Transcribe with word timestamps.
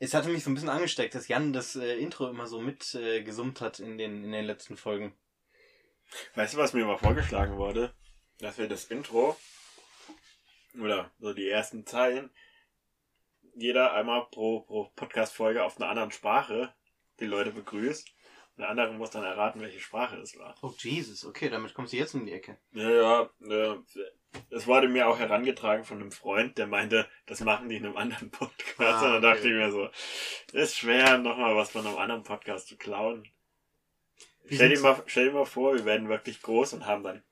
Es 0.00 0.14
hatte 0.14 0.28
mich 0.28 0.44
so 0.44 0.50
ein 0.50 0.54
bisschen 0.54 0.68
angesteckt, 0.68 1.14
dass 1.14 1.26
Jan 1.26 1.52
das 1.52 1.74
äh, 1.74 1.96
Intro 1.96 2.28
immer 2.28 2.46
so 2.46 2.60
mitgesummt 2.60 3.60
äh, 3.60 3.64
hat 3.64 3.80
in 3.80 3.98
den, 3.98 4.24
in 4.24 4.32
den 4.32 4.44
letzten 4.44 4.76
Folgen. 4.76 5.12
Weißt 6.36 6.54
du, 6.54 6.58
was 6.58 6.72
mir 6.72 6.84
mal 6.84 6.98
vorgeschlagen 6.98 7.56
wurde? 7.56 7.92
Dass 8.38 8.58
wir 8.58 8.68
das 8.68 8.84
Intro 8.84 9.36
oder 10.80 11.10
so 11.18 11.32
die 11.32 11.48
ersten 11.48 11.84
Zeilen 11.84 12.30
jeder 13.54 13.92
einmal 13.92 14.26
pro, 14.30 14.60
pro 14.60 14.84
Podcast-Folge 14.94 15.64
auf 15.64 15.78
einer 15.78 15.90
anderen 15.90 16.12
Sprache 16.12 16.72
die 17.18 17.26
Leute 17.26 17.50
begrüßt. 17.50 18.08
Und 18.56 18.62
der 18.62 18.68
andere 18.70 18.92
muss 18.92 19.10
dann 19.10 19.24
erraten, 19.24 19.60
welche 19.60 19.80
Sprache 19.80 20.16
es 20.18 20.38
war. 20.38 20.54
Oh 20.62 20.72
Jesus, 20.78 21.24
okay, 21.24 21.48
damit 21.48 21.74
kommst 21.74 21.92
du 21.92 21.96
jetzt 21.96 22.14
um 22.14 22.24
die 22.24 22.32
Ecke. 22.32 22.58
Ja, 22.72 22.90
ja, 22.90 23.22
äh, 23.48 23.78
es 24.50 24.66
wurde 24.66 24.88
mir 24.88 25.08
auch 25.08 25.18
herangetragen 25.18 25.84
von 25.84 26.00
einem 26.00 26.12
Freund, 26.12 26.58
der 26.58 26.66
meinte, 26.66 27.08
das 27.26 27.40
machen 27.40 27.68
die 27.68 27.76
in 27.76 27.86
einem 27.86 27.96
anderen 27.96 28.30
Podcast. 28.32 29.02
Ah, 29.02 29.06
und 29.06 29.12
dann 29.14 29.22
dachte 29.22 29.40
okay. 29.40 29.48
ich 29.48 29.54
mir 29.54 29.72
so, 29.72 29.88
ist 30.52 30.76
schwer, 30.76 31.18
nochmal 31.18 31.56
was 31.56 31.70
von 31.70 31.86
einem 31.86 31.98
anderen 31.98 32.22
Podcast 32.22 32.68
zu 32.68 32.76
klauen. 32.76 33.28
Wie 34.44 34.54
Stell 34.54 34.70
dir, 34.70 34.80
mal, 34.80 35.02
stell 35.06 35.26
dir 35.26 35.32
mal 35.32 35.44
vor, 35.44 35.74
wir 35.74 35.84
werden 35.84 36.08
wirklich 36.08 36.40
groß 36.40 36.72
und 36.74 36.86
haben 36.86 37.02
dann 37.02 37.22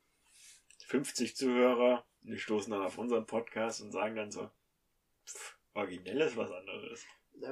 50 0.87 1.37
Zuhörer. 1.37 2.05
Und 2.23 2.33
die 2.33 2.39
stoßen 2.39 2.71
dann 2.71 2.83
auf 2.83 2.99
unseren 2.99 3.27
Podcast 3.27 3.81
und 3.81 3.93
sagen 3.93 4.17
dann 4.17 4.31
so, 4.31 4.51
pff, 5.27 5.57
originell 5.75 6.21
ist 6.21 6.37
was 6.37 6.51
anderes. 6.51 7.07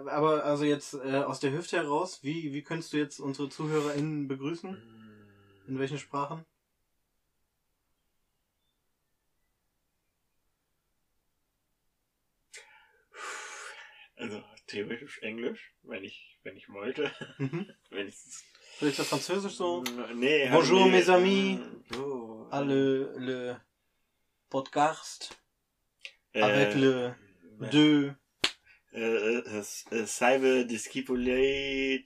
Aber 0.06 0.44
also 0.44 0.64
jetzt 0.64 0.94
äh, 0.94 1.18
aus 1.18 1.40
der 1.40 1.52
Hüfte 1.52 1.76
heraus, 1.76 2.22
wie, 2.22 2.52
wie 2.52 2.62
könntest 2.62 2.92
du 2.92 2.96
jetzt 2.96 3.20
unsere 3.20 3.48
ZuhörerInnen 3.48 4.28
begrüßen? 4.28 4.70
Hm. 4.70 5.68
In 5.68 5.78
welchen 5.78 5.98
Sprachen? 5.98 6.44
Also 14.24 14.42
theoretisch 14.66 15.18
Englisch, 15.22 15.72
wenn 15.82 16.02
ich, 16.04 16.38
wenn 16.42 16.56
ich 16.56 16.68
wollte. 16.68 17.10
Mhm. 17.38 17.70
wenn 17.90 18.08
ich, 18.08 18.14
Vielleicht 18.78 18.98
das 18.98 19.08
Französisch 19.08 19.54
so? 19.54 19.84
Nee, 20.14 20.48
Bonjour, 20.50 20.86
nee, 20.86 20.90
mes 20.92 21.08
amis. 21.08 21.60
Oh, 21.96 22.46
Alle 22.50 23.12
le 23.18 23.60
podcast 24.50 25.36
äh, 26.32 26.42
avec 26.42 26.74
le 26.74 27.14
äh, 27.60 27.70
deux. 27.70 28.14
äh, 28.92 29.38
äh, 29.38 30.04
Salve 30.06 30.66
Discipule, 30.66 31.38
äh, 31.38 32.04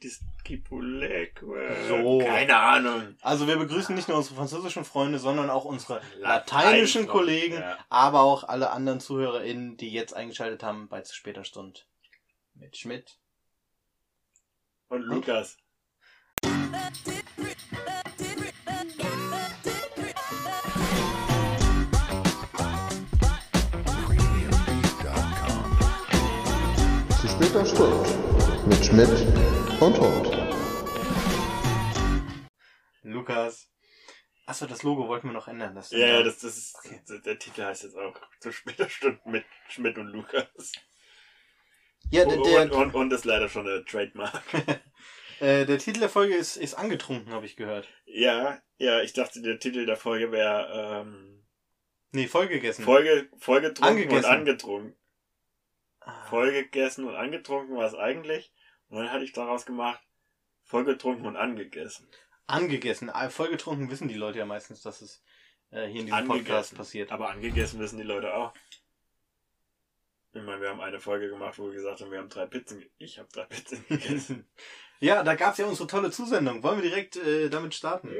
So. 1.88 2.18
keine 2.18 2.56
Ahnung. 2.56 3.16
Also 3.22 3.46
wir 3.46 3.56
begrüßen 3.56 3.94
nicht 3.94 4.08
nur 4.08 4.16
unsere 4.18 4.36
französischen 4.36 4.84
Freunde, 4.84 5.18
sondern 5.18 5.50
auch 5.50 5.64
unsere 5.64 6.00
Latein- 6.18 6.22
lateinischen 6.22 7.06
Kollegen, 7.06 7.54
Ja. 7.56 7.78
aber 7.88 8.20
auch 8.20 8.44
alle 8.44 8.70
anderen 8.70 9.00
ZuhörerInnen, 9.00 9.76
die 9.76 9.90
jetzt 9.90 10.14
eingeschaltet 10.14 10.62
haben 10.62 10.88
bei 10.88 11.00
zu 11.02 11.14
später 11.14 11.44
Stunde. 11.44 11.80
Mit 12.58 12.76
Schmidt. 12.76 13.18
Und 14.88 15.02
Lukas. 15.02 15.56
Zu 27.20 27.28
später 27.28 27.64
Stunde 27.66 28.08
mit 28.66 28.84
Schmidt 28.84 29.08
und 29.80 29.98
Hund. 29.98 30.28
Lukas. 33.02 33.70
Achso, 34.46 34.66
das 34.66 34.82
Logo 34.82 35.08
wollten 35.08 35.28
wir 35.28 35.32
noch 35.34 35.48
ändern. 35.48 35.74
Das 35.74 35.90
Ja, 35.90 36.06
ja, 36.06 36.22
das, 36.22 36.38
das 36.38 36.56
ist, 36.56 36.76
Okay. 36.76 37.00
der 37.24 37.38
Titel 37.38 37.64
heißt 37.64 37.82
jetzt 37.84 37.96
auch 37.96 38.14
zu 38.40 38.52
später 38.52 38.88
Stunde 38.88 39.20
mit 39.26 39.44
Schmidt 39.68 39.98
und 39.98 40.08
Lukas. 40.08 40.72
Ja 42.10 42.24
der, 42.24 42.36
der, 42.38 42.62
und, 42.62 42.72
und, 42.72 42.94
und 42.94 43.12
ist 43.12 43.24
leider 43.24 43.48
schon 43.48 43.66
eine 43.68 43.84
Trademark. 43.84 44.42
äh, 45.40 45.64
der 45.66 45.78
Titel 45.78 46.00
der 46.00 46.08
Folge 46.08 46.34
ist, 46.34 46.56
ist 46.56 46.74
angetrunken, 46.74 47.32
habe 47.32 47.46
ich 47.46 47.56
gehört. 47.56 47.88
Ja, 48.06 48.60
ja, 48.78 49.00
ich 49.02 49.12
dachte, 49.12 49.42
der 49.42 49.58
Titel 49.58 49.86
der 49.86 49.96
Folge 49.96 50.32
wäre 50.32 51.02
ähm, 51.02 51.38
Nee, 52.10 52.26
vollgegessen. 52.26 52.84
Folge, 52.84 53.28
vollgetrunken 53.38 53.96
und 53.96 54.02
Angegessen. 54.04 54.30
angetrunken. 54.30 54.96
Ah. 56.00 56.24
Vollgegessen 56.28 57.04
und 57.06 57.14
angetrunken 57.14 57.76
war 57.76 57.86
es 57.86 57.94
eigentlich. 57.94 58.52
Und 58.88 58.98
dann 58.98 59.12
hatte 59.12 59.24
ich 59.24 59.32
daraus 59.32 59.66
gemacht, 59.66 60.00
vollgetrunken 60.64 61.26
und 61.26 61.36
angegessen. 61.36 62.08
Angegessen. 62.46 63.10
Ah, 63.10 63.28
Vollgetrunken 63.28 63.90
wissen 63.90 64.08
die 64.08 64.14
Leute 64.14 64.38
ja 64.38 64.46
meistens, 64.46 64.80
dass 64.80 65.02
es 65.02 65.22
äh, 65.70 65.86
hier 65.86 66.00
in 66.00 66.06
diesem 66.06 66.26
Podcast 66.26 66.48
Angegessen. 66.48 66.76
passiert. 66.78 67.12
Aber 67.12 67.28
angegessen 67.28 67.78
wissen 67.78 67.98
die 67.98 68.04
Leute 68.04 68.34
auch. 68.34 68.54
Ich 70.32 70.42
meine, 70.42 70.60
wir 70.60 70.68
haben 70.68 70.80
eine 70.80 71.00
Folge 71.00 71.28
gemacht, 71.30 71.58
wo 71.58 71.66
wir 71.66 71.72
gesagt 71.72 72.00
haben, 72.00 72.10
wir 72.10 72.18
haben 72.18 72.28
drei 72.28 72.46
Pizzen. 72.46 72.80
ge- 72.80 72.90
Ich 72.98 73.18
habe 73.18 73.28
drei 73.32 73.44
Pizzen 73.44 73.84
gegessen. 73.88 74.48
ja, 75.00 75.22
da 75.22 75.34
gab's 75.34 75.58
ja 75.58 75.66
unsere 75.66 75.88
tolle 75.88 76.10
Zusendung. 76.10 76.62
Wollen 76.62 76.82
wir 76.82 76.88
direkt 76.90 77.16
äh, 77.16 77.48
damit 77.48 77.74
starten? 77.74 78.10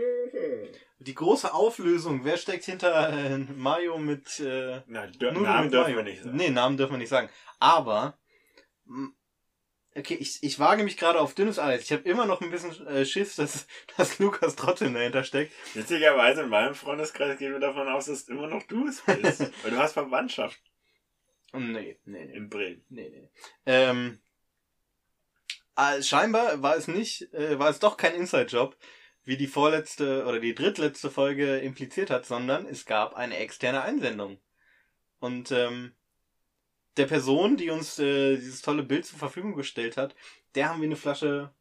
Die 1.01 1.15
große 1.15 1.53
Auflösung. 1.53 2.25
Wer 2.25 2.37
steckt 2.39 2.65
hinter 2.65 3.11
äh, 3.13 3.39
Mayo 3.39 3.99
mit 3.99 4.41
äh, 4.41 4.81
Na, 4.87 5.07
dür 5.07 5.33
Nudeln 5.33 5.43
Namen 5.53 5.65
mit 5.65 5.75
dürfen 5.75 5.97
wir 5.97 6.03
nicht 6.03 6.23
sagen. 6.23 6.37
Nee, 6.37 6.51
Namen 6.51 6.77
dürfen 6.77 6.93
wir 6.95 6.99
nicht 6.99 7.09
sagen. 7.11 7.29
Aber 7.61 8.19
okay, 9.95 10.15
ich, 10.15 10.43
ich 10.43 10.59
wage 10.59 10.83
mich 10.85 10.97
gerade 10.97 11.21
auf 11.21 11.35
dünnes 11.35 11.59
Eis. 11.59 11.83
Ich 11.83 11.93
habe 11.93 12.03
immer 12.09 12.25
noch 12.27 12.41
ein 12.41 12.51
bisschen 12.51 12.87
äh, 12.87 13.05
Schiss, 13.05 13.37
dass, 13.37 13.67
dass 13.97 14.19
Lukas 14.19 14.57
trotzdem 14.57 14.95
dahinter 14.95 15.25
steckt. 15.25 15.53
Witzigerweise 15.75 16.43
in 16.43 16.49
meinem 16.49 16.75
Freundeskreis 16.75 17.39
gehen 17.39 17.53
wir 17.53 17.61
davon 17.61 17.89
aus, 17.89 18.07
dass 18.07 18.23
immer 18.29 18.49
noch 18.49 18.63
du 18.65 18.87
es 18.89 19.03
bist. 19.03 19.41
Weil 19.63 19.71
du 19.73 19.77
hast 19.79 19.93
Verwandtschaft 19.93 20.59
Nee, 21.53 21.99
nee, 22.05 22.25
nee. 22.27 22.37
in 22.37 22.49
Bremen. 22.49 22.85
Nee, 22.89 23.09
nee. 23.09 23.31
Ähm, 23.67 24.21
äh, 25.77 26.03
scheinbar 26.03 26.63
war 26.63 26.77
es 26.77 26.89
nicht, 26.89 27.33
äh, 27.33 27.59
war 27.59 27.71
es 27.71 27.79
doch 27.79 27.97
kein 27.97 28.15
Inside-Job, 28.15 28.77
wie 29.25 29.37
die 29.37 29.47
vorletzte 29.47 30.27
oder 30.27 30.41
die 30.41 30.55
drittletzte 30.55 31.11
Folge 31.11 31.59
impliziert 31.59 32.11
hat, 32.11 32.27
sondern 32.27 32.67
es 32.67 32.85
gab 32.85 33.15
eine 33.15 33.37
externe 33.39 33.83
Einsendung. 33.83 34.41
Und 35.21 35.51
ähm, 35.53 35.95
der 36.97 37.07
Person, 37.07 37.57
die 37.57 37.71
uns 37.71 37.99
äh, 37.99 38.37
dieses 38.37 38.63
tolle 38.63 38.83
Bild 38.83 39.07
zur 39.07 39.19
Verfügung 39.19 39.55
gestellt 39.55 39.97
hat, 39.97 40.15
der 40.55 40.69
haben 40.69 40.81
wir 40.81 40.89
eine 40.89 40.97
Flasche 40.97 41.53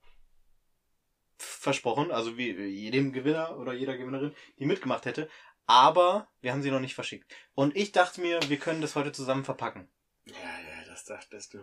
versprochen, 1.38 2.12
also 2.12 2.38
wie 2.38 2.52
jedem 2.52 3.14
Gewinner 3.14 3.58
oder 3.60 3.74
jeder 3.74 3.98
Gewinnerin, 3.98 4.34
die 4.58 4.66
mitgemacht 4.66 5.06
hätte. 5.06 5.30
Aber 5.68 6.28
wir 6.42 6.52
haben 6.54 6.62
sie 6.64 6.72
noch 6.72 6.80
nicht 6.80 6.96
verschickt. 6.96 7.32
Und 7.54 7.76
ich 7.76 7.92
dachte 7.92 8.22
mir, 8.22 8.40
wir 8.48 8.58
können 8.58 8.82
das 8.82 8.96
heute 8.96 9.12
zusammen 9.12 9.46
verpacken. 9.46 9.88
Ja, 10.26 10.34
ja, 10.34 10.86
das 10.90 11.06
dachtest 11.06 11.54
du. 11.54 11.60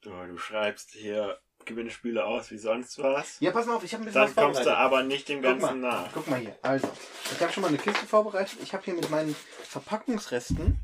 Du, 0.00 0.10
du 0.10 0.38
schreibst 0.38 0.92
hier 0.92 1.40
Gewinnspiele 1.64 2.24
aus 2.24 2.50
wie 2.52 2.58
sonst 2.58 3.02
was. 3.02 3.36
Ja, 3.40 3.50
pass 3.50 3.66
mal 3.66 3.74
auf, 3.74 3.82
ich 3.84 3.92
habe 3.92 4.04
ein 4.04 4.06
bisschen 4.06 4.20
Dann 4.26 4.36
was 4.36 4.42
kommst 4.44 4.64
du 4.64 4.76
aber 4.76 5.02
nicht 5.02 5.28
dem 5.28 5.42
Guck 5.42 5.58
Ganzen 5.60 5.80
mal, 5.80 6.02
nach. 6.04 6.08
guck 6.14 6.28
mal 6.28 6.38
hier. 6.38 6.56
Also, 6.62 6.88
ich 7.32 7.40
habe 7.40 7.52
schon 7.52 7.62
mal 7.62 7.68
eine 7.68 7.78
Kiste 7.78 8.06
vorbereitet. 8.06 8.58
Ich 8.62 8.72
habe 8.72 8.84
hier 8.84 8.94
mit 8.94 9.10
meinen 9.10 9.34
Verpackungsresten 9.64 10.78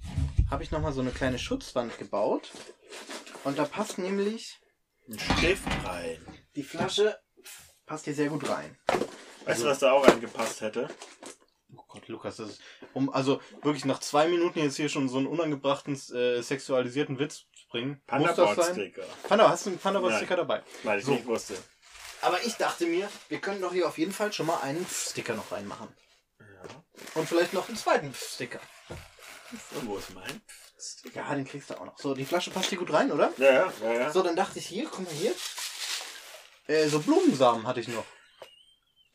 habe 0.51 0.63
ich 0.65 0.71
noch 0.73 0.81
mal 0.81 0.93
so 0.93 1.01
eine 1.01 1.11
kleine 1.13 1.39
Schutzwand 1.39 1.97
gebaut. 1.99 2.51
Und 3.45 3.57
da 3.59 3.65
passt 3.65 3.99
nämlich 3.99 4.61
Ein 5.09 5.19
Stift 5.19 5.67
rein. 5.85 6.19
die 6.57 6.63
Flasche 6.65 7.19
passt 7.87 8.05
hier 8.07 8.15
sehr 8.15 8.29
gut 8.29 8.49
rein. 8.49 8.77
Weißt 9.45 9.63
du, 9.63 9.67
was 9.67 9.79
da 9.79 9.93
auch 9.93 10.07
reingepasst 10.07 10.61
hätte? 10.61 10.89
Gott, 11.95 12.09
Lukas, 12.09 12.37
das 12.37 12.51
ist 12.51 12.61
um 12.93 13.09
also 13.09 13.41
wirklich 13.63 13.85
nach 13.85 14.01
zwei 14.01 14.29
Minuten 14.29 14.59
jetzt 14.59 14.77
hier 14.77 14.89
schon 14.89 15.09
so 15.09 15.19
einen 15.19 15.27
unangebrachten 15.27 15.95
äh, 16.15 16.43
sexualisierten 16.43 17.19
Witz 17.19 17.47
zu 17.55 17.69
bringen. 17.71 18.03
Muss 18.11 18.35
das 18.35 18.57
sein? 18.57 18.95
Panda, 19.29 19.49
hast 19.49 19.67
du 19.67 19.71
einen 19.71 19.81
Thunderbolt-Sticker 19.81 20.37
dabei? 20.37 20.63
Weil 20.83 20.99
ich 20.99 21.05
So. 21.05 21.13
nicht 21.13 21.27
wusste. 21.27 21.57
Aber 22.21 22.43
ich 22.43 22.55
dachte 22.55 22.87
mir, 22.87 23.09
wir 23.29 23.39
können 23.41 23.61
doch 23.61 23.73
hier 23.73 23.87
auf 23.87 23.99
jeden 23.99 24.13
Fall 24.13 24.33
schon 24.33 24.47
mal 24.47 24.61
einen 24.61 24.85
Sticker 24.91 25.35
noch 25.35 25.53
reinmachen. 25.53 25.89
Und 27.15 27.29
vielleicht 27.29 27.53
noch 27.53 27.69
einen 27.69 27.77
zweiten 27.77 28.15
Sticker. 28.15 28.61
Und 29.73 29.87
wo 29.87 29.97
ist 29.99 30.15
mein 30.15 30.41
Sticker? 30.81 31.21
Ja, 31.21 31.35
den 31.35 31.45
kriegst 31.45 31.71
du 31.71 31.75
auch 31.75 31.85
noch. 31.85 31.99
So, 31.99 32.15
die 32.15 32.25
Flasche 32.25 32.51
passt 32.51 32.71
hier 32.71 32.79
gut 32.79 32.93
rein, 32.93 33.13
oder? 33.13 33.33
Ja, 33.37 33.53
ja, 33.53 33.73
ja, 33.83 33.93
ja. 33.93 34.11
So, 34.11 34.23
dann 34.23 34.37
dachte 34.37 34.59
ich 34.59 34.67
hier, 34.67 34.89
guck 34.91 35.05
mal 35.05 35.13
hier. 35.13 35.33
Äh, 36.67 36.89
so 36.89 36.99
Blumensamen 37.01 37.67
hatte 37.67 37.81
ich 37.81 37.89
noch. 37.89 38.05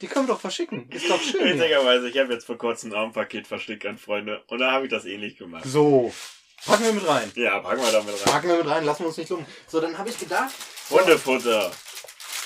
Die 0.02 0.08
können 0.08 0.28
wir 0.28 0.34
doch 0.34 0.42
verschicken. 0.42 0.90
Ist 0.90 1.10
doch 1.10 1.22
schön. 1.22 1.58
Witzigerweise, 1.60 2.08
ich 2.10 2.18
habe 2.18 2.34
jetzt 2.34 2.46
vor 2.46 2.58
kurzem 2.58 2.92
ein 2.92 2.98
Armpaket 2.98 3.48
verschickt 3.48 3.86
an 3.86 3.98
Freunde 3.98 4.44
und 4.48 4.60
da 4.60 4.72
habe 4.72 4.86
ich 4.86 4.92
das 4.92 5.06
ähnlich 5.06 5.38
gemacht. 5.38 5.66
So. 5.66 6.14
Packen 6.66 6.84
wir 6.86 6.94
mit 6.94 7.08
rein. 7.08 7.32
Ja, 7.36 7.60
packen 7.60 7.82
wir 7.82 7.92
damit 7.92 8.14
rein. 8.14 8.34
Packen 8.34 8.48
wir 8.50 8.58
mit 8.58 8.68
rein, 8.68 8.86
lassen 8.86 9.04
wir 9.04 9.08
uns 9.08 9.18
nicht 9.18 9.30
lumpen. 9.30 9.46
So, 9.68 9.80
dann 9.80 9.98
habe 9.98 10.10
ich 10.10 10.18
gedacht. 10.18 10.54
So, 10.88 11.00
Hundefutter. 11.00 11.72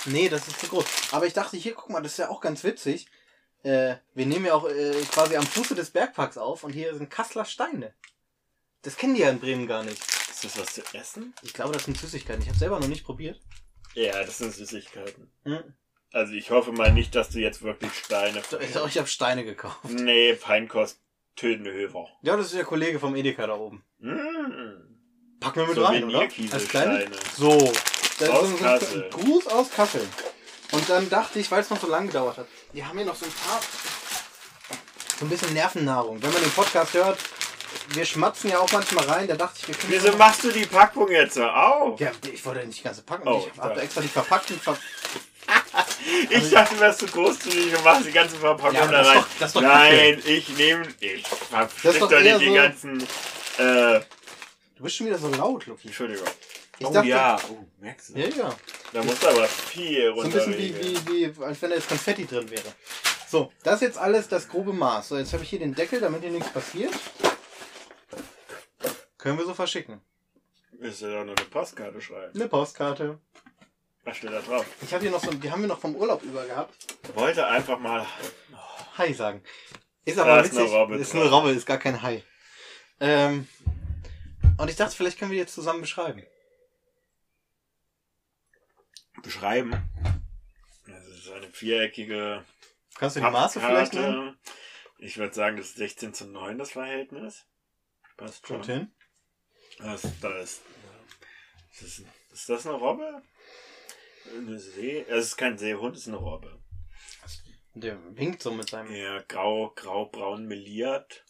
nee, 0.05 0.29
das 0.29 0.47
ist 0.47 0.59
zu 0.59 0.67
groß. 0.67 0.85
Aber 1.11 1.25
ich 1.25 1.33
dachte, 1.33 1.57
hier, 1.57 1.73
guck 1.73 1.89
mal, 1.89 2.01
das 2.01 2.13
ist 2.13 2.17
ja 2.19 2.29
auch 2.29 2.41
ganz 2.41 2.63
witzig. 2.63 3.07
Äh, 3.63 3.95
wir 4.13 4.25
nehmen 4.25 4.45
ja 4.45 4.53
auch 4.53 4.67
äh, 4.67 4.91
quasi 5.11 5.35
am 5.35 5.45
Fuße 5.45 5.73
des 5.73 5.91
Bergparks 5.91 6.37
auf 6.37 6.63
und 6.63 6.73
hier 6.73 6.93
sind 6.95 7.09
Kasseler 7.09 7.45
Steine. 7.45 7.93
Das 8.81 8.97
kennen 8.97 9.15
die 9.15 9.21
ja 9.21 9.29
in 9.29 9.39
Bremen 9.39 9.67
gar 9.67 9.83
nicht. 9.83 10.01
Ist 10.29 10.43
das 10.43 10.59
was 10.59 10.73
zu 10.73 10.81
essen? 10.93 11.33
Ich 11.41 11.53
glaube, 11.53 11.71
das 11.71 11.85
sind 11.85 11.97
Süßigkeiten. 11.97 12.41
Ich 12.41 12.49
habe 12.49 12.59
selber 12.59 12.79
noch 12.79 12.87
nicht 12.87 13.05
probiert. 13.05 13.39
Ja, 13.93 14.23
das 14.23 14.39
sind 14.39 14.53
Süßigkeiten. 14.53 15.31
Hm. 15.45 15.73
Also 16.13 16.33
ich 16.33 16.51
hoffe 16.51 16.71
mal 16.71 16.93
nicht, 16.93 17.15
dass 17.15 17.29
du 17.29 17.39
jetzt 17.39 17.63
wirklich 17.63 17.91
Steine... 18.05 18.43
So, 18.47 18.59
Ich, 18.59 18.97
habe 18.99 19.07
Steine 19.07 19.43
gekauft. 19.43 19.79
Nee, 19.89 20.35
Feinkost, 20.35 20.99
tötende 21.35 21.73
Höfer. 21.73 22.07
Ja, 22.21 22.37
das 22.37 22.45
ist 22.47 22.55
der 22.55 22.65
Kollege 22.65 22.99
vom 22.99 23.15
Edeka 23.15 23.47
da 23.47 23.55
oben. 23.55 23.83
Mmh. 23.97 24.13
Packen 25.39 25.61
wir 25.61 25.67
mit 25.67 25.77
rein, 25.83 26.03
oder? 26.03 26.29
Als 26.51 26.67
kleine? 26.67 27.07
So. 27.35 27.73
Da 28.19 28.25
ist 28.25 28.31
Aus 28.31 28.47
so, 28.47 28.57
so 28.57 28.63
Kassel. 28.63 29.03
ein 29.03 29.09
Gruß 29.09 29.47
aus 29.47 29.71
Kassel. 29.71 30.07
Und 30.71 30.87
dann 30.87 31.09
dachte 31.09 31.39
ich, 31.39 31.49
weil 31.49 31.61
es 31.61 31.71
noch 31.71 31.81
so 31.81 31.87
lange 31.87 32.07
gedauert 32.07 32.37
hat, 32.37 32.47
die 32.73 32.85
haben 32.85 32.95
hier 32.95 33.07
noch 33.07 33.15
so 33.15 33.25
ein 33.25 33.31
paar, 33.31 33.59
so 35.17 35.25
ein 35.25 35.29
bisschen 35.29 35.51
Nervennahrung. 35.53 36.21
Wenn 36.21 36.31
man 36.31 36.43
den 36.43 36.51
Podcast 36.51 36.93
hört, 36.93 37.17
wir 37.89 38.05
schmatzen 38.05 38.51
ja 38.51 38.59
auch 38.59 38.71
manchmal 38.71 39.05
rein, 39.05 39.27
da 39.27 39.35
dachte 39.35 39.57
ich, 39.61 39.67
wir 39.67 39.75
können... 39.75 39.93
Wieso 39.93 40.15
machst 40.15 40.43
du 40.43 40.51
die 40.51 40.67
Packung 40.67 41.09
jetzt 41.09 41.33
so 41.33 41.43
auf? 41.43 41.99
Ja, 41.99 42.11
ich 42.31 42.45
wollte 42.45 42.67
nicht 42.67 42.79
die 42.79 42.83
ganze 42.83 43.01
packen. 43.01 43.27
Oh, 43.27 43.43
ich 43.51 43.59
habe 43.59 43.81
extra 43.81 44.01
die 44.01 44.07
verpackten... 44.07 44.59
Ver 44.59 44.77
Ich 46.29 46.49
dachte, 46.51 46.75
du 46.75 46.81
wärst 46.81 46.99
zu 46.99 47.05
großzügig 47.07 47.75
und 47.77 47.83
machst 47.83 48.05
die 48.05 48.11
ganze 48.11 48.35
Verpackung 48.35 48.75
Ja, 48.75 48.87
da 48.87 49.01
rein. 49.01 49.19
doch- 49.19 49.27
das 49.39 49.53
doch 49.53 49.61
Nein, 49.61 50.21
ich 50.25 50.49
nehme. 50.57 50.87
Ich 50.99 51.23
ist 51.23 51.31
doch 52.01 52.09
doch 52.09 52.19
nicht 52.21 52.39
die 52.41 52.47
so- 52.47 52.53
ganzen. 52.53 53.01
Äh, 53.57 54.01
du 54.75 54.83
bist 54.83 54.95
schon 54.95 55.07
wieder 55.07 55.17
so 55.17 55.29
laut, 55.29 55.65
Luki. 55.65 55.87
Entschuldigung. 55.87 56.27
Ich 56.79 56.85
oh 56.87 56.91
dachte- 56.93 57.07
ja, 57.07 57.39
oh, 57.49 57.65
merkst 57.79 58.09
du? 58.09 58.19
Ja, 58.19 58.27
ja. 58.27 58.55
Da 58.91 59.03
musst 59.03 59.23
du 59.23 59.27
aber 59.27 59.45
viel 59.47 60.13
So 60.15 60.21
ein 60.21 60.31
bisschen 60.31 60.57
wie, 60.57 60.75
wie, 61.07 61.07
wie, 61.37 61.43
als 61.43 61.61
wenn 61.61 61.69
da 61.69 61.75
jetzt 61.75 61.87
Konfetti 61.87 62.25
drin 62.25 62.49
wäre. 62.49 62.73
So, 63.27 63.51
das 63.63 63.75
ist 63.75 63.81
jetzt 63.81 63.97
alles 63.97 64.27
das 64.27 64.47
grobe 64.47 64.73
Maß. 64.73 65.09
So, 65.09 65.17
jetzt 65.17 65.33
habe 65.33 65.43
ich 65.43 65.49
hier 65.49 65.59
den 65.59 65.73
Deckel, 65.73 65.99
damit 65.99 66.21
hier 66.21 66.31
nichts 66.31 66.49
passiert. 66.51 66.93
Können 69.17 69.37
wir 69.37 69.45
so 69.45 69.53
verschicken. 69.53 70.01
Willst 70.73 71.01
du 71.01 71.05
doch 71.05 71.23
noch 71.23 71.35
eine 71.35 71.45
Postkarte 71.49 72.01
schreiben? 72.01 72.33
Eine 72.35 72.47
Postkarte. 72.47 73.19
Was 74.03 74.17
steht 74.17 74.31
da 74.31 74.41
drauf? 74.41 74.65
Ich 74.81 74.93
habe 74.93 75.03
hier 75.03 75.11
noch 75.11 75.23
so, 75.23 75.31
die 75.31 75.49
haben 75.49 75.61
wir 75.61 75.67
noch 75.67 75.79
vom 75.79 75.95
Urlaub 75.95 76.21
über 76.23 76.45
gehabt. 76.45 76.73
Wollte 77.15 77.47
einfach 77.47 77.79
mal. 77.79 78.05
Hi 78.97 79.13
sagen. 79.13 79.41
Ist 80.05 80.19
aber 80.19 80.41
ist 80.41 80.51
witzig. 80.51 80.59
eine 80.59 80.69
Robbe 80.69 80.95
ist 80.97 81.15
eine 81.15 81.29
Robbe, 81.29 81.51
ist 81.51 81.65
gar 81.65 81.77
kein 81.77 82.01
Hai. 82.01 82.23
Ähm, 82.99 83.47
und 84.57 84.69
ich 84.69 84.75
dachte, 84.75 84.95
vielleicht 84.95 85.17
können 85.17 85.31
wir 85.31 85.35
die 85.35 85.41
jetzt 85.41 85.55
zusammen 85.55 85.81
beschreiben. 85.81 86.23
beschreiben. 89.23 89.71
Das 90.85 91.07
ist 91.07 91.31
eine 91.31 91.47
viereckige 91.47 92.43
Kannst 92.95 93.15
du 93.15 93.21
die 93.21 93.25
Maße 93.25 93.59
vielleicht? 93.59 93.93
Pappkarte. 93.93 94.37
Ich 94.99 95.17
würde 95.17 95.33
sagen, 95.33 95.57
das 95.57 95.67
ist 95.67 95.77
16 95.77 96.13
zu 96.13 96.25
9 96.25 96.57
das 96.57 96.71
Verhältnis. 96.71 97.45
Passt 98.17 98.45
schon. 98.45 98.57
Kommt 98.57 98.67
hin. 98.67 98.91
Das, 99.79 100.03
da 100.21 100.37
ist, 100.37 100.61
ist, 101.71 101.81
das, 101.81 102.01
ist 102.31 102.49
das 102.49 102.67
eine 102.67 102.75
Robbe? 102.75 103.23
Eine 104.35 104.59
See? 104.59 105.05
Es 105.07 105.25
ist 105.27 105.37
kein 105.37 105.57
Seehund, 105.57 105.95
es 105.95 106.03
ist 106.03 106.07
eine 106.09 106.17
Robbe. 106.17 106.59
Der 107.75 107.97
winkt 108.15 108.41
so 108.41 108.51
mit 108.51 108.69
seinem 108.69 108.93
Ja, 108.93 109.21
grau, 109.27 109.71
grau-braun 109.75 110.45
meliert. 110.45 111.25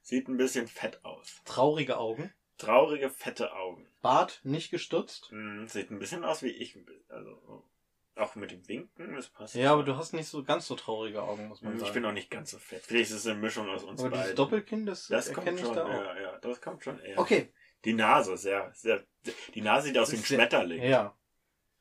Sieht 0.00 0.28
ein 0.28 0.36
bisschen 0.36 0.66
fett 0.66 1.04
aus. 1.04 1.40
traurige 1.44 1.98
Augen. 1.98 2.32
Traurige, 2.58 3.10
fette 3.10 3.52
Augen. 3.52 3.86
Bart 4.00 4.40
nicht 4.42 4.70
gestutzt. 4.70 5.30
Hm, 5.30 5.66
sieht 5.68 5.90
ein 5.90 5.98
bisschen 5.98 6.24
aus 6.24 6.42
wie 6.42 6.48
ich. 6.50 6.78
Also, 7.08 7.64
auch 8.16 8.34
mit 8.34 8.50
dem 8.50 8.66
Winken, 8.68 9.14
das 9.14 9.28
passt. 9.28 9.54
Ja, 9.54 9.72
aber 9.72 9.84
du 9.84 9.96
hast 9.96 10.12
nicht 10.12 10.28
so 10.28 10.42
ganz 10.42 10.66
so 10.66 10.74
traurige 10.74 11.22
Augen, 11.22 11.48
muss 11.48 11.62
man 11.62 11.72
Hm, 11.72 11.78
sagen. 11.80 11.88
Ich 11.88 11.94
bin 11.94 12.04
auch 12.04 12.12
nicht 12.12 12.30
ganz 12.30 12.50
so 12.50 12.58
fett. 12.58 12.82
Vielleicht 12.84 13.10
ist 13.10 13.18
es 13.18 13.26
eine 13.26 13.38
Mischung 13.40 13.68
aus 13.68 13.84
uns 13.84 14.00
aber 14.00 14.10
beiden. 14.10 14.22
dieses 14.22 14.34
Doppelkinn, 14.36 14.86
das, 14.86 15.08
das 15.08 15.28
erkenne 15.28 15.46
kommt 15.46 15.60
ich 15.60 15.66
schon, 15.66 15.74
da 15.76 15.84
auch. 15.84 15.88
ja, 15.90 16.20
ja, 16.20 16.38
das 16.38 16.60
kommt 16.60 16.84
schon 16.84 16.98
eher. 17.00 17.18
Okay, 17.18 17.52
Die 17.84 17.94
Nase, 17.94 18.36
sehr, 18.36 18.70
sehr, 18.74 19.04
die 19.54 19.60
Nase 19.62 19.88
sieht 19.88 19.98
aus 19.98 20.12
wie 20.12 20.16
ein 20.16 20.24
Schmetterling. 20.24 20.82
ja. 20.82 21.16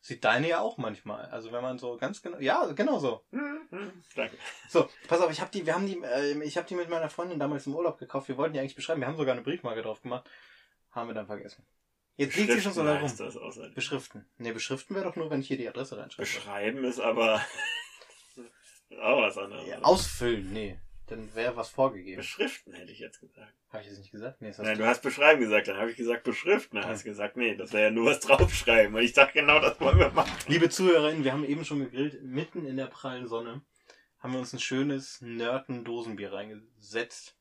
Sieht 0.03 0.23
deine 0.23 0.49
ja 0.49 0.61
auch 0.61 0.77
manchmal. 0.77 1.25
Also 1.25 1.51
wenn 1.51 1.61
man 1.61 1.77
so 1.77 1.95
ganz 1.95 2.23
genau, 2.23 2.39
ja, 2.39 2.65
genau 2.73 2.97
so. 2.97 3.23
Hm, 3.31 3.67
hm, 3.69 4.03
danke. 4.15 4.35
So, 4.67 4.89
pass 5.07 5.21
auf, 5.21 5.31
ich 5.31 5.39
habe 5.41 5.51
die, 5.51 5.65
wir 5.65 5.75
haben 5.75 5.85
die, 5.85 6.01
äh, 6.01 6.43
ich 6.43 6.57
habe 6.57 6.67
die 6.67 6.73
mit 6.73 6.89
meiner 6.89 7.09
Freundin 7.09 7.37
damals 7.37 7.67
im 7.67 7.75
Urlaub 7.75 7.99
gekauft. 7.99 8.27
Wir 8.27 8.35
wollten 8.35 8.53
die 8.53 8.59
eigentlich 8.59 8.75
beschreiben. 8.75 8.99
Wir 8.99 9.07
haben 9.07 9.17
sogar 9.17 9.33
eine 9.33 9.43
Briefmarke 9.43 9.83
drauf 9.83 10.01
gemacht. 10.01 10.27
Haben 10.91 11.07
wir 11.09 11.13
dann 11.13 11.27
vergessen. 11.27 11.63
Jetzt 12.17 12.35
liegt 12.35 12.51
sie 12.51 12.61
schon 12.61 12.73
so 12.73 12.83
da 12.83 12.99
rum. 12.99 13.11
Beschriften. 13.75 14.25
Ne, 14.37 14.53
beschriften 14.53 14.95
wäre 14.95 15.05
doch 15.05 15.15
nur, 15.15 15.29
wenn 15.29 15.41
ich 15.41 15.47
hier 15.47 15.57
die 15.57 15.69
Adresse 15.69 15.97
reinschreibe. 15.97 16.23
Beschreiben 16.23 16.83
ist 16.83 16.99
aber 16.99 17.35
auch 19.01 19.21
was 19.21 19.37
anderes. 19.37 19.67
Ja, 19.67 19.81
ausfüllen, 19.81 20.51
nee. 20.51 20.79
Dann 21.11 21.35
wäre 21.35 21.57
was 21.57 21.69
vorgegeben. 21.69 22.21
Beschriften 22.21 22.73
hätte 22.73 22.93
ich 22.93 22.99
jetzt 22.99 23.19
gesagt. 23.19 23.53
Habe 23.69 23.83
ich 23.83 23.89
das 23.89 23.97
nicht 23.97 24.11
gesagt? 24.11 24.41
Nee, 24.41 24.47
das 24.47 24.59
Nein, 24.59 24.77
du. 24.77 24.83
du 24.83 24.87
hast 24.87 25.01
beschreiben 25.01 25.41
gesagt, 25.41 25.67
dann 25.67 25.75
habe 25.75 25.91
ich 25.91 25.97
gesagt 25.97 26.23
beschriften. 26.23 26.77
Dann 26.79 26.87
hast 26.87 27.03
du 27.03 27.09
gesagt, 27.09 27.35
nee, 27.35 27.53
das 27.53 27.73
wäre 27.73 27.83
ja 27.83 27.91
nur 27.91 28.05
was 28.05 28.21
draufschreiben. 28.21 28.95
Und 28.95 29.01
ich 29.01 29.11
dachte, 29.11 29.33
genau 29.33 29.59
das 29.59 29.77
wollen 29.81 29.99
wir 29.99 30.09
machen. 30.11 30.31
Liebe 30.47 30.69
ZuhörerInnen, 30.69 31.25
wir 31.25 31.33
haben 31.33 31.43
eben 31.43 31.65
schon 31.65 31.79
gegrillt. 31.79 32.23
Mitten 32.23 32.65
in 32.65 32.77
der 32.77 32.85
prallen 32.85 33.27
Sonne 33.27 33.61
haben 34.19 34.31
wir 34.31 34.39
uns 34.39 34.53
ein 34.53 34.59
schönes 34.59 35.19
Nörten-Dosenbier 35.19 36.31
reingesetzt. 36.31 37.35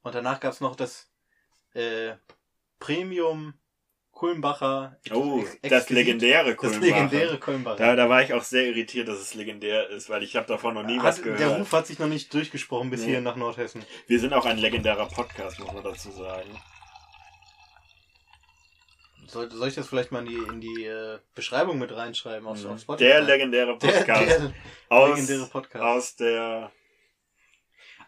Und 0.00 0.14
danach 0.14 0.40
gab's 0.40 0.62
noch 0.62 0.74
das 0.74 1.12
äh, 1.74 2.14
Premium 2.78 3.60
Kulmbacher. 4.12 4.98
Oh, 5.12 5.42
das 5.62 5.88
legendäre 5.88 6.50
Das 6.50 6.56
Kulmbacher. 6.56 6.84
legendäre 6.86 7.38
Kulmbacher. 7.38 7.76
Da, 7.78 7.96
da 7.96 8.08
war 8.08 8.22
ich 8.22 8.34
auch 8.34 8.42
sehr 8.42 8.64
irritiert, 8.66 9.08
dass 9.08 9.18
es 9.18 9.34
legendär 9.34 9.88
ist, 9.88 10.10
weil 10.10 10.22
ich 10.22 10.36
habe 10.36 10.46
davon 10.46 10.74
noch 10.74 10.82
nie 10.82 10.98
was 10.98 11.16
Hat, 11.18 11.24
gehört. 11.24 11.40
der 11.40 11.56
Ruf 11.58 11.72
hat 11.72 11.86
sich 11.86 11.98
noch 11.98 12.06
nicht 12.08 12.32
durchgesprochen 12.34 12.90
bis 12.90 13.00
Nee. 13.00 13.06
hier 13.12 13.20
nach 13.22 13.36
Nordhessen. 13.36 13.82
Wir 14.06 14.20
sind 14.20 14.34
auch 14.34 14.44
ein 14.44 14.58
legendärer 14.58 15.06
Podcast, 15.08 15.58
muss 15.60 15.72
man 15.72 15.82
dazu 15.84 16.10
sagen. 16.10 16.50
Soll, 19.26 19.48
soll 19.50 19.68
ich 19.68 19.74
das 19.76 19.86
vielleicht 19.88 20.10
mal 20.10 20.26
in 20.26 20.28
die, 20.28 20.36
in 20.52 20.60
die 20.60 20.84
äh, 20.84 21.18
Beschreibung 21.34 21.78
mit 21.78 21.94
reinschreiben 21.94 22.48
auf, 22.48 22.64
auf 22.66 22.80
Spotify? 22.80 23.04
Mhm. 23.04 23.08
Der 23.08 23.20
legendäre 23.22 23.78
der, 23.78 23.86
Podcast 23.92 24.28
der 24.28 24.52
aus, 24.88 25.08
legendäre 25.10 25.46
Podcast. 25.46 25.84
aus 25.84 26.16
der 26.16 26.72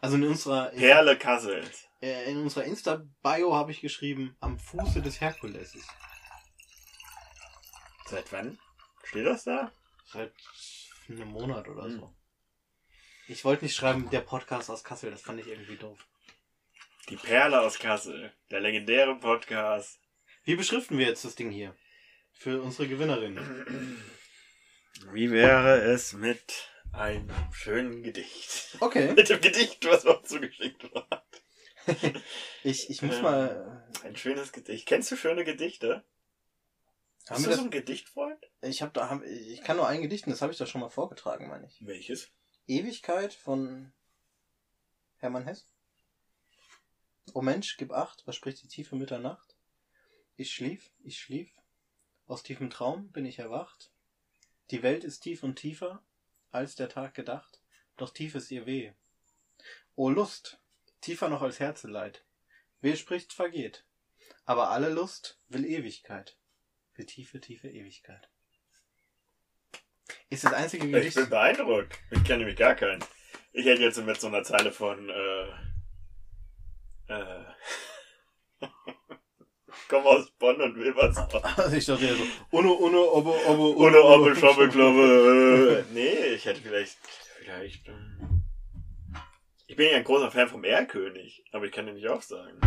Also 0.00 0.16
in 0.16 0.24
unserer 0.24 0.66
Perle 0.70 1.16
Kassels. 1.16 1.88
Äh, 2.02 2.30
in 2.30 2.38
unserer 2.38 2.64
Insta-Bio 2.64 3.54
habe 3.54 3.70
ich 3.70 3.80
geschrieben, 3.80 4.36
am 4.40 4.58
Fuße 4.58 5.00
des 5.00 5.20
Herkuleses. 5.20 5.86
Seit 8.06 8.30
wann? 8.32 8.58
Steht 9.04 9.24
das 9.26 9.44
da? 9.44 9.70
Seit 10.06 10.32
einem 11.08 11.28
Monat 11.28 11.68
oder 11.68 11.84
Hm. 11.84 12.00
so. 12.00 12.14
Ich 13.28 13.44
wollte 13.44 13.64
nicht 13.64 13.76
schreiben, 13.76 14.10
der 14.10 14.20
Podcast 14.20 14.68
aus 14.68 14.82
Kassel, 14.84 15.10
das 15.12 15.22
fand 15.22 15.40
ich 15.40 15.46
irgendwie 15.46 15.76
doof. 15.76 15.98
Die 17.08 17.16
Perle 17.16 17.60
aus 17.60 17.78
Kassel. 17.78 18.32
Der 18.50 18.60
legendäre 18.60 19.16
Podcast. 19.18 20.00
Wie 20.44 20.56
beschriften 20.56 20.98
wir 20.98 21.06
jetzt 21.06 21.24
das 21.24 21.36
Ding 21.36 21.50
hier? 21.50 21.76
Für 22.32 22.60
unsere 22.62 22.88
Gewinnerin. 22.88 23.38
Wie 25.12 25.30
wäre 25.30 25.80
es 25.80 26.12
mit 26.12 26.68
einem 26.92 27.30
schönen 27.52 28.02
Gedicht? 28.02 28.76
Okay. 28.80 29.12
Mit 29.16 29.28
dem 29.30 29.40
Gedicht, 29.40 29.84
was 29.86 30.04
uns 30.04 30.28
zugeschickt 30.28 30.92
war. 30.92 31.24
Ich, 32.64 32.90
ich 32.90 33.02
muss 33.02 33.16
Ähm, 33.16 33.22
mal. 33.22 33.88
Ein 34.04 34.16
schönes 34.16 34.52
Gedicht. 34.52 34.86
Kennst 34.86 35.10
du 35.10 35.16
schöne 35.16 35.44
Gedichte? 35.44 36.04
Haben 37.28 37.36
Bist 37.36 37.46
wir 37.46 37.50
du 37.50 37.50
so 37.50 37.56
das, 37.56 37.64
ein 37.64 37.70
Gedichtfreund? 37.70 38.50
ich, 38.62 38.82
hab 38.82 38.94
da, 38.94 39.08
hab, 39.08 39.22
ich 39.24 39.62
kann 39.62 39.76
nur 39.76 39.86
ein 39.86 40.02
Gedicht, 40.02 40.26
und 40.26 40.32
das 40.32 40.42
habe 40.42 40.52
ich 40.52 40.58
doch 40.58 40.66
schon 40.66 40.80
mal 40.80 40.88
vorgetragen, 40.88 41.48
meine 41.48 41.66
ich. 41.66 41.84
Welches? 41.86 42.30
Ewigkeit 42.66 43.32
von 43.32 43.92
Hermann 45.18 45.44
Hess. 45.44 45.66
O 47.32 47.40
Mensch, 47.42 47.76
gib 47.76 47.92
acht, 47.92 48.26
was 48.26 48.34
spricht 48.36 48.62
die 48.62 48.68
tiefe 48.68 48.96
Mitternacht? 48.96 49.56
Ich 50.36 50.52
schlief, 50.52 50.90
ich 51.04 51.18
schlief, 51.18 51.50
aus 52.26 52.42
tiefem 52.42 52.70
Traum 52.70 53.10
bin 53.12 53.26
ich 53.26 53.38
erwacht. 53.38 53.92
Die 54.70 54.82
Welt 54.82 55.04
ist 55.04 55.20
tief 55.20 55.42
und 55.42 55.56
tiefer, 55.56 56.02
als 56.50 56.74
der 56.74 56.88
Tag 56.88 57.14
gedacht, 57.14 57.60
doch 57.96 58.10
tief 58.10 58.34
ist 58.34 58.50
ihr 58.50 58.66
Weh. 58.66 58.92
O 59.94 60.08
Lust, 60.10 60.58
tiefer 61.02 61.28
noch 61.28 61.42
als 61.42 61.60
Herzeleid. 61.60 62.24
Wer 62.80 62.96
spricht, 62.96 63.32
vergeht. 63.32 63.84
Aber 64.44 64.70
alle 64.70 64.88
Lust 64.88 65.38
will 65.48 65.66
Ewigkeit. 65.66 66.36
Will 66.94 67.06
tiefe, 67.06 67.40
tiefe 67.40 67.68
Ewigkeit. 67.68 68.28
Ist 70.30 70.44
das 70.44 70.52
einzige 70.52 70.86
Ich 70.86 70.92
Gedicht. 70.92 71.16
bin 71.16 71.28
beeindruckt. 71.28 71.98
Ich 72.10 72.24
kenne 72.24 72.38
nämlich 72.38 72.56
gar 72.56 72.74
keinen. 72.74 73.04
Ich 73.52 73.66
hätte 73.66 73.82
jetzt 73.82 73.98
mit 73.98 74.20
so 74.20 74.28
einer 74.28 74.42
Zeile 74.42 74.72
von 74.72 75.08
äh, 75.10 75.48
äh, 77.08 77.44
komm 79.88 80.06
aus 80.06 80.30
Bonn 80.38 80.60
und 80.60 80.76
will 80.76 80.94
was 80.96 81.16
Also 81.58 81.76
ich 81.76 81.84
dachte 81.84 82.06
ja 82.06 82.14
so, 82.14 82.24
Uno, 82.50 82.72
Uno, 82.72 83.02
Obo, 83.14 83.34
Obo, 83.46 83.74
ohne 83.84 84.02
Oppe, 84.02 84.34
Schobbe, 84.36 84.68
Klobbe. 84.68 85.84
äh. 85.88 85.92
Nee, 85.92 86.34
ich 86.34 86.44
hätte 86.46 86.60
vielleicht 86.62 86.96
vielleicht 87.40 87.88
ähm, 87.88 88.41
ich 89.72 89.76
bin 89.76 89.90
ja 89.90 89.96
ein 89.96 90.04
großer 90.04 90.30
Fan 90.30 90.48
vom 90.48 90.64
Erlkönig, 90.64 91.44
aber 91.52 91.64
ich 91.64 91.72
kann 91.72 91.86
dir 91.86 91.94
nicht 91.94 92.06
auch 92.08 92.20
sagen. 92.20 92.60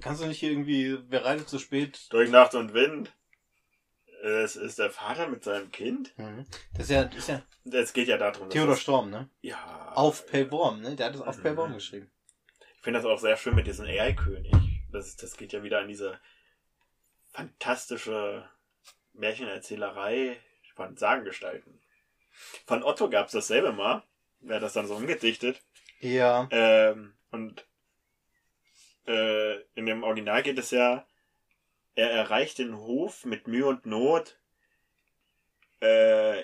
Kannst 0.00 0.22
du 0.22 0.26
nicht 0.26 0.38
hier 0.38 0.50
irgendwie, 0.50 0.98
wer 1.10 1.22
reitet 1.26 1.50
so 1.50 1.58
spät? 1.58 2.06
Durch 2.10 2.30
Nacht 2.30 2.54
und 2.54 2.72
Wind. 2.72 3.12
Es 4.22 4.56
ist 4.56 4.78
der 4.78 4.90
Vater 4.90 5.28
mit 5.28 5.44
seinem 5.44 5.70
Kind. 5.70 6.14
Das 6.72 6.84
ist 6.84 6.90
ja, 6.90 7.04
das 7.04 7.16
ist 7.18 7.28
ja 7.28 7.42
Es 7.70 7.92
geht 7.92 8.08
ja 8.08 8.16
darum, 8.16 8.48
Theodor 8.48 8.72
es- 8.74 8.80
Storm, 8.80 9.10
ne? 9.10 9.28
ja, 9.42 9.92
Auf 9.94 10.24
Pellworm, 10.26 10.80
ne? 10.80 10.96
Der 10.96 11.06
hat 11.06 11.14
das 11.14 11.20
auf 11.20 11.36
Mhm. 11.36 11.42
Pellworm 11.42 11.74
geschrieben. 11.74 12.10
Ich 12.76 12.82
finde 12.82 13.00
das 13.00 13.06
auch 13.06 13.18
sehr 13.18 13.36
schön 13.36 13.54
mit 13.54 13.66
diesem 13.66 13.84
Erlkönig. 13.84 14.52
Das, 14.90 15.16
das 15.16 15.36
geht 15.36 15.52
ja 15.52 15.62
wieder 15.62 15.80
an 15.80 15.88
diese 15.88 16.18
fantastische 17.32 18.48
Märchenerzählerei 19.12 20.38
von 20.74 20.96
Sagengestalten. 20.96 21.80
Von 22.66 22.82
Otto 22.82 23.10
gab 23.10 23.26
es 23.26 23.32
dasselbe 23.32 23.72
mal. 23.72 24.02
Wer 24.40 24.56
hat 24.56 24.62
das 24.62 24.72
dann 24.72 24.86
so 24.86 24.94
umgedichtet. 24.96 25.62
Ja. 26.02 26.48
Ähm, 26.50 27.14
und 27.30 27.66
äh, 29.06 29.60
in 29.74 29.86
dem 29.86 30.02
Original 30.02 30.42
geht 30.42 30.58
es 30.58 30.70
ja 30.70 31.06
er 31.94 32.10
erreicht 32.10 32.58
den 32.58 32.76
Hof 32.76 33.24
mit 33.24 33.46
Mühe 33.46 33.66
und 33.66 33.86
Not. 33.86 34.38
Äh, 35.80 36.40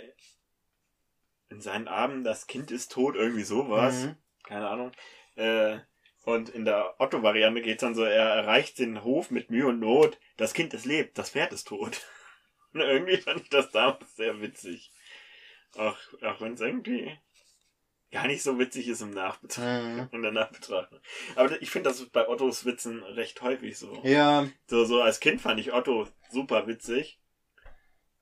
in 1.51 1.61
seinen 1.61 1.89
Armen, 1.89 2.25
das 2.25 2.47
Kind 2.47 2.71
ist 2.71 2.93
tot, 2.93 3.15
irgendwie 3.15 3.45
sowas. 3.45 4.05
Mhm. 4.05 4.17
Keine 4.45 4.69
Ahnung. 4.69 4.93
Äh, 5.37 5.79
und 6.25 6.51
in 6.51 6.67
der 6.67 7.01
Otto-Variante 7.01 7.63
geht's 7.63 7.81
dann 7.81 7.95
so, 7.95 8.05
er 8.05 8.27
erreicht 8.27 8.79
den 8.79 9.03
Hof 9.03 9.31
mit 9.31 9.51
Mühe 9.51 9.67
und 9.67 9.81
Not, 9.81 10.19
das 10.37 10.53
Kind 10.53 10.75
ist 10.75 10.85
lebt, 10.85 11.17
das 11.17 11.31
Pferd 11.31 11.53
ist 11.53 11.69
tot. 11.69 12.07
Und 12.75 12.83
irgendwie 12.83 13.17
fand 13.17 13.41
ich 13.41 13.49
das 13.49 13.71
damals 13.71 14.15
sehr 14.15 14.43
witzig. 14.43 14.93
Auch, 15.79 15.97
auch 16.23 16.39
wenn 16.43 16.53
es 16.53 16.61
irgendwie 16.61 17.19
gar 18.11 18.27
nicht 18.27 18.43
so 18.43 18.59
witzig 18.59 18.89
ist 18.89 19.03
im 19.03 19.11
Nachbetrachten. 19.11 19.97
Mhm. 19.97 20.09
In 20.13 20.23
der 20.23 20.33
Nachbetrachtung. 20.33 21.01
Aber 21.37 21.61
ich 21.61 21.71
finde 21.71 21.91
das 21.91 22.01
ist 22.01 22.13
bei 22.13 22.29
Ottos 22.29 22.65
Witzen 22.65 23.03
recht 23.03 23.43
häufig 23.43 23.79
so. 23.79 24.01
Ja, 24.05 24.49
So, 24.67 24.85
so 24.85 25.03
als 25.03 25.21
Kind 25.21 25.41
fand 25.41 25.61
ich 25.61 25.73
Otto 25.73 26.09
super 26.31 26.67
witzig. 26.67 27.21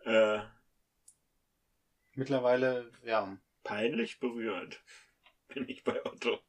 Äh, 0.04 0.40
mittlerweile, 2.14 2.90
ja. 3.04 3.36
peinlich 3.64 4.20
berührt 4.20 4.82
bin 5.48 5.68
ich 5.68 5.84
bei 5.84 6.04
Otto. 6.04 6.40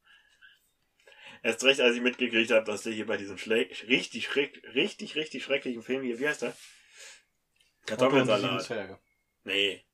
Erst 1.43 1.63
recht, 1.63 1.79
als 1.81 1.95
ich 1.95 2.01
mitgekriegt 2.01 2.51
habe, 2.51 2.65
dass 2.65 2.83
der 2.83 2.93
hier 2.93 3.05
bei 3.05 3.17
diesem 3.17 3.37
Schle 3.37 3.69
richtig, 3.87 4.25
schreck, 4.25 4.61
richtig, 4.73 5.15
richtig 5.15 5.43
schrecklichen 5.43 5.83
Film 5.83 6.03
hier, 6.03 6.19
wie 6.19 6.27
heißt 6.27 6.41
der? 6.41 6.49
Und 6.49 7.85
Kartoffelsalat. 7.85 8.99
Nee. 9.43 9.86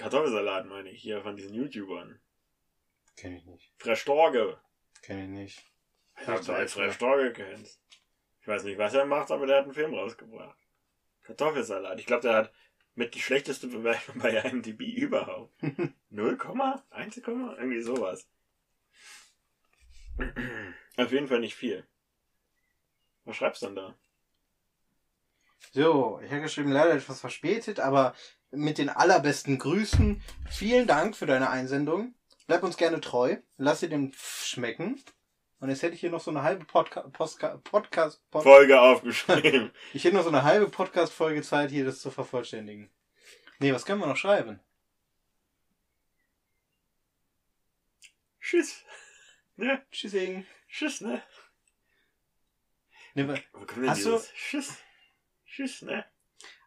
Kartoffelsalat 0.00 0.64
meine 0.64 0.88
ich, 0.88 1.02
hier 1.02 1.20
von 1.20 1.36
diesen 1.36 1.52
YouTubern. 1.52 2.18
Kenn 3.16 3.34
ich 3.34 3.44
nicht. 3.44 3.70
Fresh-Storge. 3.76 4.58
Kenn 5.02 5.18
ich 5.20 5.28
nicht. 5.28 5.72
Ja, 6.26 6.40
du 6.40 6.52
als 6.54 6.72
Fresh-Storge 6.72 7.34
kennst. 7.34 7.82
Ich 8.40 8.48
weiß 8.48 8.64
nicht, 8.64 8.78
was 8.78 8.94
er 8.94 9.04
macht, 9.04 9.30
aber 9.30 9.46
der 9.46 9.58
hat 9.58 9.64
einen 9.64 9.74
Film 9.74 9.92
rausgebracht. 9.92 10.58
Kartoffelsalat. 11.20 12.00
Ich 12.00 12.06
glaube, 12.06 12.22
der 12.22 12.34
hat 12.34 12.52
mit 12.94 13.14
die 13.14 13.20
schlechteste 13.20 13.66
Bewertung 13.66 14.18
bei 14.20 14.30
IMDb 14.30 14.80
überhaupt. 14.96 15.52
0, 16.08 16.38
1, 16.88 17.16
irgendwie 17.18 17.82
sowas. 17.82 18.26
Auf 20.96 21.12
jeden 21.12 21.28
Fall 21.28 21.40
nicht 21.40 21.54
viel. 21.54 21.86
Was 23.26 23.36
schreibst 23.36 23.60
du 23.60 23.66
denn 23.66 23.76
da? 23.76 23.98
So, 25.72 26.20
ich 26.24 26.30
habe 26.30 26.40
geschrieben, 26.40 26.72
leider 26.72 26.94
etwas 26.94 27.20
verspätet, 27.20 27.80
aber 27.80 28.14
mit 28.50 28.78
den 28.78 28.88
allerbesten 28.88 29.58
Grüßen. 29.58 30.22
Vielen 30.50 30.86
Dank 30.86 31.16
für 31.16 31.26
deine 31.26 31.50
Einsendung. 31.50 32.14
Bleib 32.46 32.62
uns 32.62 32.76
gerne 32.76 33.00
treu. 33.00 33.36
Lass 33.58 33.80
dir 33.80 33.88
den 33.88 34.12
Pf 34.12 34.44
schmecken. 34.46 35.00
Und 35.60 35.68
jetzt 35.68 35.82
hätte 35.82 35.94
ich 35.94 36.00
hier 36.00 36.10
noch 36.10 36.20
so 36.22 36.30
eine 36.30 36.42
halbe 36.42 36.64
Podca 36.64 37.02
Postka 37.02 37.58
Podcast. 37.58 38.22
Pod 38.30 38.42
Folge 38.42 38.80
aufgeschrieben. 38.80 39.70
ich 39.92 40.04
hätte 40.04 40.16
noch 40.16 40.22
so 40.22 40.30
eine 40.30 40.42
halbe 40.42 40.68
Podcast-Folge 40.68 41.42
Zeit, 41.42 41.70
hier 41.70 41.84
das 41.84 42.00
zu 42.00 42.10
vervollständigen. 42.10 42.90
Nee, 43.58 43.72
was 43.74 43.84
können 43.84 44.00
wir 44.00 44.06
noch 44.06 44.16
schreiben? 44.16 44.58
Tschüss. 48.40 48.84
Ne? 49.56 49.82
Tschüssing. 49.92 50.46
Tschüss, 50.68 51.02
ne? 51.02 51.22
Nee, 53.14 53.28
wa- 53.28 53.34
Wo 53.52 53.66
kommt 53.66 53.86
denn 53.86 53.94
Tschüss? 54.34 54.78
Tschüss, 55.46 55.82
ne? 55.82 56.06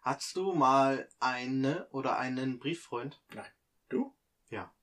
Hast 0.04 0.36
du 0.36 0.54
mal 0.54 1.08
eine 1.22 1.88
oder 1.92 2.20
einen 2.20 2.60
Brieffreund? 2.60 3.22
Du? 3.88 4.14
Ja. 4.50 4.74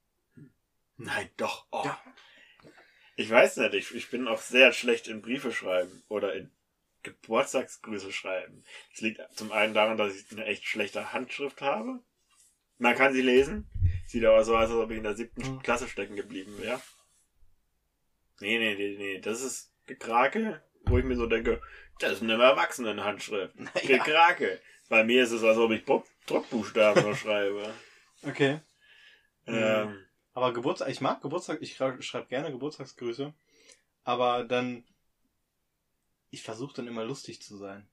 Nein, 0.96 1.28
doch. 1.36 1.66
Oh. 1.70 1.82
Ja. 1.84 2.02
Ich 3.16 3.28
weiß 3.28 3.58
nicht, 3.58 3.74
ich, 3.74 3.94
ich 3.94 4.10
bin 4.10 4.26
auch 4.26 4.40
sehr 4.40 4.72
schlecht 4.72 5.08
in 5.08 5.20
Briefe 5.20 5.52
schreiben 5.52 6.02
oder 6.08 6.32
in 6.34 6.50
Geburtstagsgrüße 7.02 8.12
schreiben. 8.12 8.64
Das 8.92 9.02
liegt 9.02 9.20
zum 9.36 9.52
einen 9.52 9.74
daran, 9.74 9.98
dass 9.98 10.14
ich 10.14 10.30
eine 10.32 10.46
echt 10.46 10.64
schlechte 10.64 11.12
Handschrift 11.12 11.60
habe. 11.60 12.02
Man 12.78 12.94
kann 12.94 13.12
sie 13.12 13.20
lesen. 13.20 13.68
Sieht 14.06 14.24
aber 14.24 14.42
so 14.42 14.56
aus, 14.56 14.70
als 14.70 14.78
ob 14.78 14.90
ich 14.90 14.96
in 14.96 15.02
der 15.04 15.14
siebten 15.16 15.42
Mhm. 15.56 15.62
Klasse 15.62 15.86
stecken 15.86 16.16
geblieben 16.16 16.56
wäre. 16.58 16.80
Nee, 18.40 18.58
nee, 18.58 18.74
nee, 18.74 18.96
nee. 18.96 19.20
Das 19.20 19.42
ist 19.42 19.74
Gekrake, 19.86 20.64
wo 20.86 20.96
ich 20.96 21.04
mir 21.04 21.16
so 21.16 21.26
denke, 21.26 21.60
das 21.98 22.12
ist 22.12 22.22
eine 22.22 22.42
Erwachsenenhandschrift. 22.42 23.54
Naja. 23.60 23.70
Gekrake. 23.86 24.60
Bei 24.90 25.04
mir 25.04 25.22
ist 25.22 25.30
es, 25.30 25.44
als 25.44 25.56
ob 25.56 25.70
ich 25.70 25.84
Druck, 25.84 26.04
Druckbuchstaben 26.26 27.04
nur 27.04 27.16
schreibe. 27.16 27.72
Okay. 28.22 28.60
Ähm, 29.46 30.06
Aber 30.34 30.52
Geburtstag, 30.52 30.90
ich 30.90 31.00
mag 31.00 31.22
Geburtstag, 31.22 31.62
ich 31.62 31.74
schreibe 31.74 32.02
schreib 32.02 32.28
gerne 32.28 32.50
Geburtstagsgrüße, 32.52 33.32
aber 34.04 34.44
dann, 34.44 34.84
ich 36.28 36.42
versuche 36.42 36.74
dann 36.74 36.86
immer 36.86 37.02
lustig 37.02 37.40
zu 37.40 37.56
sein. 37.56 37.89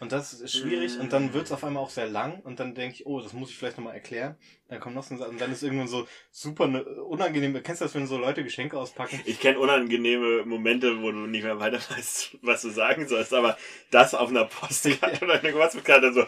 Und 0.00 0.12
das 0.12 0.32
ist 0.32 0.56
schwierig 0.56 0.98
und 0.98 1.12
dann 1.12 1.32
wird's 1.32 1.50
auf 1.50 1.64
einmal 1.64 1.82
auch 1.82 1.90
sehr 1.90 2.06
lang 2.06 2.40
und 2.40 2.60
dann 2.60 2.74
denke 2.74 2.94
ich, 2.94 3.06
oh, 3.06 3.20
das 3.20 3.32
muss 3.32 3.50
ich 3.50 3.58
vielleicht 3.58 3.78
nochmal 3.78 3.94
erklären. 3.94 4.36
Dann 4.68 4.78
kommt 4.78 4.94
noch 4.94 5.02
so 5.02 5.14
ein 5.14 5.18
Satz 5.18 5.28
und 5.28 5.40
dann 5.40 5.50
ist 5.50 5.62
irgendwann 5.62 5.88
so 5.88 6.06
super 6.30 6.68
ne, 6.68 6.84
unangenehm. 6.84 7.60
Kennst 7.62 7.80
du 7.80 7.84
das, 7.84 7.94
wenn 7.94 8.06
so 8.06 8.16
Leute 8.16 8.44
Geschenke 8.44 8.78
auspacken? 8.78 9.20
Ich 9.24 9.40
kenne 9.40 9.58
unangenehme 9.58 10.44
Momente, 10.44 11.02
wo 11.02 11.10
du 11.10 11.26
nicht 11.26 11.42
mehr 11.42 11.58
weiter 11.58 11.78
weißt, 11.90 12.38
was 12.42 12.62
du 12.62 12.70
sagen 12.70 13.08
sollst, 13.08 13.34
aber 13.34 13.58
das 13.90 14.14
auf 14.14 14.28
einer 14.28 14.44
Postkarte 14.44 15.24
oder 15.24 15.34
einer 15.34 15.50
Geburtstagskarte 15.50 16.12
so, 16.12 16.24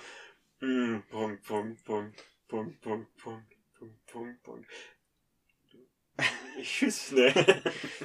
hm, 0.61 1.05
Punkt, 1.09 1.45
Punkt, 1.45 1.85
Punkt, 1.85 2.21
Punkt, 2.49 2.81
Punkt, 2.81 3.17
Punkt, 3.17 3.47
Punkt, 3.79 4.07
Punkt, 4.07 4.43
Punkt. 4.43 4.67
Tschüss, 6.63 7.13
ne? 7.13 7.33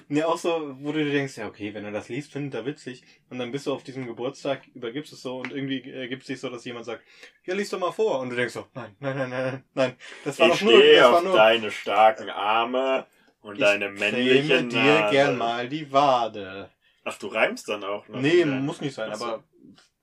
Nee, 0.08 0.24
auch 0.24 0.38
so, 0.38 0.76
wo 0.80 0.92
du 0.92 1.04
dir 1.04 1.12
denkst, 1.12 1.38
ja, 1.38 1.48
okay, 1.48 1.74
wenn 1.74 1.84
er 1.86 1.92
das 1.92 2.10
liest, 2.10 2.32
findet 2.32 2.54
er 2.54 2.66
witzig. 2.66 3.04
Und 3.30 3.40
dann 3.40 3.52
bist 3.52 3.68
du 3.68 3.74
auf 3.74 3.84
diesem 3.84 4.06
Geburtstag, 4.08 4.62
übergibst 4.74 5.12
es 5.14 5.22
so 5.22 5.38
und 5.40 5.52
irgendwie 5.52 5.90
ergibt 5.92 6.22
es 6.24 6.28
sich 6.28 6.40
so, 6.40 6.50
dass 6.50 6.64
jemand 6.66 6.86
sagt, 6.86 7.04
ja, 7.46 7.54
lies 7.54 7.70
doch 7.70 7.80
mal 7.80 7.92
vor. 7.92 8.20
Und 8.20 8.30
du 8.30 8.36
denkst 8.36 8.54
so, 8.54 8.66
nein, 8.74 8.96
nein, 9.00 9.18
nein, 9.18 9.30
nein, 9.30 9.64
nein, 9.74 9.96
das 10.24 10.40
war 10.40 10.48
Ich 10.48 10.54
doch 10.60 10.62
nur, 10.62 10.78
stehe 10.80 10.94
das 10.96 11.04
war 11.12 11.18
auf 11.18 11.24
nur. 11.24 11.36
deine 11.36 11.72
starken 11.72 12.30
Arme 12.30 13.06
und 13.42 13.60
deine 13.60 13.92
ich 13.94 14.00
männliche 14.00 14.48
creme 14.58 14.70
dir 14.70 14.78
Nase. 14.84 15.12
gern 15.12 15.38
mal 15.38 15.68
die 15.70 15.92
Wade. 15.92 16.70
Ach, 17.04 17.18
du 17.18 17.28
reimst 17.28 17.68
dann 17.70 17.84
auch 17.84 18.08
noch. 18.08 18.20
Nee, 18.20 18.46
muss 18.46 18.82
nicht 18.82 18.96
sein, 18.96 19.10
Ach 19.12 19.18
so. 19.18 19.26
aber 19.26 19.44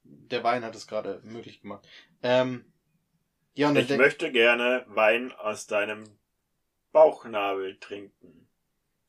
der 0.04 0.44
Wein 0.44 0.64
hat 0.64 0.74
es 0.74 0.86
gerade 0.86 1.20
möglich 1.24 1.60
gemacht. 1.62 1.86
Ähm, 2.22 2.64
ja, 3.54 3.68
und 3.68 3.76
Ich 3.76 3.88
möchte 3.96 4.30
gerne 4.30 4.84
Wein 4.88 5.32
aus 5.32 5.66
deinem 5.66 6.04
Bauchnabel 6.92 7.78
trinken. 7.78 8.48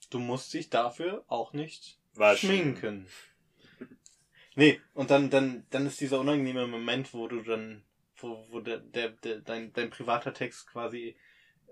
du 0.10 0.20
musst 0.20 0.54
dich 0.54 0.70
dafür 0.70 1.24
auch 1.28 1.54
nicht 1.54 2.00
Waschen. 2.16 2.50
schminken. 2.50 3.08
Nee, 4.56 4.80
und 4.94 5.10
dann, 5.10 5.30
dann, 5.30 5.66
dann 5.72 5.88
ist 5.88 6.00
dieser 6.00 6.20
unangenehme 6.20 6.68
Moment, 6.68 7.14
wo 7.14 7.28
du 7.28 7.42
dann, 7.42 7.84
wo, 8.18 8.46
wo 8.52 8.60
der, 8.60 8.78
der, 8.78 9.10
der 9.10 9.40
dein, 9.40 9.74
dein 9.74 9.90
privater 9.90 10.34
Text 10.34 10.68
quasi 10.68 11.16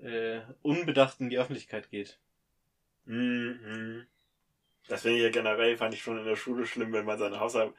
äh, 0.01 0.41
unbedacht 0.63 1.19
in 1.19 1.29
die 1.29 1.37
Öffentlichkeit 1.37 1.91
geht. 1.91 2.19
Mhm. 3.05 4.07
Das 4.87 5.03
finde 5.03 5.17
ich 5.17 5.23
ja 5.23 5.29
generell, 5.29 5.77
fand 5.77 5.93
ich 5.93 6.01
schon 6.01 6.17
in 6.17 6.25
der 6.25 6.35
Schule 6.35 6.65
schlimm, 6.65 6.91
wenn 6.91 7.05
man 7.05 7.19
seine 7.19 7.39
Hausauf 7.39 7.73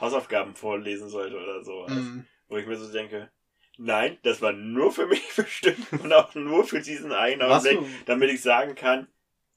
Hausaufgaben 0.00 0.54
vorlesen 0.54 1.08
sollte 1.08 1.36
oder 1.36 1.62
sowas. 1.62 1.92
Mhm. 1.92 2.26
Wo 2.48 2.56
ich 2.56 2.66
mir 2.66 2.76
so 2.76 2.92
denke, 2.92 3.30
nein, 3.78 4.18
das 4.22 4.40
war 4.40 4.52
nur 4.52 4.92
für 4.92 5.06
mich 5.06 5.22
bestimmt 5.36 5.92
und 5.92 6.12
auch 6.12 6.34
nur 6.34 6.64
für 6.64 6.80
diesen 6.80 7.12
einen 7.12 7.42
Augenblick, 7.42 7.80
damit 8.06 8.30
ich 8.30 8.42
sagen 8.42 8.74
kann, 8.74 9.08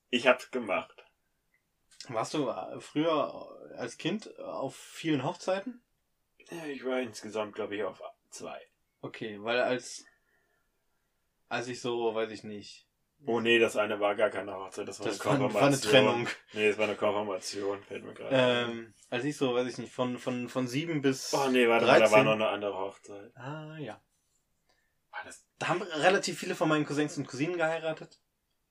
ich 0.10 0.28
hab's 0.28 0.52
gemacht. 0.52 1.06
warst 2.10 2.34
du 2.34 2.48
äh, 2.50 2.80
früher 2.80 3.74
als 3.78 3.98
Kind 3.98 4.38
auf 4.40 4.76
vielen 4.76 5.24
Hochzeiten? 5.24 5.82
Ja, 6.50 6.66
Ich 6.66 6.86
war 6.86 7.00
insgesamt, 7.00 7.56
glaube 7.56 7.76
ich, 7.76 7.84
auf 7.84 8.02
zwei. 8.30 8.60
Okay, 9.02 9.38
weil 9.42 9.60
als, 9.60 10.06
als 11.50 11.68
ich 11.68 11.82
so, 11.82 12.14
weiß 12.16 12.32
ich 12.32 12.44
nicht, 12.44 12.86
Oh 13.26 13.40
nee, 13.40 13.58
das 13.58 13.76
eine 13.78 14.00
war 14.00 14.14
gar 14.14 14.30
keine 14.30 14.54
Hochzeit, 14.54 14.88
das 14.88 15.00
war 15.00 15.08
das 15.08 15.20
eine 15.22 15.40
Konfirmation. 15.40 15.62
war 15.62 15.68
eine 15.68 15.80
Trennung. 15.82 16.28
Nee, 16.54 16.68
das 16.70 16.78
war 16.78 16.86
eine 16.86 16.96
Konfirmation, 16.96 17.82
fällt 17.84 18.04
mir 18.04 18.14
gerade. 18.14 18.36
Ähm, 18.72 18.94
als 19.10 19.24
ich 19.24 19.36
so, 19.36 19.56
weiß 19.56 19.68
ich 19.68 19.80
nicht, 19.80 19.92
von, 19.92 20.20
von, 20.20 20.48
von 20.50 20.68
sieben 20.68 21.02
bis. 21.02 21.34
Oh 21.34 21.50
nee, 21.50 21.68
warte 21.68 21.88
mal, 21.88 21.94
da 22.00 22.08
13. 22.08 22.16
war 22.16 22.24
noch 22.26 22.34
eine 22.34 22.48
andere 22.50 22.78
Hochzeit. 22.78 23.36
Ah, 23.36 23.76
ja. 23.80 24.00
War 25.18 25.26
das 25.26 25.44
Da 25.60 25.68
haben 25.70 25.82
relativ 25.82 26.40
viele 26.40 26.56
von 26.56 26.70
meinen 26.70 26.86
Cousins 26.86 27.18
und 27.18 27.28
Cousinen 27.28 27.58
geheiratet. 27.58 28.20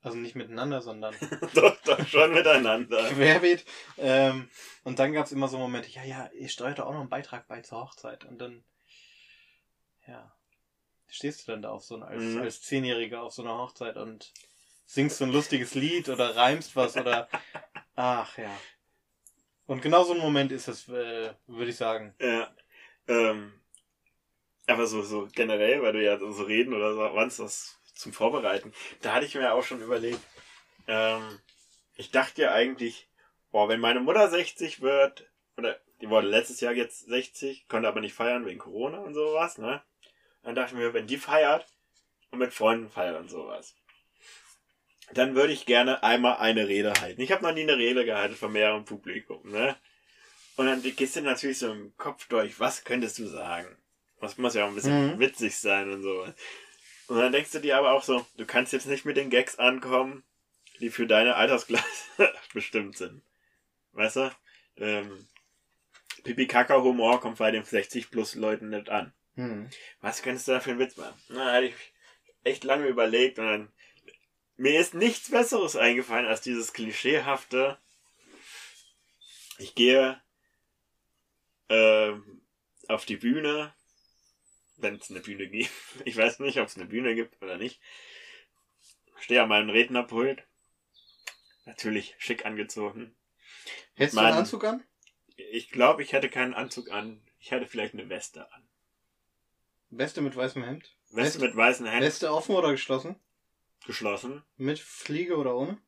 Also 0.02 0.16
nicht 0.18 0.36
miteinander, 0.36 0.80
sondern 0.82 1.14
doch, 1.54 1.76
doch 1.82 2.06
schon 2.06 2.32
miteinander. 2.32 3.08
querbeet. 3.08 3.64
Ähm, 3.98 4.48
und 4.84 4.98
dann 5.00 5.12
gab's 5.12 5.32
immer 5.32 5.48
so 5.48 5.58
Momente, 5.58 5.88
ja, 5.90 6.04
ja, 6.04 6.30
ihr 6.38 6.48
steuert 6.48 6.78
doch 6.78 6.86
auch 6.86 6.92
noch 6.92 7.00
einen 7.00 7.08
Beitrag 7.08 7.48
bei 7.48 7.60
zur 7.62 7.80
Hochzeit. 7.80 8.24
Und 8.24 8.38
dann, 8.38 8.62
ja, 10.06 10.32
stehst 11.08 11.46
du 11.46 11.52
dann 11.52 11.62
da 11.62 11.70
auf 11.70 11.82
so 11.84 11.96
ein, 11.96 12.02
als, 12.04 12.22
Mhm. 12.22 12.42
als 12.42 12.62
Zehnjähriger 12.62 13.22
auf 13.22 13.32
so 13.34 13.42
einer 13.42 13.58
Hochzeit 13.58 13.96
und 13.96 14.32
singst 14.84 15.18
so 15.18 15.24
ein 15.24 15.32
lustiges 15.32 15.74
Lied 15.74 16.08
oder 16.08 16.36
reimst 16.36 16.76
was 16.76 16.96
oder, 16.96 17.28
ach 17.96 18.38
ja. 18.38 18.56
Und 19.66 19.82
genau 19.82 20.04
so 20.04 20.12
ein 20.12 20.20
Moment 20.20 20.52
ist 20.52 20.68
es, 20.68 20.88
äh, 20.88 21.34
würde 21.48 21.70
ich 21.70 21.76
sagen. 21.76 22.14
Ja. 22.20 22.54
Ähm, 23.08 23.52
aber 24.66 24.86
so, 24.86 25.02
so 25.02 25.28
generell, 25.32 25.82
weil 25.82 25.92
du 25.92 26.02
ja 26.02 26.18
so 26.18 26.42
reden 26.42 26.74
oder 26.74 26.92
so, 26.92 27.00
was 27.14 27.36
das 27.36 27.78
zum 27.94 28.12
Vorbereiten, 28.12 28.72
da 29.00 29.14
hatte 29.14 29.26
ich 29.26 29.34
mir 29.34 29.54
auch 29.54 29.64
schon 29.64 29.80
überlegt, 29.80 30.20
ähm, 30.86 31.40
ich 31.94 32.10
dachte 32.10 32.42
ja 32.42 32.52
eigentlich, 32.52 33.08
boah, 33.50 33.68
wenn 33.68 33.80
meine 33.80 34.00
Mutter 34.00 34.28
60 34.28 34.82
wird 34.82 35.30
oder 35.56 35.78
die 36.00 36.10
wurde 36.10 36.28
letztes 36.28 36.60
Jahr 36.60 36.74
jetzt 36.74 37.06
60, 37.06 37.68
konnte 37.68 37.88
aber 37.88 38.00
nicht 38.00 38.14
feiern 38.14 38.44
wegen 38.44 38.58
Corona 38.58 38.98
und 38.98 39.14
sowas, 39.14 39.56
ne? 39.56 39.82
Dann 40.42 40.54
dachte 40.54 40.74
ich 40.74 40.78
mir, 40.78 40.92
wenn 40.92 41.06
die 41.06 41.16
feiert 41.16 41.66
und 42.30 42.38
mit 42.38 42.52
Freunden 42.52 42.90
feiert 42.90 43.18
und 43.18 43.30
sowas, 43.30 43.74
dann 45.12 45.34
würde 45.34 45.52
ich 45.52 45.64
gerne 45.64 46.02
einmal 46.02 46.36
eine 46.36 46.68
Rede 46.68 46.92
halten. 47.00 47.20
Ich 47.20 47.32
habe 47.32 47.42
noch 47.42 47.52
nie 47.52 47.62
eine 47.62 47.78
Rede 47.78 48.04
gehalten 48.04 48.34
von 48.34 48.52
mehreren 48.52 48.84
Publikum, 48.84 49.48
ne? 49.50 49.76
Und 50.56 50.66
dann 50.66 50.82
gehst 50.82 51.16
du 51.16 51.20
natürlich 51.20 51.58
so 51.58 51.70
im 51.70 51.96
Kopf 51.96 52.28
durch, 52.28 52.58
was 52.60 52.84
könntest 52.84 53.18
du 53.18 53.26
sagen? 53.26 53.76
Das 54.20 54.38
muss 54.38 54.54
ja 54.54 54.64
auch 54.64 54.68
ein 54.68 54.74
bisschen 54.74 55.14
Mhm. 55.14 55.18
witzig 55.18 55.56
sein 55.56 55.90
und 55.90 56.02
so. 56.02 56.22
Und 57.08 57.18
dann 57.18 57.32
denkst 57.32 57.52
du 57.52 57.60
dir 57.60 57.76
aber 57.76 57.92
auch 57.92 58.02
so, 58.02 58.26
du 58.36 58.46
kannst 58.46 58.72
jetzt 58.72 58.86
nicht 58.86 59.04
mit 59.04 59.16
den 59.16 59.30
Gags 59.30 59.58
ankommen, 59.58 60.24
die 60.80 60.90
für 60.90 61.06
deine 61.06 61.36
Altersklasse 61.36 61.84
bestimmt 62.54 62.96
sind. 62.96 63.22
Weißt 63.92 64.16
du? 64.16 64.30
Ähm, 64.78 65.26
Pipi-Kaka-Humor 66.24 67.20
kommt 67.20 67.38
bei 67.38 67.50
den 67.50 67.62
60-plus-Leuten 67.62 68.70
nicht 68.70 68.88
an. 68.90 69.12
Hm. 69.36 69.70
Was 70.00 70.22
könntest 70.22 70.48
du 70.48 70.52
da 70.52 70.60
für 70.60 70.70
einen 70.70 70.80
Witz 70.80 70.96
machen? 70.96 71.14
Na, 71.28 71.44
da 71.44 71.52
hatte 71.52 71.66
ich 71.66 71.74
echt 72.42 72.64
lange 72.64 72.86
überlegt 72.86 73.38
und 73.38 73.46
dann, 73.46 73.72
mir 74.56 74.80
ist 74.80 74.94
nichts 74.94 75.30
Besseres 75.30 75.76
eingefallen 75.76 76.26
als 76.26 76.40
dieses 76.40 76.72
klischeehafte, 76.72 77.78
ich 79.58 79.74
gehe 79.74 80.20
ähm, 81.68 82.42
auf 82.88 83.04
die 83.04 83.16
Bühne, 83.16 83.74
wenn 84.76 84.96
es 84.96 85.10
eine 85.10 85.20
Bühne 85.20 85.48
gibt. 85.48 85.70
Ich 86.04 86.16
weiß 86.16 86.40
nicht, 86.40 86.58
ob 86.58 86.68
es 86.68 86.76
eine 86.76 86.86
Bühne 86.86 87.14
gibt 87.14 87.40
oder 87.42 87.56
nicht. 87.56 87.80
Stehe 89.18 89.42
an 89.42 89.48
meinem 89.48 89.70
Rednerpult. 89.70 90.46
Natürlich 91.64 92.14
schick 92.18 92.46
angezogen. 92.46 93.16
Hättest 93.94 94.16
du 94.16 94.20
einen. 94.20 94.38
Anzug 94.38 94.64
an? 94.64 94.84
Ich 95.36 95.70
glaube, 95.70 96.02
ich 96.02 96.12
hätte 96.12 96.28
keinen 96.28 96.54
Anzug 96.54 96.90
an. 96.90 97.22
Ich 97.38 97.50
hätte 97.50 97.66
vielleicht 97.66 97.94
eine 97.94 98.08
Weste 98.08 98.52
an. 98.52 98.68
Weste 99.90 100.20
mit 100.20 100.36
weißem 100.36 100.62
Hemd? 100.62 100.96
Weste 101.10 101.38
mit 101.38 101.56
weißen 101.56 101.86
Händen 101.86 102.04
Weste 102.04 102.32
offen 102.32 102.54
oder 102.54 102.70
geschlossen? 102.72 103.16
geschlossen. 103.86 104.42
Mit 104.56 104.80
Fliege 104.80 105.36
oder 105.36 105.56
ohne? 105.56 105.78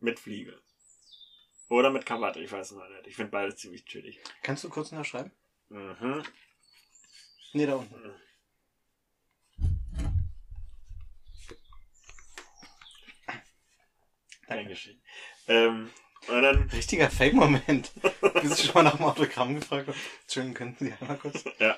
Mit 0.00 0.18
Fliege. 0.18 0.58
Oder 1.68 1.90
mit 1.90 2.06
Krawatte, 2.06 2.40
ich 2.40 2.50
weiß 2.50 2.72
noch 2.72 2.88
nicht. 2.88 3.06
Ich 3.06 3.16
finde 3.16 3.30
beides 3.30 3.56
ziemlich 3.56 3.84
chillig. 3.84 4.20
Kannst 4.42 4.64
du 4.64 4.68
kurz 4.70 4.90
nachschreiben? 4.90 5.32
Mhm. 5.68 6.22
Nee, 7.52 7.66
da 7.66 7.76
unten. 7.76 8.14
Dankeschön. 14.56 15.00
Ähm, 15.48 15.90
und 16.28 16.42
dann, 16.42 16.70
Richtiger 16.70 17.10
Fake-Moment. 17.10 17.92
Bist 18.42 18.58
du 18.58 18.66
schon 18.66 18.74
mal 18.74 18.82
nach 18.84 18.96
dem 18.96 19.04
Autogramm 19.04 19.54
gefragt? 19.56 19.88
Entschuldigung, 20.22 20.54
könnten 20.54 20.84
Sie 20.86 20.94
einmal 21.00 21.18
kurz? 21.18 21.44
ja. 21.58 21.76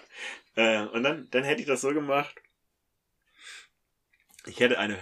Äh, 0.56 0.86
und 0.86 1.02
dann, 1.02 1.28
dann 1.30 1.44
hätte 1.44 1.62
ich 1.62 1.66
das 1.66 1.80
so 1.80 1.94
gemacht. 1.94 2.34
Ich 4.46 4.60
hätte 4.60 4.78
eine 4.78 4.98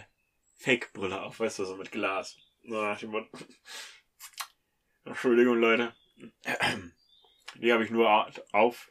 Fake-Brille 0.59 1.21
auf, 1.23 1.41
weißt 1.41 1.59
du, 1.59 1.65
so 1.65 1.77
mit 1.77 1.91
Glas. 1.91 2.37
So 2.63 2.81
nach 2.81 2.99
dem 2.99 3.11
Motto. 3.11 3.37
Entschuldigung, 5.05 5.59
Leute. 5.59 5.93
Die 7.57 7.73
habe 7.73 7.85
ich 7.85 7.91
nur 7.91 8.31
auf, 8.53 8.91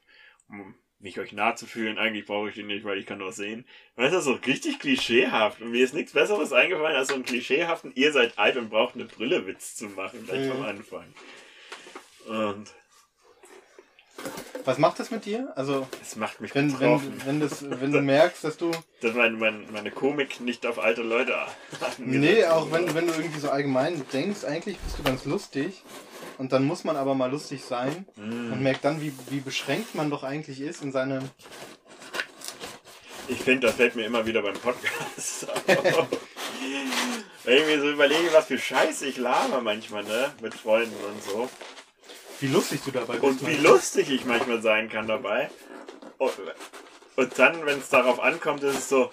um 0.49 0.75
mich 1.01 1.19
euch 1.19 1.31
nahe 1.33 1.55
zu 1.55 1.65
fühlen. 1.65 1.97
Eigentlich 1.97 2.25
brauche 2.25 2.49
ich 2.49 2.55
die 2.55 2.63
nicht, 2.63 2.83
weil 2.85 2.97
ich 2.97 3.05
kann 3.05 3.17
nur 3.19 3.31
sehen. 3.31 3.65
Weißt 3.95 4.13
du, 4.13 4.21
so 4.21 4.33
richtig 4.33 4.79
klischeehaft. 4.79 5.61
Und 5.61 5.71
mir 5.71 5.83
ist 5.83 5.93
nichts 5.93 6.13
Besseres 6.13 6.53
eingefallen, 6.53 6.95
als 6.95 7.09
so 7.09 7.15
einen 7.15 7.25
klischeehaften, 7.25 7.91
ihr 7.95 8.11
seid 8.11 8.37
alt 8.37 8.57
und 8.57 8.69
braucht 8.69 8.95
eine 8.95 9.05
Brille 9.05 9.45
Witz 9.47 9.75
zu 9.75 9.85
machen, 9.89 10.25
gleich 10.25 10.45
Mhm. 10.47 10.51
vom 10.51 10.61
Anfang. 10.63 11.05
Und 12.27 12.71
Was 14.63 14.77
macht 14.77 14.99
das 14.99 15.09
mit 15.09 15.25
dir? 15.25 15.51
Also, 15.55 15.87
es 16.03 16.15
macht 16.15 16.39
mich 16.39 16.53
wenn, 16.53 16.71
betroffen. 16.71 17.13
wenn, 17.19 17.25
wenn, 17.25 17.39
das, 17.39 17.65
wenn 17.81 17.91
du 17.91 18.01
merkst, 18.01 18.43
dass 18.43 18.57
du. 18.57 18.69
dass 19.01 19.15
mein, 19.15 19.39
mein, 19.39 19.65
meine 19.71 19.89
Komik 19.89 20.39
nicht 20.39 20.65
auf 20.67 20.77
alte 20.77 21.01
Leute 21.01 21.35
Nee, 21.97 22.45
auch 22.45 22.71
wenn, 22.71 22.93
wenn 22.93 23.07
du 23.07 23.13
irgendwie 23.13 23.39
so 23.39 23.49
allgemein 23.49 24.03
denkst, 24.13 24.43
eigentlich 24.45 24.77
bist 24.77 24.99
du 24.99 25.03
ganz 25.03 25.25
lustig. 25.25 25.81
Und 26.37 26.51
dann 26.53 26.63
muss 26.65 26.83
man 26.83 26.95
aber 26.95 27.13
mal 27.15 27.29
lustig 27.31 27.63
sein 27.63 28.05
und 28.17 28.59
Mm. 28.59 28.63
merkt 28.63 28.83
dann, 28.85 28.99
wie, 29.01 29.13
wie 29.29 29.39
beschränkt 29.41 29.93
man 29.95 30.09
doch 30.09 30.23
eigentlich 30.23 30.59
ist 30.61 30.81
in 30.83 30.91
seinem. 30.91 31.23
Ich 33.27 33.39
finde, 33.39 33.67
das 33.67 33.75
fällt 33.77 33.95
mir 33.95 34.05
immer 34.05 34.25
wieder 34.25 34.41
beim 34.41 34.55
Podcast 34.55 35.47
auf. 35.67 36.07
Wenn 37.43 37.57
ich 37.57 37.65
mir 37.65 37.79
so 37.81 37.89
überlege, 37.89 38.29
was 38.33 38.45
für 38.45 38.57
Scheiße 38.59 39.05
ich 39.07 39.17
laber 39.17 39.61
manchmal, 39.61 40.03
ne? 40.03 40.31
Mit 40.41 40.53
Freunden 40.53 40.95
und 41.05 41.23
so. 41.23 41.49
Wie 42.41 42.47
lustig 42.47 42.81
du 42.83 42.91
dabei 42.91 43.13
bist. 43.13 43.23
Und 43.23 43.47
wie 43.47 43.53
man. 43.53 43.63
lustig 43.63 44.09
ich 44.09 44.25
manchmal 44.25 44.61
sein 44.61 44.89
kann 44.89 45.07
dabei. 45.07 45.49
Und, 46.17 46.31
und 47.15 47.39
dann, 47.39 47.65
wenn 47.65 47.79
es 47.79 47.89
darauf 47.89 48.19
ankommt, 48.19 48.63
ist 48.63 48.77
es 48.77 48.89
so. 48.89 49.11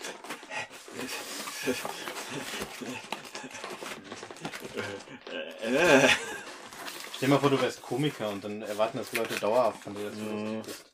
Stell 7.17 7.29
dir 7.29 7.35
mal 7.35 7.41
vor, 7.41 7.51
du 7.51 7.61
wärst 7.61 7.83
Komiker 7.83 8.29
und 8.31 8.45
dann 8.45 8.63
erwarten 8.63 8.99
das 8.99 9.13
Leute 9.13 9.35
dauerhaft 9.41 9.83
von 9.83 9.95
dir, 9.95 10.05
dass 10.05 10.15
du 10.15 10.21
Mhm. 10.25 10.57
lustig 10.59 10.63
bist. 10.65 10.85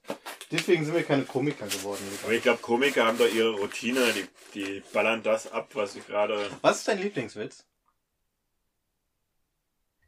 Deswegen 0.50 0.84
sind 0.84 0.94
wir 0.94 1.02
keine 1.02 1.24
Komiker 1.24 1.66
geworden. 1.66 2.06
Aber 2.22 2.32
ich 2.32 2.42
glaube, 2.42 2.58
Komiker 2.60 3.06
haben 3.06 3.18
doch 3.18 3.28
ihre 3.32 3.52
Routine, 3.52 4.12
die, 4.12 4.28
die 4.54 4.82
ballern 4.92 5.22
das 5.22 5.50
ab, 5.50 5.70
was 5.74 5.94
sie 5.94 6.00
gerade. 6.00 6.48
Was 6.62 6.78
ist 6.78 6.88
dein 6.88 6.98
Lieblingswitz? 7.00 7.64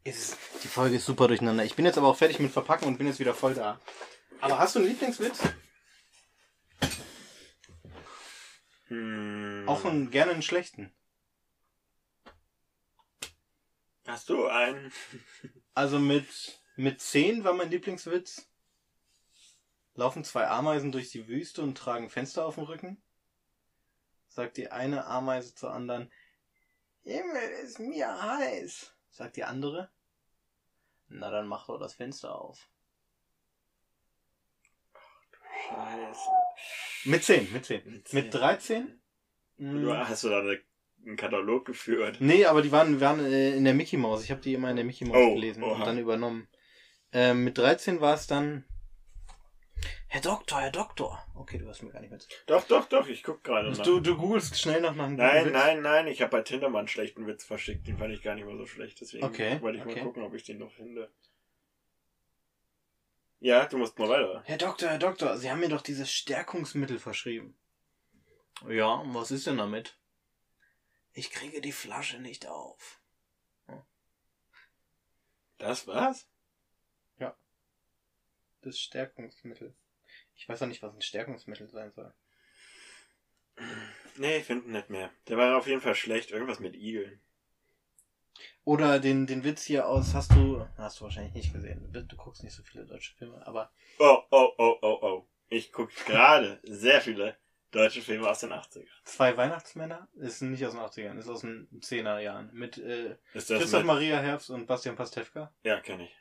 Ist, 0.06 0.36
die 0.62 0.68
Folge 0.68 0.96
ist 0.96 1.04
super 1.04 1.26
durcheinander. 1.26 1.64
Ich 1.64 1.74
bin 1.74 1.84
jetzt 1.84 1.98
aber 1.98 2.06
auch 2.06 2.16
fertig 2.16 2.38
mit 2.38 2.52
Verpacken 2.52 2.86
und 2.86 2.96
bin 2.96 3.08
jetzt 3.08 3.18
wieder 3.18 3.34
voll 3.34 3.54
da. 3.54 3.80
Aber 4.40 4.56
hast 4.60 4.76
du 4.76 4.78
einen 4.78 4.88
Lieblingswitz? 4.88 5.40
Hm, 8.86 9.64
Auch 9.66 9.84
einen, 9.84 10.12
gerne 10.12 10.30
einen 10.30 10.42
schlechten. 10.42 10.94
Hast 14.06 14.28
du 14.28 14.46
einen? 14.46 14.92
Also 15.74 15.98
mit, 15.98 16.58
mit 16.76 17.02
10 17.02 17.44
war 17.44 17.52
mein 17.52 17.68
Lieblingswitz. 17.68 18.48
Laufen 19.92 20.24
zwei 20.24 20.46
Ameisen 20.46 20.90
durch 20.90 21.10
die 21.10 21.28
Wüste 21.28 21.60
und 21.60 21.76
tragen 21.76 22.08
Fenster 22.08 22.46
auf 22.46 22.54
dem 22.54 22.64
Rücken. 22.64 23.02
Sagt 24.28 24.56
die 24.56 24.70
eine 24.70 25.04
Ameise 25.04 25.54
zur 25.54 25.74
anderen, 25.74 26.10
Himmel 27.02 27.42
ist 27.62 27.78
mir 27.78 28.08
heiß. 28.22 28.94
Sagt 29.10 29.36
die 29.36 29.44
andere, 29.44 29.90
na 31.08 31.30
dann 31.30 31.46
mach 31.46 31.66
doch 31.66 31.78
das 31.78 31.94
Fenster 31.94 32.34
auf. 32.40 32.68
Scheiße. 35.68 36.20
Mit 37.04 37.24
10, 37.24 37.52
mit 37.52 37.64
10. 37.64 37.82
Mit 37.84 38.12
Mit 38.12 38.24
10. 38.24 38.30
13? 38.30 39.00
Du 39.58 39.64
Mm, 39.64 39.88
hast 39.90 40.22
du 40.24 40.28
da 40.28 40.40
eine, 40.40 40.60
einen 41.06 41.16
Katalog 41.16 41.64
geführt? 41.64 42.18
Nee, 42.20 42.44
aber 42.44 42.60
die 42.62 42.72
waren, 42.72 43.00
waren 43.00 43.24
äh, 43.24 43.56
in 43.56 43.64
der 43.64 43.72
Mickey 43.74 43.96
Mouse. 43.96 44.22
Ich 44.24 44.30
habe 44.30 44.40
die 44.42 44.52
immer 44.54 44.68
in 44.70 44.76
der 44.76 44.84
Mickey 44.84 45.04
Mouse 45.06 45.16
Oh, 45.18 45.34
gelesen 45.34 45.62
oha. 45.62 45.72
und 45.76 45.86
dann 45.86 45.98
übernommen. 45.98 46.46
Ähm, 47.12 47.44
mit 47.44 47.56
13 47.56 48.00
war 48.00 48.14
es 48.14 48.26
dann. 48.26 48.64
Herr 50.16 50.22
Doktor, 50.22 50.62
Herr 50.62 50.70
Doktor. 50.70 51.26
Okay, 51.35 51.59
du 51.59 51.68
hast 51.68 51.83
mir 51.83 51.90
gar 51.90 52.00
nicht 52.00 52.11
mit. 52.11 52.26
Doch, 52.46 52.66
doch, 52.66 52.87
doch, 52.87 53.07
ich 53.07 53.22
guck 53.22 53.44
gerade 53.44 53.70
nach. 53.70 53.85
Du, 53.85 54.00
du 54.00 54.16
googelst 54.16 54.59
schnell 54.59 54.81
nach 54.81 54.92
einem 54.92 55.16
nein, 55.16 55.44
Witz. 55.44 55.52
nein, 55.52 55.83
nein, 55.83 56.07
ich 56.07 56.22
habe 56.22 56.31
bei 56.31 56.40
Tinder 56.40 56.70
mal 56.70 56.79
einen 56.79 56.88
schlechten 56.88 57.26
Witz 57.26 57.44
verschickt. 57.44 57.87
Den 57.87 57.98
fand 57.98 58.14
ich 58.14 58.22
gar 58.22 58.35
nicht 58.35 58.46
mal 58.46 58.57
so 58.57 58.64
schlecht. 58.64 58.98
Deswegen 58.98 59.24
Okay, 59.24 59.61
wollte 59.61 59.76
ich 59.76 59.85
okay. 59.85 59.96
mal 59.96 60.05
gucken, 60.05 60.22
ob 60.22 60.33
ich 60.33 60.44
den 60.44 60.57
noch 60.57 60.72
finde. 60.72 61.12
Ja, 63.40 63.66
du 63.66 63.76
musst 63.76 63.98
mal 63.98 64.09
weiter. 64.09 64.42
Herr 64.46 64.57
Doktor, 64.57 64.88
Herr 64.88 64.98
Doktor, 64.98 65.37
Sie 65.37 65.50
haben 65.50 65.61
mir 65.61 65.68
doch 65.68 65.83
dieses 65.83 66.11
Stärkungsmittel 66.11 66.98
verschrieben. 66.98 67.55
Ja, 68.66 68.94
und 68.94 69.12
was 69.12 69.31
ist 69.31 69.46
denn 69.46 69.59
damit? 69.59 69.98
Ich 71.12 71.31
kriege 71.31 71.61
die 71.61 71.72
Flasche 71.72 72.20
nicht 72.20 72.46
auf. 72.46 73.02
Das 75.59 75.87
war's? 75.87 76.26
Das 78.62 78.81
Stärkungsmittel. 78.81 79.76
Ich 80.37 80.49
weiß 80.49 80.62
auch 80.62 80.66
nicht, 80.66 80.83
was 80.83 80.94
ein 80.94 81.03
Stärkungsmittel 81.03 81.68
sein 81.68 81.92
soll. 81.92 82.12
Nee, 84.16 84.38
ich 84.38 84.44
finde 84.44 84.70
nicht 84.70 84.90
mehr. 84.90 85.11
Der 85.29 85.37
war 85.37 85.57
auf 85.57 85.66
jeden 85.66 85.81
Fall 85.81 85.94
schlecht. 85.94 86.31
Irgendwas 86.31 86.61
mit 86.61 86.75
Igeln. 86.77 87.20
Oder 88.64 88.99
den, 88.99 89.27
den 89.27 89.44
Witz 89.44 89.62
hier 89.62 89.87
aus, 89.88 90.12
hast 90.12 90.33
du, 90.33 90.66
hast 90.77 91.01
du 91.01 91.05
wahrscheinlich 91.05 91.33
nicht 91.35 91.53
gesehen. 91.53 91.90
Du, 91.92 92.03
du 92.05 92.16
guckst 92.16 92.42
nicht 92.42 92.53
so 92.55 92.62
viele 92.62 92.85
deutsche 92.85 93.14
Filme, 93.14 93.46
aber 93.46 93.70
Oh, 93.99 94.18
oh, 94.31 94.49
oh, 94.59 94.77
oh, 94.83 94.99
oh. 95.03 95.29
Ich 95.49 95.72
gucke 95.72 95.92
gerade 96.05 96.59
sehr 96.64 97.01
viele 97.01 97.37
deutsche 97.70 98.03
Filme 98.03 98.29
aus 98.29 98.40
den 98.40 98.53
80ern. 98.53 98.85
zwei 99.05 99.37
Weihnachtsmänner 99.37 100.09
ist 100.16 100.42
nicht 100.42 100.64
aus 100.66 100.72
den 100.72 100.81
80ern, 100.81 101.18
ist 101.18 101.29
aus 101.29 101.40
den 101.42 101.68
10er 101.81 102.18
Jahren. 102.18 102.51
Mit 102.53 102.79
äh, 102.79 103.16
Christoph 103.33 103.72
mit... 103.72 103.85
Maria 103.87 104.18
Herbst 104.18 104.51
und 104.51 104.66
Bastian 104.66 104.96
Pastewka. 104.96 105.53
Ja, 105.62 105.81
kenne 105.81 106.05
ich. 106.05 106.16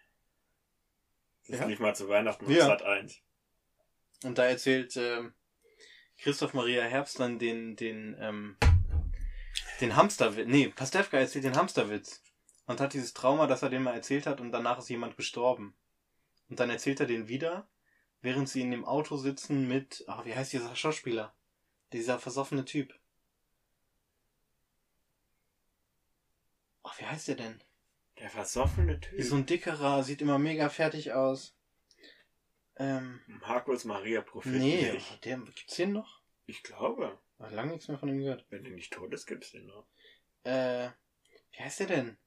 Das 1.48 1.58
Ja. 1.58 1.62
ist 1.64 1.68
nicht 1.70 1.80
mal 1.80 1.96
zu 1.96 2.08
Weihnachten, 2.08 2.50
Ja. 2.50 2.66
Sat 2.66 2.84
1. 2.84 3.22
Und 4.26 4.40
da 4.40 4.46
erzählt 4.46 4.98
ähm, 4.98 5.34
Christoph 6.18 6.56
Maria 6.56 6.84
Herbst 6.84 7.20
dann 7.20 7.38
den, 7.38 7.76
den, 7.76 8.18
ähm, 8.20 8.58
den 9.82 9.96
Hamsterwitz. 9.96 10.48
Nee, 10.48 10.70
Pastewka 10.70 11.18
erzählt 11.18 11.46
den 11.46 11.56
Hamsterwitz. 11.56 12.24
Und 12.66 12.82
hat 12.82 12.94
dieses 12.94 13.14
Trauma, 13.14 13.46
dass 13.46 13.62
er 13.62 13.70
den 13.70 13.84
mal 13.84 13.94
erzählt 13.94 14.26
hat 14.26 14.42
und 14.42 14.52
danach 14.52 14.80
ist 14.80 14.90
jemand 14.90 15.16
gestorben. 15.16 15.76
Und 16.50 16.60
dann 16.60 16.72
erzählt 16.72 17.00
er 17.00 17.06
den 17.06 17.28
wieder, 17.28 17.68
während 18.22 18.50
sie 18.50 18.62
in 18.62 18.72
dem 18.72 18.84
Auto 18.84 19.18
sitzen 19.18 19.68
mit, 19.68 20.04
ah, 20.08 20.26
wie 20.26 20.34
heißt 20.34 20.54
dieser 20.54 20.76
Schauspieler? 20.76 21.36
Dieser 21.94 22.18
versoffene 22.18 22.66
Typ. 22.66 22.98
Ach, 26.82 27.00
wie 27.00 27.06
heißt 27.06 27.28
der 27.28 27.36
denn? 27.36 27.62
Der 28.20 28.32
versoffene 28.32 29.00
Typ. 29.00 29.14
Ist 29.14 29.30
so 29.30 29.36
ein 29.36 29.46
dickerer, 29.46 30.04
sieht 30.04 30.24
immer 30.24 30.40
mega 30.40 30.70
fertig 30.70 31.14
aus. 31.14 31.55
Ähm, 32.78 33.22
Markus 33.28 33.86
Maria 33.86 34.22
Prophet. 34.22 34.52
nee, 34.52 34.92
nicht. 34.92 35.24
der, 35.26 35.38
gibt's 35.38 35.76
den 35.76 35.94
noch? 35.94 36.22
Ich 36.46 36.62
glaube. 36.64 37.18
Hab 37.40 37.52
lange 37.52 37.72
nichts 37.72 37.88
mehr 37.88 37.98
von 37.98 38.10
ihm 38.10 38.20
gehört. 38.20 38.46
Wenn 38.50 38.64
der 38.64 38.74
nicht 38.74 38.94
tot 38.94 39.14
ist, 39.14 39.26
gibt's 39.26 39.52
den 39.52 39.66
noch. 39.68 39.86
Äh, 40.44 40.90
wie 41.52 41.60
heißt 41.60 41.80
der 41.82 41.88
denn? 41.88 42.18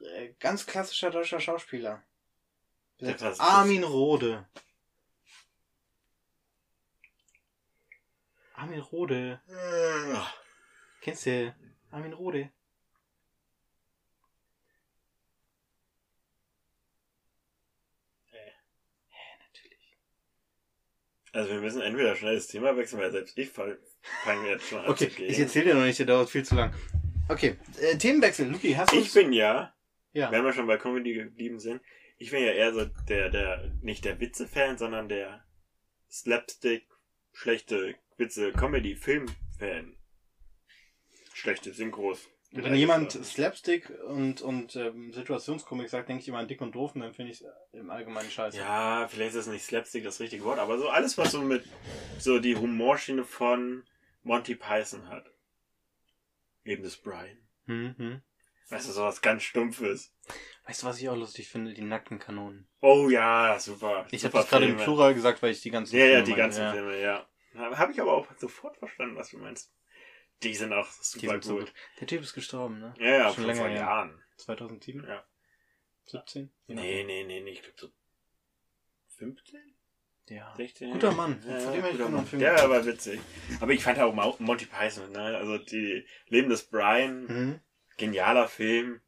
Äh, 0.00 0.34
ganz 0.38 0.66
klassischer 0.66 1.10
deutscher 1.10 1.40
Schauspieler. 1.40 2.02
Armin 3.38 3.84
Rohde. 3.84 4.46
Armin 8.54 8.80
Rohde. 8.80 9.40
Äh, 9.48 10.16
Kennst 11.00 11.24
du 11.24 11.54
Armin 11.90 12.12
Rohde? 12.12 12.50
Äh. 18.32 18.50
Hä, 19.08 19.38
natürlich. 19.46 19.96
Also 21.32 21.50
wir 21.52 21.60
müssen 21.60 21.80
entweder 21.80 22.16
schnell 22.16 22.34
das 22.34 22.48
Thema 22.48 22.76
wechseln, 22.76 23.00
weil 23.00 23.12
selbst 23.12 23.38
ich 23.38 23.50
fange 23.50 24.48
jetzt 24.48 24.66
schon 24.68 24.80
an 24.80 24.88
Okay, 24.90 25.08
zu 25.08 25.16
gehen. 25.16 25.30
ich 25.30 25.38
erzähl 25.38 25.64
dir 25.64 25.74
noch 25.74 25.84
nicht, 25.84 25.98
der 25.98 26.06
dauert 26.06 26.28
viel 26.30 26.44
zu 26.44 26.54
lang. 26.56 26.74
Okay, 27.28 27.56
äh, 27.80 27.96
Themenwechsel. 27.96 28.48
Luki, 28.50 28.72
hast 28.72 28.92
du 28.92 28.96
Ich 28.96 29.12
bin 29.14 29.32
ja, 29.32 29.72
Ja. 30.12 30.32
wenn 30.32 30.44
wir 30.44 30.52
schon 30.52 30.66
bei 30.66 30.76
Comedy 30.76 31.14
geblieben 31.14 31.60
sind, 31.60 31.80
ich 32.18 32.30
bin 32.32 32.42
ja 32.42 32.50
eher 32.52 32.72
so 32.74 32.84
der, 33.08 33.30
der, 33.30 33.72
nicht 33.82 34.04
der 34.04 34.18
Witze-Fan, 34.18 34.76
sondern 34.78 35.08
der 35.08 35.44
Slapstick, 36.10 36.86
schlechte 37.32 37.94
Witze, 38.18 38.52
Comedy-Film-Fan. 38.52 39.96
Schlechte 41.32 41.72
Synchros. 41.72 42.28
Wenn 42.52 42.74
jemand 42.74 43.12
Slapstick 43.12 43.90
und, 44.08 44.42
und 44.42 44.74
ähm, 44.74 45.12
Situationskomik 45.12 45.88
sagt, 45.88 46.08
denke 46.08 46.22
ich 46.22 46.28
immer 46.28 46.38
an 46.38 46.48
dick 46.48 46.60
und 46.60 46.74
doof 46.74 46.96
und 46.96 47.02
dann 47.02 47.14
finde 47.14 47.30
ich 47.30 47.42
es 47.42 47.46
im 47.72 47.90
Allgemeinen 47.90 48.28
scheiße. 48.28 48.58
Ja, 48.58 49.06
vielleicht 49.08 49.36
ist 49.36 49.46
nicht 49.46 49.64
Slapstick 49.64 50.02
das 50.02 50.18
richtige 50.18 50.42
Wort, 50.44 50.58
aber 50.58 50.76
so 50.78 50.88
alles, 50.88 51.16
was 51.16 51.30
so 51.30 51.42
mit 51.42 51.64
so 52.18 52.40
die 52.40 52.56
Humorschiene 52.56 53.24
von 53.24 53.84
Monty 54.24 54.56
Python 54.56 55.08
hat. 55.08 55.30
Eben 56.64 56.82
das 56.82 56.96
Brian. 56.96 57.38
Hm, 57.66 57.94
hm. 57.96 58.22
Weißt 58.68 58.88
du, 58.88 58.92
sowas 58.92 59.22
ganz 59.22 59.42
Stumpfes. 59.42 60.12
Weißt 60.66 60.82
du, 60.82 60.86
was 60.86 61.00
ich 61.00 61.08
auch 61.08 61.16
lustig 61.16 61.48
finde? 61.48 61.72
Die 61.72 61.82
nackten 61.82 62.18
Kanonen. 62.18 62.68
Oh 62.80 63.08
ja, 63.10 63.58
super. 63.58 64.06
Ich 64.10 64.24
habe 64.24 64.36
das 64.36 64.48
gerade 64.48 64.64
im 64.64 64.72
Filme. 64.72 64.84
Plural 64.84 65.14
gesagt, 65.14 65.42
weil 65.42 65.52
ich 65.52 65.60
die 65.60 65.70
ganzen 65.70 65.96
Ja, 65.96 66.04
ja, 66.04 66.10
Filme 66.10 66.24
die 66.24 66.30
meine, 66.32 66.42
ganzen 66.42 66.62
ja. 66.62 66.72
Filme, 66.72 67.00
ja. 67.00 67.26
Habe 67.54 67.92
ich 67.92 68.00
aber 68.00 68.12
auch 68.12 68.26
sofort 68.38 68.76
verstanden, 68.76 69.16
was 69.16 69.30
du 69.30 69.38
meinst. 69.38 69.72
Die 70.42 70.54
sind 70.54 70.72
auch 70.72 70.88
super 70.90 71.32
sind 71.32 71.44
so 71.44 71.54
gut. 71.56 71.66
gut. 71.66 71.74
Der 72.00 72.06
Typ 72.06 72.22
ist 72.22 72.32
gestorben, 72.34 72.78
ne? 72.80 72.94
Ja, 72.98 73.06
ja, 73.18 73.32
Schon 73.34 73.44
länger 73.44 73.60
vor 73.60 73.68
her. 73.68 73.80
Jahren. 73.80 74.22
2007? 74.38 75.04
Ja. 75.06 75.24
17? 76.06 76.50
Je 76.66 76.74
Nee, 76.74 77.04
nee, 77.04 77.24
nee, 77.24 77.40
nee, 77.40 77.50
ich 77.50 77.62
glaube 77.62 77.76
so 77.78 77.92
15? 79.18 79.58
nachdem. 79.58 80.36
Ja. 80.36 80.54
16? 80.56 80.92
Guter 80.92 81.12
Mann. 81.12 81.42
Ja, 81.46 81.58
Von 81.58 81.72
dem 81.72 81.84
ich 81.84 81.90
guter 81.92 82.08
Mann. 82.08 82.26
Film 82.26 82.40
Der 82.40 82.70
war 82.70 82.86
witzig. 82.86 83.20
Aber 83.60 83.72
ich 83.72 83.82
fand 83.82 83.98
auch 83.98 84.14
Mo- 84.14 84.36
Monty 84.38 84.66
Python, 84.66 85.10
ne? 85.12 85.36
Also 85.36 85.58
die 85.58 86.06
Leben 86.28 86.48
des 86.48 86.62
Brian, 86.64 87.24
Mhm. 87.26 87.60
genialer 87.96 88.48
Film. 88.48 89.00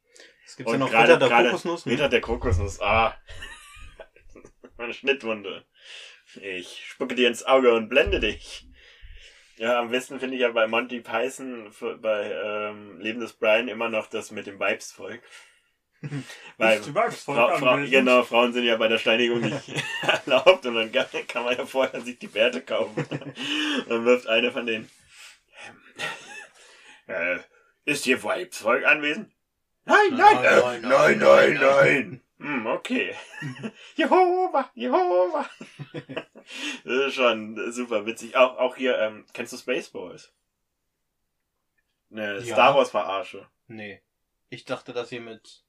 Es 0.44 0.56
gibt 0.56 0.68
ja 0.68 0.76
noch 0.76 0.90
gerade, 0.90 1.14
Ritter 1.14 1.28
der 1.28 1.44
Kokosnuss. 1.44 1.86
ne? 1.86 1.92
Ritter 1.92 2.08
der 2.08 2.20
Kokosnuss, 2.20 2.80
ah. 2.80 3.16
Meine 4.76 4.92
Schnittwunde. 4.94 5.64
Ich 6.40 6.84
spucke 6.86 7.14
dir 7.14 7.28
ins 7.28 7.44
Auge 7.44 7.72
und 7.74 7.88
blende 7.88 8.18
dich. 8.20 8.66
Ja, 9.62 9.79
am 9.79 9.92
besten 9.92 10.18
finde 10.18 10.35
ich 10.35 10.40
ja 10.42 10.51
bei 10.51 10.66
Monty 10.66 10.98
Python, 10.98 11.70
für- 11.70 11.96
bei 11.96 12.33
ähm, 12.33 12.98
Leben 12.98 13.20
des 13.20 13.33
Brian 13.33 13.68
immer 13.68 13.88
noch 13.88 14.09
das 14.09 14.33
mit 14.33 14.48
dem 14.48 14.59
Weibsvolk. 14.59 15.20
Weil 16.59 16.83
Frau, 16.83 17.46
anwesend? 17.46 17.92
genau, 17.92 18.25
Frauen 18.25 18.53
sind 18.53 18.64
ja 18.64 18.77
bei 18.77 18.88
der 18.88 18.98
Steinigung 18.98 19.38
nicht 19.40 19.72
erlaubt 20.27 20.66
und 20.66 20.75
dann 20.75 20.90
kann, 21.29 21.44
man 21.44 21.57
ja 21.57 21.64
vorher 21.64 22.01
sich 22.01 22.18
die 22.18 22.27
Bärte 22.27 22.61
kaufen. 22.61 23.07
Dann 23.88 24.05
wirft 24.05 24.27
eine 24.27 24.51
von 24.51 24.66
denen. 24.66 24.90
Äh, 27.07 27.38
ist 27.85 28.03
hier 28.03 28.20
Weibsvolk 28.20 28.85
anwesend? 28.85 29.31
Nein, 29.85 29.96
nein, 30.11 30.18
Nein, 30.35 30.44
äh, 30.44 30.61
nein, 30.61 30.81
nein, 30.83 30.83
nein, 30.83 31.18
nein, 31.18 31.55
nein. 31.55 31.61
nein. 31.61 32.21
Hm, 32.42 32.66
okay. 32.66 33.14
Jehova, 33.94 34.70
Jehova. 34.74 35.48
das 36.85 37.07
ist 37.07 37.14
schon 37.14 37.72
super 37.72 38.05
witzig. 38.05 38.37
Auch, 38.37 38.59
auch 38.59 38.74
hier, 38.76 38.98
ähm, 38.98 39.24
kennst 39.33 39.52
du 39.52 39.57
Spaceballs? 39.57 40.33
Eine 42.11 42.40
Ja. 42.40 42.55
Star 42.55 42.74
Wars 42.74 42.90
Verarsche. 42.90 43.46
Nee. 43.68 44.02
Ich 44.50 44.64
dachte, 44.64 44.92
dass 44.92 45.12
ihr 45.12 45.20
mit 45.20 45.62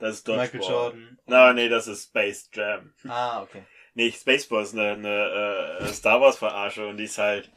Das 0.00 0.16
ist. 0.16 0.28
Michael 0.28 0.60
Jordan. 0.60 1.18
Na, 1.26 1.52
nee, 1.52 1.68
das 1.68 1.86
ist 1.86 2.08
Space 2.08 2.50
Jam. 2.52 2.92
Ah, 3.08 3.42
okay. 3.42 3.62
Nee, 3.94 4.10
Spaceballs 4.10 4.70
ist 4.72 4.78
eine, 4.78 4.90
eine 4.92 5.78
äh, 5.80 5.92
Star 5.92 6.20
Wars 6.20 6.36
Verarsche 6.38 6.86
und 6.88 6.96
die 6.96 7.04
ist 7.04 7.18
halt 7.18 7.50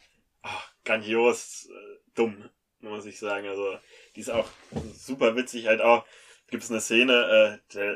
ach, 0.44 0.72
grandios 0.86 1.68
äh, 1.70 1.98
dumm, 2.14 2.48
muss 2.80 3.06
ich 3.06 3.18
sagen. 3.20 3.48
Also, 3.48 3.80
die 4.16 4.22
ist 4.22 4.30
auch 4.30 4.48
super 4.94 5.36
witzig. 5.36 5.66
Halt 5.68 5.82
auch, 5.82 6.06
gibt 6.48 6.64
es 6.64 6.70
eine 6.72 6.80
Szene, 6.80 7.60
äh, 7.72 7.74
da 7.74 7.96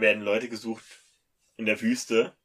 werden 0.00 0.22
Leute 0.22 0.48
gesucht 0.48 0.84
in 1.56 1.66
der 1.66 1.80
Wüste 1.80 2.36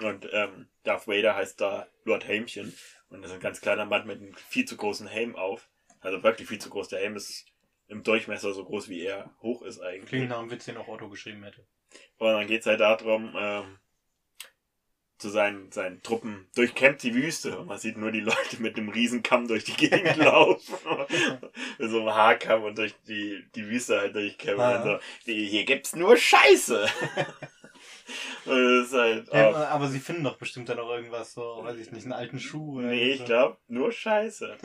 und 0.00 0.28
ähm, 0.32 0.68
Darth 0.82 1.08
Vader 1.08 1.34
heißt 1.34 1.60
da 1.60 1.88
Lord 2.04 2.26
Helmchen 2.26 2.74
und 3.10 3.22
das 3.22 3.30
ist 3.30 3.36
ein 3.36 3.42
ganz 3.42 3.60
kleiner 3.60 3.84
Mann 3.84 4.06
mit 4.06 4.20
einem 4.20 4.34
viel 4.34 4.64
zu 4.64 4.76
großen 4.76 5.06
Helm 5.06 5.36
auf. 5.36 5.68
Also 6.00 6.22
wirklich 6.22 6.48
viel 6.48 6.60
zu 6.60 6.70
groß. 6.70 6.88
Der 6.88 7.00
Helm 7.00 7.16
ist 7.16 7.46
im 7.88 8.02
Durchmesser 8.02 8.52
so 8.52 8.64
groß, 8.64 8.88
wie 8.88 9.02
er 9.02 9.34
hoch 9.42 9.62
ist 9.62 9.80
eigentlich. 9.80 10.08
Klingt 10.08 10.28
nach 10.28 10.38
einem 10.38 10.50
Witz, 10.50 10.66
den 10.66 10.76
auch 10.76 10.88
Otto 10.88 11.08
geschrieben 11.08 11.42
hätte. 11.42 11.66
Und 12.18 12.32
dann 12.32 12.46
geht's 12.46 12.66
halt 12.66 12.80
darum, 12.80 13.34
ähm, 13.36 13.78
zu 15.18 15.28
seinen, 15.30 15.70
seinen 15.72 16.02
Truppen 16.02 16.46
durchkämmt 16.54 17.02
die 17.02 17.14
Wüste 17.14 17.58
und 17.58 17.66
man 17.66 17.78
sieht 17.78 17.96
nur 17.96 18.12
die 18.12 18.20
Leute 18.20 18.60
mit 18.60 18.76
einem 18.76 18.88
Riesenkamm 18.88 19.48
durch 19.48 19.64
die 19.64 19.74
Gegend 19.74 20.16
laufen. 20.16 20.74
mit 21.78 21.90
so 21.90 22.00
einem 22.00 22.14
Haarkamm 22.14 22.62
und 22.62 22.78
durch 22.78 22.94
die, 23.06 23.44
die 23.54 23.66
Wüste 23.66 23.98
halt 23.98 24.14
durchkämmen. 24.14 24.82
Und 24.82 24.84
so, 24.84 24.98
hier 25.32 25.64
gibt's 25.64 25.94
nur 25.96 26.16
Scheiße. 26.16 26.88
halt 28.46 29.28
Ja, 29.32 29.68
aber 29.68 29.88
sie 29.88 29.98
finden 29.98 30.24
doch 30.24 30.36
bestimmt 30.36 30.68
dann 30.68 30.78
auch 30.78 30.90
irgendwas, 30.90 31.34
so, 31.34 31.60
weiß 31.62 31.76
ich 31.78 31.90
nicht, 31.90 32.04
einen 32.04 32.12
alten 32.12 32.38
Schuh 32.38 32.78
oder 32.78 32.88
nee, 32.88 33.12
ich 33.12 33.18
so. 33.18 33.24
glaube, 33.24 33.56
nur 33.68 33.92
Scheiße. 33.92 34.56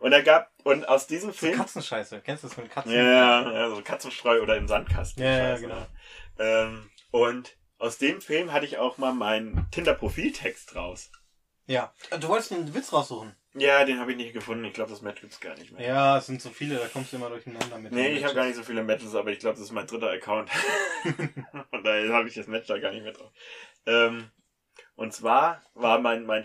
Und 0.00 0.12
er 0.12 0.22
gab, 0.22 0.50
und 0.64 0.88
aus 0.88 1.06
diesem 1.06 1.30
So 1.30 1.36
Film, 1.38 1.56
Katzenscheiße. 1.56 2.20
Kennst 2.24 2.42
du 2.42 2.48
das 2.48 2.54
von 2.54 2.68
Katzen? 2.68 2.92
Ja, 2.92 3.52
ja, 3.52 3.70
so 3.70 3.80
Katzenstreu 3.82 4.42
oder 4.42 4.56
im 4.56 4.66
Sandkasten. 4.66 5.22
Ja, 5.22 5.50
ja, 5.50 5.56
genau. 5.58 5.86
Ähm, 6.38 6.90
und 7.10 7.56
aus 7.78 7.98
dem 7.98 8.20
Film 8.20 8.52
hatte 8.52 8.66
ich 8.66 8.78
auch 8.78 8.98
mal 8.98 9.12
meinen 9.12 9.66
Tinder-Profiltext 9.70 10.74
raus. 10.74 11.10
Ja. 11.66 11.92
Du 12.20 12.28
wolltest 12.28 12.52
einen 12.52 12.74
Witz 12.74 12.92
raussuchen. 12.92 13.36
Ja, 13.54 13.84
den 13.84 13.98
habe 14.00 14.12
ich 14.12 14.16
nicht 14.16 14.32
gefunden. 14.32 14.64
Ich 14.64 14.72
glaube, 14.72 14.90
das 14.90 15.02
Match 15.02 15.20
gibt's 15.20 15.40
gar 15.40 15.56
nicht 15.56 15.72
mehr. 15.72 15.86
Ja, 15.86 16.18
es 16.18 16.26
sind 16.26 16.40
so 16.40 16.50
viele, 16.50 16.76
da 16.76 16.86
kommst 16.88 17.12
du 17.12 17.16
immer 17.16 17.28
durcheinander 17.28 17.78
mit. 17.78 17.92
Nee, 17.92 18.16
ich 18.16 18.24
habe 18.24 18.34
gar 18.34 18.46
nicht 18.46 18.56
so 18.56 18.62
viele 18.62 18.82
Matches, 18.82 19.14
aber 19.14 19.30
ich 19.30 19.38
glaube, 19.38 19.56
das 19.56 19.64
ist 19.64 19.72
mein 19.72 19.86
dritter 19.86 20.10
Account. 20.10 20.50
und 21.70 21.84
daher 21.84 22.12
habe 22.12 22.28
ich 22.28 22.34
das 22.34 22.46
Match 22.46 22.66
da 22.66 22.78
gar 22.78 22.92
nicht 22.92 23.02
mehr 23.02 23.12
drauf. 23.12 23.32
Ähm, 23.86 24.30
und 24.96 25.12
zwar 25.12 25.62
war 25.74 25.98
mein, 25.98 26.24
mein, 26.24 26.44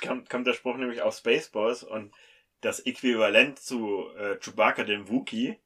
kam, 0.00 0.24
kam 0.26 0.44
der 0.44 0.54
Spruch 0.54 0.76
nämlich 0.76 1.02
auf 1.02 1.16
Spaceballs 1.16 1.82
und 1.82 2.12
das 2.60 2.80
Äquivalent 2.80 3.58
zu 3.58 4.08
äh, 4.16 4.36
Chewbacca, 4.36 4.84
dem 4.84 5.08
Wookie, 5.08 5.58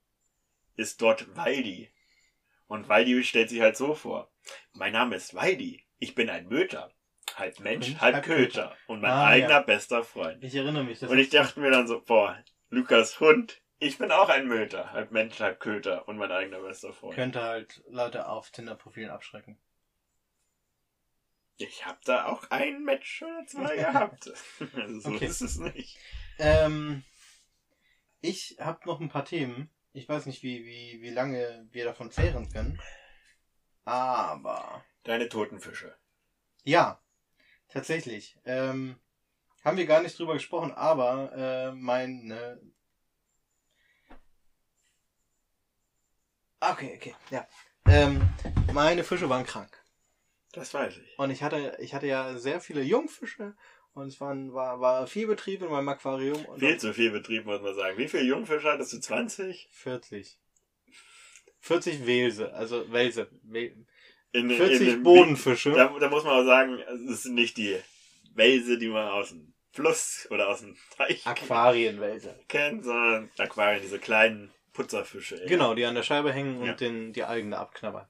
ist 0.76 1.02
dort 1.02 1.36
Waldi. 1.36 1.90
Und 2.66 2.88
Waldi 2.88 3.24
stellt 3.24 3.50
sich 3.50 3.60
halt 3.60 3.76
so 3.76 3.94
vor. 3.94 4.30
Mein 4.72 4.92
Name 4.92 5.16
ist 5.16 5.34
Waldi. 5.34 5.84
Ich 5.98 6.14
bin 6.14 6.30
ein 6.30 6.46
Möter. 6.48 6.92
Halb 7.36 7.60
Mensch, 7.60 7.96
halb, 8.00 8.14
halb 8.14 8.24
Köter. 8.24 8.76
Und 8.86 9.00
mein 9.00 9.10
Ah, 9.10 9.26
eigener 9.26 9.50
ja. 9.50 9.60
bester 9.62 10.02
Freund. 10.02 10.42
Ich 10.42 10.54
erinnere 10.54 10.84
mich. 10.84 10.98
Das 11.00 11.10
Und 11.10 11.18
ich 11.18 11.28
dachte 11.30 11.60
mir 11.60 11.70
dann 11.70 11.86
so, 11.86 12.00
boah, 12.00 12.42
Lukas 12.70 13.20
Hund, 13.20 13.60
ich 13.78 13.98
bin 13.98 14.10
auch 14.10 14.28
ein 14.28 14.48
Möter. 14.48 14.92
Halb 14.92 15.10
Mensch, 15.12 15.38
halb 15.38 15.60
Köter. 15.60 16.08
Und 16.08 16.16
mein 16.16 16.32
eigener 16.32 16.60
bester 16.60 16.92
Freund. 16.92 17.14
könnte 17.14 17.42
halt 17.42 17.82
Leute 17.88 18.26
auf 18.28 18.50
Tinder-Profilen 18.50 19.10
abschrecken. 19.10 19.58
Ich 21.58 21.84
habe 21.84 21.98
da 22.04 22.26
auch 22.26 22.44
ein 22.50 22.84
Match 22.84 23.22
oder 23.22 23.44
zwei 23.46 23.76
gehabt. 23.76 24.30
Also 24.74 25.00
so 25.00 25.10
Okay. 25.10 25.26
ist 25.26 25.40
es 25.40 25.58
nicht. 25.58 25.98
Ähm, 26.38 27.04
ich 28.20 28.56
habe 28.60 28.86
noch 28.86 29.00
ein 29.00 29.08
paar 29.08 29.24
Themen. 29.24 29.70
Ich 29.92 30.08
weiß 30.08 30.26
nicht, 30.26 30.42
wie, 30.42 30.64
wie, 30.64 31.02
wie 31.02 31.10
lange 31.10 31.66
wir 31.70 31.84
davon 31.84 32.10
zehren 32.10 32.48
können. 32.50 32.80
Aber 33.88 34.84
Deine 35.04 35.28
toten 35.28 35.60
Fische. 35.60 35.96
ja, 36.64 37.00
tatsächlich. 37.68 38.38
Ähm, 38.44 38.96
haben 39.64 39.76
wir 39.76 39.86
gar 39.86 40.02
nicht 40.02 40.18
drüber 40.18 40.34
gesprochen, 40.34 40.72
aber 40.72 41.32
äh, 41.32 41.72
meine. 41.72 42.60
Okay, 46.60 46.94
okay, 46.96 47.14
ja. 47.30 47.46
Ähm, 47.86 48.20
meine 48.72 49.04
Fische 49.04 49.28
waren 49.30 49.46
krank. 49.46 49.70
Das 50.52 50.74
weiß 50.74 50.96
ich. 50.98 51.18
Und 51.18 51.30
ich 51.30 51.42
hatte, 51.42 51.76
ich 51.80 51.94
hatte 51.94 52.06
ja 52.06 52.36
sehr 52.36 52.60
viele 52.60 52.82
Jungfische 52.82 53.54
und 53.94 54.08
es 54.08 54.20
waren, 54.20 54.52
war, 54.52 54.80
war 54.80 55.06
viel 55.06 55.26
Betrieb 55.26 55.62
in 55.62 55.70
meinem 55.70 55.88
Aquarium. 55.88 56.44
Und 56.46 56.58
Viel 56.60 56.78
zu 56.78 56.92
viel 56.92 57.10
Betrieb, 57.10 57.46
muss 57.46 57.62
man 57.62 57.74
sagen. 57.74 57.96
Wie 57.96 58.08
viele 58.08 58.24
Jungfische 58.24 58.70
hattest 58.70 58.92
du? 58.92 59.00
20? 59.00 59.68
40. 59.72 60.38
40 61.60 62.06
Welse, 62.06 62.52
also 62.54 62.90
Welse. 62.92 63.28
Wel- 63.44 63.74
In, 64.32 64.50
40 64.50 64.78
dem- 64.78 65.02
Bodenfische. 65.02 65.72
Da, 65.72 65.88
da 65.98 66.08
muss 66.10 66.24
man 66.24 66.34
auch 66.40 66.44
sagen, 66.44 66.78
es 67.10 67.22
sind 67.24 67.34
nicht 67.34 67.56
die 67.56 67.76
Wälse, 68.34 68.78
die 68.78 68.88
man 68.88 69.08
aus 69.08 69.30
dem 69.30 69.52
Fluss 69.72 70.26
oder 70.30 70.48
aus 70.48 70.60
dem 70.60 70.76
Teich 70.96 71.26
Aquarienwelse. 71.26 72.38
kennt, 72.48 72.84
sondern 72.84 73.30
Aquarien, 73.38 73.80
diese 73.82 73.98
kleinen 73.98 74.52
Putzerfische. 74.72 75.40
ey. 75.42 75.48
Genau, 75.48 75.74
die 75.74 75.84
an 75.84 75.94
der 75.94 76.02
Scheibe 76.02 76.32
hängen 76.32 76.58
und 76.58 76.66
Ja. 76.66 76.74
den, 76.74 77.12
die 77.12 77.22
Algen 77.24 77.50
da 77.50 77.58
abknabbern. 77.58 78.06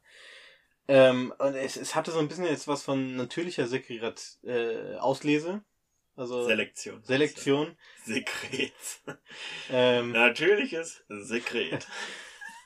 Ähm, 0.88 1.32
und 1.38 1.54
es, 1.54 1.76
es 1.76 1.94
hatte 1.94 2.10
so 2.10 2.18
ein 2.18 2.28
bisschen 2.28 2.46
jetzt 2.46 2.66
was 2.68 2.82
von 2.82 3.14
natürlicher 3.16 3.66
Segregat, 3.66 4.38
äh, 4.44 4.94
Auslese. 4.96 5.62
Also 6.16 6.44
Selektion. 6.44 7.02
Selektion. 7.04 7.76
Sekret. 8.04 8.72
Ähm, 9.70 10.10
Natürliches 10.12 11.04
Sekret. 11.08 11.86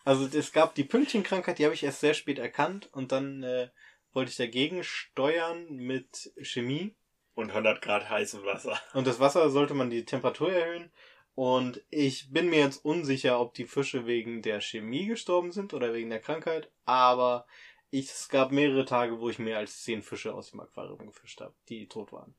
Also 0.04 0.26
es 0.36 0.52
gab 0.52 0.74
die 0.74 0.84
Pünktchenkrankheit, 0.84 1.58
die 1.58 1.64
habe 1.64 1.74
ich 1.74 1.84
erst 1.84 2.00
sehr 2.00 2.14
spät 2.14 2.38
erkannt 2.38 2.88
und 2.92 3.12
dann 3.12 3.42
äh, 3.42 3.68
wollte 4.12 4.30
ich 4.30 4.36
dagegen 4.36 4.84
steuern 4.84 5.66
mit 5.76 6.32
Chemie. 6.42 6.94
Und 7.34 7.50
100 7.50 7.80
Grad 7.80 8.10
heißem 8.10 8.44
Wasser. 8.44 8.78
Und 8.92 9.06
das 9.06 9.18
Wasser 9.18 9.48
sollte 9.48 9.72
man 9.72 9.88
die 9.88 10.04
Temperatur 10.04 10.52
erhöhen. 10.52 10.92
Und 11.34 11.82
ich 11.88 12.30
bin 12.30 12.50
mir 12.50 12.58
jetzt 12.58 12.84
unsicher, 12.84 13.40
ob 13.40 13.54
die 13.54 13.64
Fische 13.64 14.04
wegen 14.04 14.42
der 14.42 14.60
Chemie 14.60 15.06
gestorben 15.06 15.50
sind 15.50 15.72
oder 15.72 15.94
wegen 15.94 16.10
der 16.10 16.20
Krankheit. 16.20 16.70
Aber 16.84 17.46
ich, 17.90 18.10
es 18.10 18.28
gab 18.28 18.52
mehrere 18.52 18.84
Tage, 18.84 19.18
wo 19.18 19.30
ich 19.30 19.38
mehr 19.38 19.56
als 19.56 19.82
zehn 19.82 20.02
Fische 20.02 20.34
aus 20.34 20.50
dem 20.50 20.60
Aquarium 20.60 21.06
gefischt 21.06 21.40
habe, 21.40 21.54
die 21.70 21.88
tot 21.88 22.12
waren. 22.12 22.34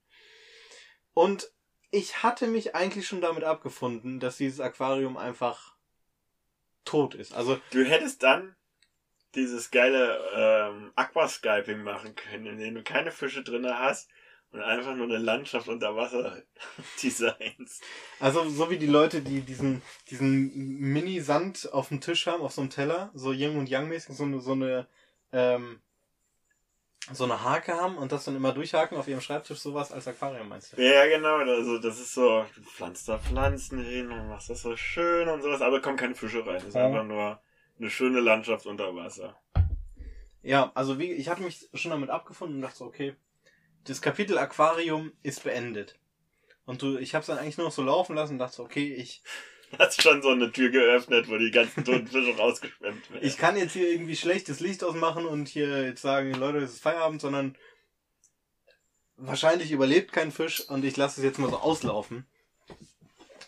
Und 1.15 1.52
ich 1.89 2.21
hatte 2.21 2.45
mich 2.45 2.76
eigentlich 2.76 3.08
schon 3.08 3.21
damit 3.21 3.43
abgefunden, 3.43 4.19
dass 4.19 4.38
dieses 4.38 4.60
Aquarium 4.60 5.17
einfach 5.17 5.73
tot 6.86 7.15
ist. 7.15 7.34
Also 7.34 7.60
Du 7.72 7.84
hättest 7.84 8.24
dann 8.24 8.56
dieses 9.36 9.72
geile 9.72 10.19
ähm, 10.36 10.91
Aquascaping 10.96 11.84
machen 11.84 12.15
können, 12.15 12.46
in 12.46 12.58
dem 12.60 12.76
du 12.76 12.84
keine 12.84 13.12
Fische 13.12 13.43
drinne 13.43 13.80
hast 13.80 14.10
und 14.52 14.62
einfach 14.62 14.96
nur 14.96 15.08
eine 15.08 15.17
Landschaft 15.17 15.67
unter 15.67 15.96
Wasser 15.96 16.43
designs. 17.02 17.82
Also 18.19 18.48
so 18.50 18.69
wie 18.69 18.78
die 18.78 18.88
Leute, 18.88 19.22
die 19.22 19.41
diesen, 19.41 19.82
diesen 20.10 20.54
Mini-Sand 20.54 21.74
auf 21.74 21.89
dem 21.89 22.02
Tisch 22.02 22.28
haben, 22.28 22.43
auf 22.43 22.54
so 22.54 22.62
einem 22.62 22.69
Teller, 22.69 23.12
so 23.15 23.32
Yin 23.32 23.58
und 23.58 23.69
Yang 23.69 23.89
mäßig, 23.89 24.15
so 24.15 24.24
eine, 24.24 24.39
so 24.39 24.52
eine, 24.52 24.88
ähm, 25.32 25.82
so 27.12 27.26
eine 27.26 27.44
Hake 27.44 27.74
haben 27.74 27.98
und 27.98 28.12
das 28.12 28.24
dann 28.24 28.36
immer 28.36 28.54
durchhaken 28.54 28.98
auf 28.98 29.08
ihrem 29.08 29.20
Schreibtisch, 29.22 29.60
sowas 29.60 29.92
als 29.92 30.08
Aquarium 30.08 30.48
meinst 30.48 30.74
du? 30.74 30.82
Ja, 30.82 31.06
genau. 31.08 31.38
Also 31.38 31.78
das 31.80 32.00
ist 32.00 32.13
so, 32.13 32.46
du 32.56 32.62
pflanzt 32.62 33.10
da 33.10 33.18
Pflanzen 33.18 33.84
hin 33.84 34.10
und 34.12 34.30
machst 34.30 34.50
das 34.50 34.62
so 34.62 34.76
schön 34.78 35.28
und 35.28 35.42
sowas, 35.42 35.62
aber 35.62 35.82
kommen 35.82 35.98
keine 35.98 36.16
Fische 36.16 36.46
rein. 36.46 36.56
Das 36.56 36.66
ist 36.66 36.76
Ja. 36.76 36.86
einfach 36.86 37.04
nur 37.04 37.39
eine 37.78 37.89
schöne 37.89 38.22
Landschaft 38.22 38.66
unter 38.66 38.96
Wasser. 38.96 39.38
Ja, 40.42 40.72
also 40.76 41.00
wie, 41.00 41.12
ich 41.12 41.30
hatte 41.30 41.42
mich 41.42 41.70
schon 41.74 41.92
damit 41.92 42.10
abgefunden 42.10 42.58
und 42.58 42.62
dachte 42.62 42.78
so, 42.78 42.86
okay, 42.86 43.16
das 43.86 44.02
Kapitel 44.02 44.38
Aquarium 44.38 45.12
ist 45.24 45.44
beendet. 45.44 46.00
Und 46.66 46.82
du, 46.82 46.98
ich 46.98 47.16
habe 47.16 47.22
es 47.22 47.28
dann 47.28 47.38
eigentlich 47.38 47.58
nur 47.58 47.68
noch 47.68 47.74
so 47.74 47.84
laufen 47.84 48.16
lassen 48.16 48.34
und 48.34 48.39
dachte 48.39 48.56
so, 48.56 48.63
okay, 48.63 48.94
ich, 48.94 49.24
Hast 49.80 50.02
schon 50.02 50.22
so 50.22 50.30
eine 50.30 50.52
Tür 50.52 50.70
geöffnet, 50.70 51.30
wo 51.30 51.38
die 51.38 51.52
ganzen 51.52 51.84
toten 51.84 52.08
Fische 52.08 52.36
rausgeschwemmt 52.36 53.12
werden. 53.12 53.26
ich 53.26 53.38
kann 53.38 53.58
jetzt 53.58 53.74
hier 53.74 53.90
irgendwie 53.90 54.16
schlechtes 54.16 54.60
Licht 54.60 54.84
ausmachen 54.84 55.26
und 55.26 55.48
hier 55.48 55.84
jetzt 55.84 56.02
sagen, 56.02 56.34
Leute, 56.34 56.60
es 56.60 56.74
ist 56.74 56.82
Feierabend, 56.82 57.22
sondern 57.22 57.58
wahrscheinlich 59.18 59.72
überlebt 59.72 60.12
kein 60.12 60.32
Fisch 60.32 60.62
und 60.62 60.84
ich 60.84 60.98
lasse 60.98 61.22
es 61.22 61.26
jetzt 61.26 61.40
mal 61.40 61.50
so 61.50 61.58
auslaufen. 61.58 62.26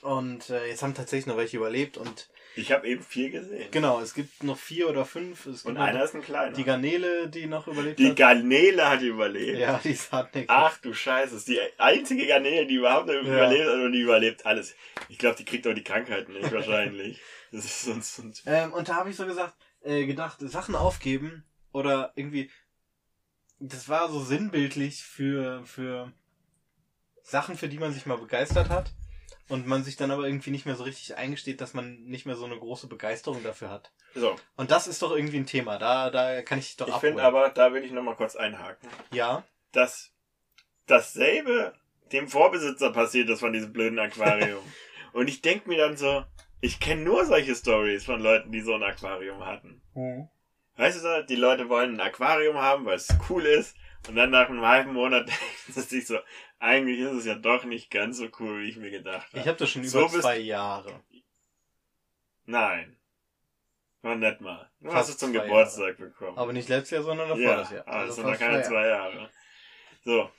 Und 0.02 0.50
äh, 0.50 0.68
jetzt 0.68 0.84
haben 0.84 0.94
tatsächlich 0.94 1.26
noch 1.26 1.38
welche 1.38 1.58
überlebt 1.58 1.98
und 1.98 2.30
Ich 2.58 2.72
habe 2.72 2.88
eben 2.88 3.04
vier 3.04 3.30
gesehen. 3.32 3.70
genau, 3.72 4.00
es 4.00 4.14
gibt 4.14 4.44
noch 4.44 4.58
vier 4.58 4.90
oder 4.90 5.06
fünf. 5.06 5.46
Und 5.66 5.78
einer 5.78 6.04
ist 6.04 6.16
ein 6.16 6.22
kleiner. 6.22 6.56
die 6.56 6.64
Garnele, 6.64 7.28
die 7.30 7.48
noch 7.48 7.68
überlebt 7.68 8.00
Die 8.00 8.10
hat. 8.10 8.16
Garnele 8.16 8.90
hat 8.90 9.02
überlebt. 9.02 9.60
ja, 9.60 9.80
die 9.84 9.90
ist 9.92 10.12
hartnäckig. 10.12 10.50
Ach 10.50 10.78
du 10.80 10.94
Scheiße, 10.94 11.32
das 11.34 11.40
ist 11.40 11.48
die 11.50 11.60
einzige 11.78 12.28
Garnele, 12.28 12.66
die 12.66 12.76
überhaupt 12.76 13.08
noch 13.08 13.14
überlebt 13.16 13.68
hat 13.68 13.74
und 13.76 13.92
die 13.92 14.00
überlebt 14.02 14.46
alles. 14.46 14.74
Ich 15.10 15.18
glaube, 15.18 15.36
die 15.36 15.46
kriegt 15.46 15.68
auch 15.68 15.74
die 15.74 15.84
Krankheit 15.84 16.30
nicht, 16.30 16.52
wahrscheinlich. 16.52 17.20
Das 17.52 17.64
ist 17.64 17.84
sonst, 17.84 18.16
sonst 18.16 18.44
Ähm, 18.48 18.74
und 18.74 18.90
da 18.90 18.96
habe 18.96 19.10
ich 19.10 19.16
so 19.16 19.26
gesagt, 19.26 19.54
äh, 19.82 20.06
gedacht, 20.06 20.40
Sachen 20.42 20.76
aufgeben 20.76 21.46
oder 21.72 22.12
irgendwie, 22.16 22.50
das 23.60 23.88
war 23.88 24.10
so 24.10 24.20
sinnbildlich 24.20 25.04
für, 25.04 25.64
für 25.66 26.12
Sachen, 27.22 27.56
für 27.56 27.70
die 27.70 27.78
man 27.78 27.94
sich 27.94 28.06
mal 28.06 28.18
begeistert 28.18 28.68
hat 28.70 28.92
und 29.48 29.68
man 29.68 29.84
sich 29.84 29.96
dann 29.96 30.12
aber 30.12 30.26
irgendwie 30.26 30.52
nicht 30.52 30.66
mehr 30.66 30.76
so 30.76 30.84
richtig 30.84 31.18
eingesteht, 31.18 31.62
dass 31.62 31.74
man 31.74 32.04
nicht 32.04 32.26
mehr 32.26 32.36
so 32.36 32.46
eine 32.46 32.58
große 32.58 32.88
Begeisterung 32.88 33.44
dafür 33.44 33.70
hat. 33.70 33.92
So, 34.16 34.36
Und 34.56 34.72
das 34.72 34.88
ist 34.88 35.02
doch 35.02 35.16
irgendwie 35.16 35.38
ein 35.38 35.46
Thema, 35.46 35.78
da, 35.78 36.10
da 36.10 36.42
kann 36.42 36.60
ich 36.60 36.78
doch 36.78 36.88
ich 36.88 36.96
finde 36.96 37.24
aber, 37.24 37.50
da 37.50 37.74
will 37.74 37.84
ich 37.84 37.92
nochmal 37.92 38.16
kurz 38.16 38.36
einhaken, 38.36 38.90
Ja, 39.12 39.44
dass 39.72 40.12
dasselbe 40.88 41.74
dem 42.12 42.28
Vorbesitzer 42.28 42.92
passiert 42.92 43.30
ist 43.30 43.40
von 43.40 43.54
diesem 43.54 43.74
blöden 43.74 44.00
Aquarium. 44.00 44.64
und 45.14 45.28
ich 45.28 45.42
denke 45.42 45.70
mir 45.70 45.78
dann 45.78 45.98
so, 45.98 46.24
ich 46.62 46.80
kenne 46.80 47.02
nur 47.04 47.26
solche 47.26 47.56
Stories 47.56 48.06
von 48.06 48.22
Leuten, 48.22 48.52
die 48.52 48.62
so 48.62 48.74
ein 48.74 48.84
Aquarium 48.84 49.46
hatten. 49.46 49.82
Weißt 50.78 50.98
du, 50.98 51.02
so, 51.02 51.22
die 51.22 51.36
Leute 51.36 51.70
wollen 51.70 51.96
ein 51.96 52.08
Aquarium 52.08 52.58
haben, 52.58 52.86
weil 52.86 52.96
es 52.96 53.08
cool 53.30 53.46
ist. 53.46 53.76
Und 54.08 54.16
dann 54.16 54.30
nach 54.30 54.50
einem 54.50 54.66
halben 54.66 54.94
Monat 54.94 55.28
denken 55.28 55.42
sie 55.74 55.82
sich 55.82 56.08
so, 56.08 56.18
eigentlich 56.66 57.00
ist 57.00 57.14
es 57.14 57.26
ja 57.26 57.36
doch 57.36 57.64
nicht 57.64 57.92
ganz 57.92 58.18
so 58.18 58.28
cool, 58.40 58.62
wie 58.62 58.70
ich 58.70 58.78
mir 58.78 58.90
gedacht 58.90 59.28
habe. 59.28 59.40
ich 59.40 59.48
habe 59.48 59.58
das 59.58 59.70
schon 59.70 59.84
So 59.84 60.08
über 60.08 60.20
zwei 60.20 60.38
Jahre. 60.40 61.00
Nein. 62.46 62.98
War 64.02 64.16
nett 64.16 64.42
mal. 64.42 64.70
Du 64.80 64.88
Fast 64.88 64.98
hast 64.98 65.10
es 65.10 65.18
zum 65.18 65.34
Geburtstag 65.34 65.98
bekommen. 65.98 66.38
Aber 66.38 66.54
nicht 66.54 66.70
letztes 66.70 66.92
Jahr, 66.92 67.04
sondern 67.04 67.30
davor 67.30 67.44
ja, 67.44 67.56
das 67.58 67.72
Jahr. 67.72 67.88
Also 67.88 68.14
sind 68.14 68.26
noch 68.28 68.38
keine 68.38 68.64
zwei 68.64 68.88
Jahre. 68.88 69.30
So. 70.04 70.30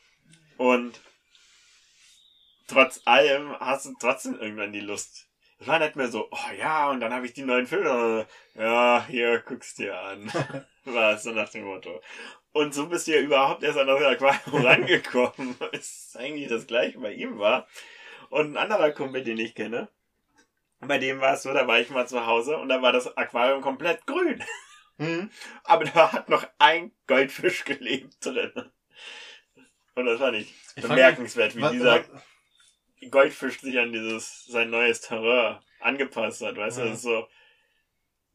Und 0.57 1.01
trotz 2.69 3.01
allem 3.05 3.59
hast 3.59 3.87
du 3.87 3.95
trotzdem 3.99 4.39
irgendwann 4.39 4.73
die 4.73 4.81
Lust. 4.81 5.29
Es 5.59 5.67
war 5.67 5.79
nicht 5.79 5.97
mehr 5.97 6.09
so, 6.09 6.29
oh 6.31 6.53
ja, 6.59 6.91
und 6.91 7.01
dann 7.01 7.13
habe 7.13 7.27
ich 7.27 7.33
die 7.33 7.43
neuen 7.43 7.67
Filter. 7.67 8.27
Ja, 8.55 9.05
hier, 9.09 9.41
guck's 9.41 9.75
dir 9.75 9.99
an. 9.99 10.31
war 10.85 11.17
so 11.19 11.33
nach 11.33 11.49
dem 11.49 11.65
Motto. 11.65 12.01
Und 12.57 12.73
so 12.75 12.87
bist 12.87 13.07
du 13.07 13.13
ja 13.15 13.21
überhaupt 13.21 13.63
erst 13.63 13.77
an 13.79 13.87
das 13.87 14.03
Aquarium 14.03 14.65
rangekommen. 14.67 15.57
Es 15.73 16.07
ist 16.09 16.17
eigentlich 16.17 16.49
das 16.49 16.67
gleiche 16.67 16.99
bei 16.99 17.13
ihm 17.13 17.39
war. 17.39 17.67
Und 18.31 18.53
ein 18.53 18.57
anderer 18.57 18.93
Kumpel, 18.93 19.23
den 19.23 19.37
ich 19.39 19.55
kenne, 19.55 19.89
bei 20.81 20.97
dem 20.99 21.21
war 21.21 21.35
es 21.35 21.43
so, 21.43 21.53
da 21.53 21.67
war 21.67 21.79
ich 21.81 21.91
mal 21.91 22.09
zu 22.09 22.27
Hause 22.27 22.57
und 22.57 22.71
da 22.71 22.81
war 22.81 22.93
das 22.93 23.15
Aquarium 23.17 23.61
komplett 23.61 24.07
grün. 24.07 24.43
Hm? 24.99 25.31
Aber 25.65 25.85
da 25.85 26.13
hat 26.13 26.31
noch 26.31 26.47
ein 26.59 26.93
Goldfisch 27.07 27.65
gelebt 27.67 28.25
drin. 28.25 28.53
Und 29.95 30.07
das 30.07 30.19
fand 30.19 30.37
ich, 30.39 30.55
Ich 30.77 30.83
bemerkenswert, 30.83 31.55
wie 31.57 31.61
Was- 31.61 31.73
dieser 31.73 32.01
was- 32.11 33.11
Goldfisch 33.11 33.61
sich 33.61 33.79
an 33.79 33.93
dieses, 33.93 34.47
sein 34.47 34.71
neues 34.71 35.03
Terrain 35.03 35.59
angepasst 35.81 36.41
hat. 36.41 36.57
Weißt 36.57 36.79
du, 36.79 36.83
Ja. 36.83 36.87
das 36.89 36.97
ist 36.97 37.03
so 37.03 37.29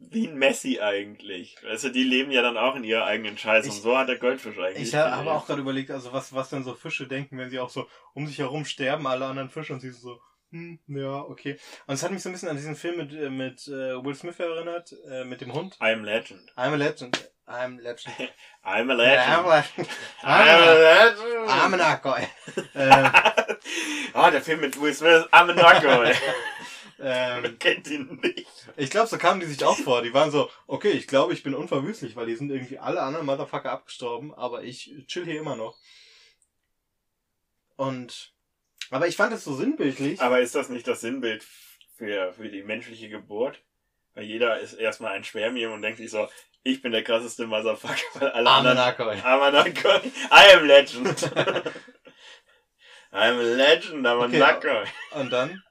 wie 0.10 0.28
ein 0.28 0.36
Messi 0.38 0.80
eigentlich. 0.80 1.56
Du, 1.82 1.90
die 1.92 2.04
leben 2.04 2.32
ja 2.32 2.42
dann 2.42 2.58
auch 2.58 2.76
in 2.76 2.84
ihrer 2.84 3.06
eigenen 3.06 3.38
Scheiße. 3.38 3.68
Ich- 3.70 3.76
und 3.76 3.82
so 3.82 3.98
hat 3.98 4.10
der 4.10 4.18
Goldfisch 4.18 4.58
eigentlich. 4.58 4.88
Ich 4.90 4.96
habe 4.96 5.32
auch 5.32 5.46
gerade 5.46 5.62
überlegt, 5.62 5.92
also 5.92 6.12
was, 6.14 6.34
was 6.34 6.50
denn 6.50 6.64
so 6.64 6.74
Fische 6.74 7.08
denken, 7.08 7.38
wenn 7.38 7.50
sie 7.50 7.60
auch 7.60 7.70
so 7.70 7.88
um 8.14 8.28
sich 8.28 8.40
herum 8.40 8.66
sterben, 8.66 9.06
alle 9.08 9.26
anderen 9.26 9.50
Fische 9.50 9.74
und 9.74 9.80
sie 9.80 9.92
so, 9.92 10.20
hm, 10.52 10.80
ja, 10.88 11.22
okay. 11.22 11.58
Und 11.88 11.94
es 11.96 12.04
hat 12.04 12.12
mich 12.12 12.22
so 12.22 12.30
ein 12.30 12.34
bisschen 12.34 12.50
an 12.50 12.58
diesen 12.58 12.76
Film 12.76 12.98
mit, 12.98 13.14
äh, 13.14 13.30
mit 13.30 13.68
äh, 13.68 14.04
Will 14.04 14.16
Smith 14.16 14.38
erinnert, 14.40 14.94
äh, 15.10 15.24
mit 15.24 15.40
dem 15.42 15.54
Hund. 15.54 15.78
I'm 15.80 16.04
Legend. 16.04 16.42
I'm 16.58 16.74
a 16.74 16.76
Legend. 16.76 17.32
I'm 17.48 17.80
a 17.80 17.82
Legend. 17.82 18.16
I'm 18.64 18.90
a 18.90 18.94
I'm 18.94 18.98
Legend. 18.98 19.48
a 19.48 19.50
Legend. 19.50 19.88
I'm 20.24 20.48
a 20.48 20.72
Legend. 20.76 21.50
I'm 21.50 21.74
an 21.74 21.80
Akoi. 21.82 22.28
äh, 22.74 23.10
Ah, 24.14 24.30
der 24.30 24.42
Film 24.42 24.60
mit 24.60 24.80
Will 24.82 24.94
Smith, 24.94 25.26
I'm 25.32 25.50
a 25.50 25.54
Knockout. 25.54 26.16
Ähm, 27.02 27.60
Kennt 27.60 27.88
ihn 27.88 28.20
nicht. 28.22 28.48
ich 28.78 28.90
glaube, 28.90 29.08
so 29.08 29.18
kamen 29.18 29.40
die 29.40 29.46
sich 29.46 29.64
auch 29.64 29.78
vor. 29.78 30.02
Die 30.02 30.14
waren 30.14 30.32
so, 30.32 30.50
okay, 30.68 30.92
ich 30.92 31.08
glaube, 31.08 31.34
ich 31.34 31.44
bin 31.44 31.54
unverwüstlich, 31.54 32.16
weil 32.16 32.28
die 32.28 32.36
sind 32.36 32.52
irgendwie 32.52 32.78
alle 32.78 33.02
anderen 33.02 33.26
Motherfucker 33.26 33.72
abgestorben, 33.72 34.34
aber 34.34 34.64
ich 34.64 34.94
chill 35.08 35.26
hier 35.26 35.40
immer 35.40 35.56
noch. 35.56 35.78
Und, 37.76 38.34
aber 38.92 39.08
ich 39.08 39.16
fand 39.16 39.34
es 39.34 39.44
so 39.44 39.56
sinnbildlich. 39.56 40.22
Aber 40.22 40.40
ist 40.40 40.56
das 40.56 40.70
nicht 40.70 40.88
das 40.88 41.02
Sinnbild 41.02 41.44
für, 41.96 42.34
für 42.34 42.50
die 42.50 42.64
menschliche 42.64 43.10
Geburt? 43.10 43.62
Weil 44.14 44.26
jeder 44.26 44.60
ist 44.60 44.74
erstmal 44.74 45.14
ein 45.14 45.24
Spermium 45.24 45.74
und 45.74 45.82
denkt 45.82 45.98
sich 45.98 46.12
so, 46.12 46.28
ich 46.64 46.82
bin 46.82 46.92
der 46.92 47.04
krasseste 47.04 47.48
Motherfucker, 47.48 47.96
weil 48.16 48.30
alle 48.30 48.50
I'm 48.50 48.54
an 48.54 48.68
anderen... 48.68 48.78
Akoi. 48.78 49.16
I'm 49.16 49.42
a 49.42 49.50
Knockout. 49.50 50.06
I 50.32 50.54
am 50.54 50.66
Legend. 50.68 51.32
I'm 53.14 53.40
a 53.40 53.44
Legend, 53.44 54.06
I'm 54.06 54.20
a 54.22 54.26
Okay. 54.26 54.86
Und 55.12 55.34
dann? 55.34 55.64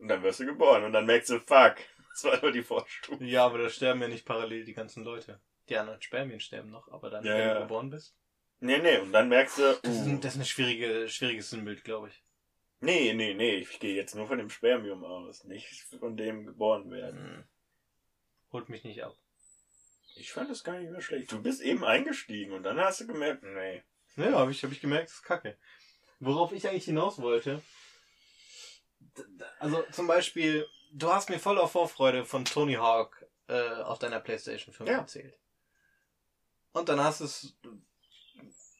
Und 0.00 0.08
dann 0.08 0.22
wirst 0.22 0.40
du 0.40 0.46
geboren 0.46 0.84
und 0.84 0.92
dann 0.92 1.06
merkst 1.06 1.30
du, 1.30 1.38
fuck, 1.40 1.76
das 2.10 2.24
war 2.24 2.40
nur 2.40 2.52
die 2.52 2.62
Vorstufe. 2.62 3.22
Ja, 3.24 3.46
aber 3.46 3.58
da 3.58 3.68
sterben 3.68 4.00
ja 4.02 4.08
nicht 4.08 4.24
parallel 4.24 4.64
die 4.64 4.74
ganzen 4.74 5.04
Leute. 5.04 5.40
Die 5.68 5.76
anderen 5.76 6.00
Spermien 6.02 6.40
sterben 6.40 6.70
noch, 6.70 6.88
aber 6.90 7.10
dann, 7.10 7.24
Ja, 7.24 7.34
wenn 7.34 7.40
ja. 7.40 7.54
du 7.54 7.60
geboren 7.60 7.90
bist. 7.90 8.16
Nee, 8.60 8.78
nee, 8.78 8.98
und 8.98 9.12
dann 9.12 9.28
merkst 9.28 9.58
du, 9.58 9.78
Das 9.82 9.94
ist, 9.96 10.06
ein, 10.06 10.20
das 10.20 10.34
ist 10.34 10.40
ein 10.40 10.44
schwierige, 10.46 11.08
schwieriges 11.08 11.50
Sinnbild, 11.50 11.84
glaube 11.84 12.08
ich. 12.08 12.22
nee, 12.80 13.12
nee, 13.14 13.34
nee, 13.34 13.56
ich 13.56 13.78
gehe 13.78 13.94
jetzt 13.94 14.14
nur 14.14 14.26
von 14.26 14.38
dem 14.38 14.50
Spermium 14.50 15.04
aus, 15.04 15.44
nicht 15.44 15.68
von 15.98 16.16
dem 16.16 16.44
geboren 16.46 16.90
werden. 16.90 17.20
Hm. 17.20 17.44
Holt 18.52 18.68
mich 18.68 18.84
nicht 18.84 19.02
ab. 19.04 19.14
Ich 20.16 20.32
fand 20.32 20.50
das 20.50 20.64
gar 20.64 20.78
nicht 20.78 20.90
mehr 20.90 21.00
schlecht. 21.00 21.30
Du 21.32 21.40
bist 21.40 21.60
eben 21.62 21.84
eingestiegen 21.84 22.52
und 22.52 22.64
dann 22.64 22.78
hast 22.80 23.00
du 23.00 23.06
gemerkt, 23.06 23.42
nee. 23.44 23.82
Ja, 24.16 24.32
habe 24.32 24.50
ich, 24.50 24.62
hab 24.64 24.72
ich 24.72 24.80
gemerkt, 24.80 25.08
das 25.08 25.14
ist 25.16 25.22
kacke. 25.22 25.56
Worauf 26.18 26.52
ich 26.52 26.68
eigentlich 26.68 26.84
hinaus 26.84 27.20
wollte. 27.22 27.62
Also 29.58 29.82
zum 29.92 30.06
Beispiel, 30.06 30.66
du 30.92 31.12
hast 31.12 31.28
mir 31.30 31.38
voller 31.38 31.68
Vorfreude 31.68 32.24
von 32.24 32.44
Tony 32.44 32.74
Hawk 32.74 33.26
äh, 33.48 33.82
auf 33.82 33.98
deiner 33.98 34.20
Playstation 34.20 34.74
5 34.74 34.88
Ja. 34.88 34.98
erzählt. 34.98 35.34
Und 36.72 36.88
dann 36.88 37.02
hast 37.02 37.20
du 37.20 37.24
es 37.24 37.54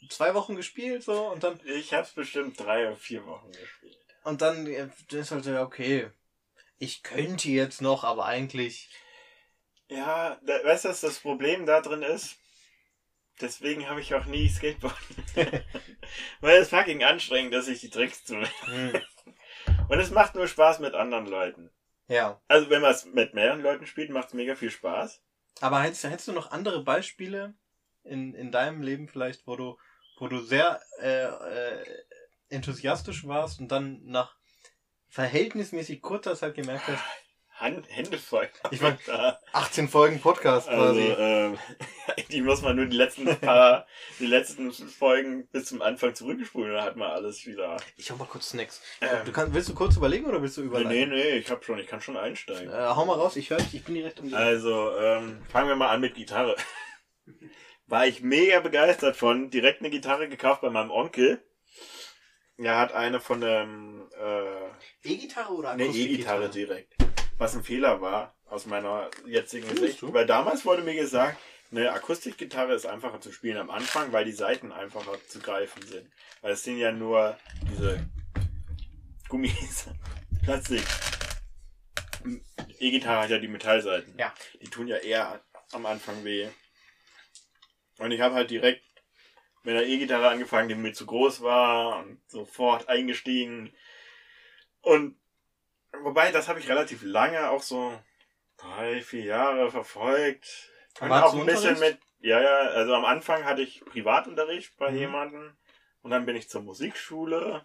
zwei 0.09 0.35
Wochen 0.35 0.57
gespielt 0.57 1.03
so 1.03 1.27
und 1.29 1.43
dann 1.43 1.61
Ich 1.65 1.93
hab's 1.93 2.13
bestimmt 2.13 2.59
drei 2.59 2.87
oder 2.87 2.97
vier 2.97 3.25
Wochen 3.27 3.51
gespielt. 3.53 3.97
und 4.25 4.43
dann 4.43 4.67
äh, 4.67 4.89
ist 5.11 5.31
halt 5.31 5.45
so, 5.45 5.51
ja, 5.51 5.63
okay. 5.63 6.11
Ich 6.79 7.03
könnte 7.03 7.49
jetzt 7.51 7.83
noch, 7.83 8.05
aber 8.05 8.25
eigentlich 8.25 8.89
Ja, 9.89 10.39
da, 10.43 10.65
weißt 10.65 10.85
du, 10.85 10.89
was 10.89 11.01
das 11.01 11.19
Problem 11.19 11.67
da 11.67 11.81
drin 11.81 12.03
ist? 12.03 12.37
Deswegen 13.41 13.89
habe 13.89 14.01
ich 14.01 14.15
auch 14.15 14.27
nie 14.27 14.49
Skateboard. 14.49 14.95
Weil 16.41 16.59
es 16.61 16.69
fucking 16.69 17.03
anstrengend 17.05 17.55
ist, 17.55 17.67
sich 17.67 17.81
die 17.81 17.91
Tricks 17.91 18.25
zu 18.25 18.37
hm, 18.37 19.01
Und 19.91 19.99
es 19.99 20.13
macht 20.13 20.37
nur 20.37 20.47
Spaß 20.47 20.79
mit 20.79 20.95
anderen 20.95 21.27
Leuten. 21.27 21.69
ja. 22.07 22.41
Also 22.47 22.71
wenn 22.71 22.81
man 22.81 22.93
es 22.93 23.07
mit 23.07 23.35
mehreren 23.35 23.61
Leuten 23.61 23.87
spielt, 23.87 24.11
macht 24.11 24.29
es 24.29 24.35
mega 24.35 24.55
viel 24.55 24.71
Spaß. 24.71 25.21
Aber 25.61 25.81
hättest, 25.83 26.05
hättest 26.05 26.29
du 26.29 26.33
noch 26.33 26.53
andere 26.53 26.85
Beispiele 26.85 27.55
in, 28.05 28.33
in 28.35 28.53
deinem 28.53 28.83
Leben 28.83 29.09
vielleicht, 29.09 29.49
wo 29.49 29.57
du, 29.57 29.77
wo 30.17 30.29
du 30.29 30.39
sehr 30.39 30.81
äh, 31.01 31.25
äh, 31.25 31.85
enthusiastisch 32.51 33.27
warst 33.27 33.59
und 33.59 33.73
dann 33.73 34.01
nach 34.05 34.37
verhältnismäßig 35.09 36.01
kurzer 36.03 36.37
Zeit 36.37 36.55
gemerkt 36.55 36.87
hast, 36.87 37.03
Hand, 37.61 37.87
Hände 37.91 38.17
voll. 38.19 38.49
Ich 38.71 38.81
mein- 38.81 38.99
Da. 39.07 39.39
18 39.53 39.89
Folgen 39.89 40.21
Podcast 40.21 40.69
Also, 40.69 40.95
quasi. 40.95 41.15
ähm, 41.19 41.59
die 42.31 42.41
muss 42.41 42.63
man 42.63 42.77
nur 42.77 42.87
die 42.87 42.97
letzten 42.97 43.27
paar, 43.39 43.87
die 44.19 44.27
letzten 44.27 44.73
Folgen 44.73 45.47
bis 45.49 45.67
zum 45.67 45.83
Anfang 45.83 46.15
zurückspulen, 46.15 46.73
dann 46.73 46.85
hat 46.85 46.97
man 46.97 47.11
alles 47.11 47.45
wieder. 47.47 47.77
Ich 47.97 48.11
hau 48.11 48.17
mal 48.17 48.25
kurz 48.25 48.51
Snacks. 48.51 48.81
Ähm, 49.03 49.09
Du 49.27 49.33
kannst, 49.33 49.53
willst 49.55 49.69
du 49.69 49.75
kurz 49.75 49.97
überlegen 49.97 50.27
oder 50.27 50.41
willst 50.41 50.57
du 50.57 50.63
nee, 50.63 50.67
überleiten? 50.69 51.11
nee, 51.11 51.17
nee, 51.23 51.37
ich 51.37 51.51
hab 51.51 51.65
schon, 51.65 51.79
ich 51.79 51.87
kann 51.87 52.01
schon 52.01 52.17
einsteigen. 52.17 52.73
Äh, 52.73 52.77
hau 52.89 53.05
mal 53.05 53.15
raus, 53.15 53.37
ich 53.37 53.51
höre 53.51 53.59
dich, 53.59 53.75
ich 53.75 53.85
bin 53.85 53.95
direkt 53.95 54.21
um 54.21 54.29
die 54.29 54.35
Also, 54.35 54.97
ähm, 54.99 55.43
fangen 55.49 55.69
wir 55.69 55.77
mal 55.77 55.91
an 55.91 56.01
mit 56.01 56.15
Gitarre. 56.15 56.57
War 57.87 58.07
ich 58.07 58.23
mega 58.23 58.61
begeistert 58.61 59.17
von. 59.17 59.51
Direkt 59.51 59.81
eine 59.81 59.91
Gitarre 59.91 60.29
gekauft 60.29 60.61
bei 60.63 60.71
meinem 60.71 60.91
Onkel. 60.91 61.43
Er 62.57 62.79
hat 62.79 62.93
eine 62.93 63.21
von 63.21 63.41
dem, 63.41 64.09
äh, 64.21 65.09
E-Gitarre 65.09 65.53
oder 65.55 65.71
eine 65.71 65.87
E-Gitarre 65.87 66.49
direkt. 66.51 66.95
Was 67.41 67.57
ein 67.57 67.65
Fehler 67.65 68.03
war, 68.03 68.35
aus 68.51 68.67
meiner 68.67 69.11
jetzigen 69.25 69.67
Findest 69.67 69.87
Sicht. 69.87 70.03
du? 70.03 70.13
Weil 70.13 70.27
damals 70.27 70.67
wurde 70.67 70.83
mir 70.83 70.95
gesagt, 70.95 71.39
eine 71.71 71.91
Akustikgitarre 71.91 72.75
ist 72.75 72.85
einfacher 72.85 73.19
zu 73.23 73.33
spielen 73.33 73.57
am 73.57 73.71
Anfang, 73.71 74.13
weil 74.13 74.27
die 74.27 74.33
Saiten 74.33 74.73
einfacher 74.73 75.17
zu 75.27 75.39
greifen 75.39 75.81
sind. 75.81 76.13
Weil 76.43 76.53
es 76.53 76.65
sind 76.65 76.77
ja 76.77 76.93
nur 76.93 77.39
diese 77.63 78.07
Gummis, 79.31 79.89
Plastik. 80.45 80.83
E-Gitarre 82.79 83.23
hat 83.23 83.31
ja 83.31 83.39
die 83.39 83.49
Metallseiten. 83.49 84.19
Ja. 84.19 84.35
Die 84.61 84.69
tun 84.69 84.87
ja 84.87 84.99
eher 84.99 85.43
am 85.73 85.87
Anfang 85.87 86.23
weh. 86.25 86.47
Und 87.97 88.11
ich 88.11 88.21
habe 88.21 88.35
halt 88.35 88.51
direkt 88.51 88.85
mit 89.63 89.75
der 89.77 89.87
E-Gitarre 89.87 90.29
angefangen, 90.29 90.69
die 90.69 90.75
mir 90.75 90.93
zu 90.93 91.07
groß 91.07 91.41
war 91.41 92.01
und 92.01 92.21
sofort 92.29 92.91
eingestiegen. 92.91 93.73
Und 94.83 95.20
wobei, 96.03 96.31
das 96.33 96.49
habe 96.49 96.61
ich 96.61 96.69
relativ 96.69 97.03
lange, 97.03 97.51
auch 97.51 97.63
so 97.63 97.93
drei, 98.57 99.01
vier 99.03 99.25
Jahre 99.25 99.71
verfolgt. 99.71 100.71
Und 101.01 101.13
auch 101.13 101.35
ein 101.35 101.47
bisschen 101.47 101.79
mit, 101.79 101.99
ja, 102.21 102.41
ja, 102.41 102.57
also 102.71 102.95
am 102.95 103.05
Anfang 103.05 103.45
hatte 103.45 103.63
ich 103.63 103.85
Privatunterricht 103.85 104.77
bei 104.77 104.91
Mhm. 104.91 104.99
jemandem 104.99 105.57
und 106.03 106.11
dann 106.11 106.27
bin 106.27 106.37
ich 106.37 106.49
zur 106.51 106.63
Musikschule, 106.63 107.65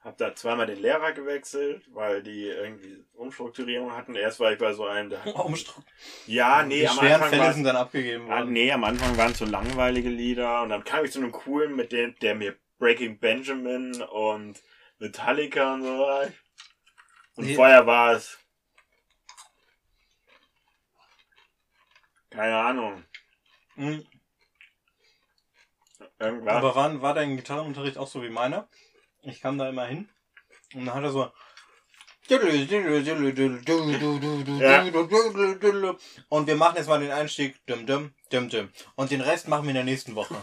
habe 0.00 0.16
da 0.18 0.34
zweimal 0.34 0.66
den 0.66 0.80
Lehrer 0.80 1.12
gewechselt, 1.12 1.84
weil 1.92 2.22
die 2.22 2.44
irgendwie 2.46 3.04
Umstrukturierung 3.14 3.96
hatten. 3.96 4.14
Erst 4.14 4.38
war 4.40 4.52
ich 4.52 4.58
bei 4.58 4.72
so 4.72 4.84
einem, 4.86 5.10
der 5.10 5.20
Umstru 5.44 5.82
ja, 6.26 6.62
nee, 6.62 6.82
die 6.82 6.88
am 6.88 6.98
schweren 6.98 7.22
Anfang 7.22 7.30
Fälle 7.30 7.52
sind 7.54 7.64
dann 7.64 7.76
abgegeben 7.76 8.28
Ah, 8.28 8.40
worden. 8.40 8.52
nee, 8.52 8.70
am 8.70 8.84
Anfang 8.84 9.16
waren 9.16 9.32
es 9.32 9.38
so 9.38 9.44
langweilige 9.46 10.08
Lieder 10.10 10.62
und 10.62 10.68
dann 10.68 10.84
kam 10.84 11.04
ich 11.04 11.12
zu 11.12 11.18
einem 11.18 11.32
coolen, 11.32 11.74
mit 11.74 11.90
dem, 11.92 12.14
der 12.20 12.34
mir 12.34 12.56
Breaking 12.78 13.18
Benjamin 13.18 14.02
und 14.02 14.62
Metallica 14.98 15.74
und 15.74 15.82
so. 15.82 16.06
Und 17.38 17.46
Nee. 17.46 17.54
vorher 17.54 17.86
war 17.86 18.14
es. 18.14 18.36
Keine 22.30 22.56
Ahnung. 22.56 23.04
Mhm. 23.76 24.04
Irgendwas. 26.18 26.54
Aber 26.56 26.74
war, 26.74 27.00
war 27.00 27.14
dein 27.14 27.36
Gitarrenunterricht 27.36 27.96
auch 27.96 28.08
so 28.08 28.24
wie 28.24 28.28
meiner? 28.28 28.68
Ich 29.22 29.40
kam 29.40 29.56
da 29.56 29.68
immer 29.68 29.86
hin 29.86 30.08
und 30.74 30.86
dann 30.86 30.96
hat 30.96 31.04
er 31.04 31.12
so. 31.12 31.30
Und 36.28 36.46
wir 36.48 36.56
machen 36.56 36.76
jetzt 36.76 36.88
mal 36.88 36.98
den 36.98 37.12
Einstieg. 37.12 37.64
Dum, 37.66 37.86
dum, 37.86 38.12
dum, 38.30 38.48
dum. 38.48 38.68
Und 38.96 39.12
den 39.12 39.20
Rest 39.20 39.46
machen 39.46 39.62
wir 39.62 39.70
in 39.70 39.76
der 39.76 39.84
nächsten 39.84 40.16
Woche. 40.16 40.34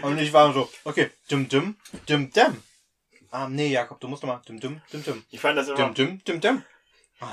Und 0.00 0.18
ich 0.18 0.32
war 0.32 0.54
so, 0.54 0.72
okay, 0.84 1.10
dum, 1.28 1.50
dum, 1.50 1.76
dum, 2.06 2.30
dum. 2.32 2.62
Ah, 3.30 3.48
nee, 3.48 3.68
Jakob, 3.68 4.00
du 4.00 4.08
musst 4.08 4.22
nochmal. 4.22 4.40
Dum, 4.46 4.58
dum, 4.58 4.80
dum, 4.90 5.04
dum. 5.04 5.24
ich 5.30 5.40
fand 5.40 5.56
das 5.58 5.68
immer, 5.68 5.76
Dum, 5.76 5.94
dum, 5.94 6.20
dum, 6.24 6.40
dum. 6.40 6.64
Ah, 7.20 7.28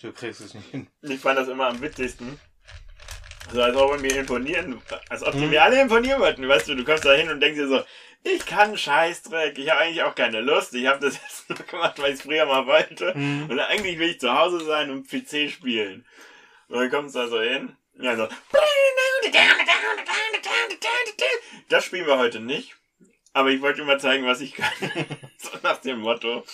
du 0.00 0.12
kriegst 0.12 0.40
es 0.40 0.54
nicht 0.54 0.68
hin. 0.70 0.88
ich 1.02 1.20
fand 1.20 1.38
das 1.38 1.48
immer 1.48 1.68
am 1.68 1.80
witzigsten. 1.80 2.38
So 3.52 3.62
als 3.62 3.76
ob 3.76 4.00
wir 4.02 4.16
imponieren, 4.16 4.80
als 5.08 5.22
ob 5.22 5.32
die 5.32 5.38
Mhm. 5.40 5.50
mir 5.50 5.62
alle 5.62 5.80
imponieren 5.80 6.20
wollten. 6.20 6.48
Weißt 6.48 6.68
du, 6.68 6.74
du 6.74 6.84
kommst 6.84 7.04
da 7.04 7.12
hin 7.12 7.28
und 7.30 7.40
denkst 7.40 7.58
dir 7.58 7.68
so, 7.68 7.82
ich 8.24 8.46
kann 8.46 8.76
Scheißdreck, 8.78 9.58
ich 9.58 9.68
habe 9.70 9.80
eigentlich 9.80 10.02
auch 10.04 10.14
keine 10.14 10.40
Lust, 10.40 10.74
ich 10.74 10.86
habe 10.86 11.00
das 11.00 11.14
jetzt 11.22 11.48
nur 11.50 11.58
gemacht, 11.58 11.98
weil 12.00 12.10
ich 12.12 12.18
es 12.18 12.22
früher 12.22 12.46
mal 12.46 12.66
wollte. 12.66 13.12
Mhm. 13.16 13.50
Und 13.50 13.58
eigentlich 13.60 13.98
will 13.98 14.10
ich 14.10 14.20
zu 14.20 14.32
Hause 14.32 14.64
sein 14.64 14.90
und 14.90 15.08
PC 15.08 15.50
spielen. 15.50 16.06
Und 16.68 16.78
dann 16.80 16.90
kommst 16.90 17.14
du 17.14 17.18
da 17.20 17.28
so 17.28 17.40
hin. 17.40 17.76
Ja, 18.00 18.16
so. 18.16 18.28
Das 21.68 21.84
spielen 21.86 22.06
wir 22.06 22.18
heute 22.18 22.40
nicht. 22.40 22.74
Aber 23.32 23.50
ich 23.50 23.60
wollte 23.62 23.84
mal 23.84 23.98
zeigen, 24.00 24.26
was 24.26 24.40
ich 24.40 24.54
kann. 24.54 24.72
so 25.38 25.50
nach 25.62 25.78
dem 25.78 26.00
Motto. 26.00 26.44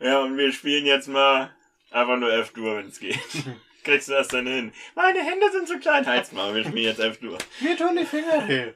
Ja, 0.00 0.20
und 0.20 0.36
wir 0.36 0.52
spielen 0.52 0.84
jetzt 0.84 1.08
mal 1.08 1.50
einfach 1.90 2.16
nur 2.16 2.32
F-Dur, 2.32 2.76
wenn 2.76 2.88
es 2.88 3.00
geht. 3.00 3.18
Kriegst 3.84 4.08
du 4.08 4.12
das 4.12 4.28
denn 4.28 4.46
hin? 4.46 4.72
Meine 4.94 5.20
Hände 5.20 5.50
sind 5.52 5.68
zu 5.68 5.78
klein. 5.78 6.04
Halt's 6.06 6.32
mal, 6.32 6.54
wir 6.54 6.64
spielen 6.64 6.84
jetzt 6.84 7.00
F-Dur. 7.00 7.38
Mir 7.60 7.76
tun 7.76 7.96
die 7.96 8.04
Finger 8.04 8.46
weh. 8.48 8.72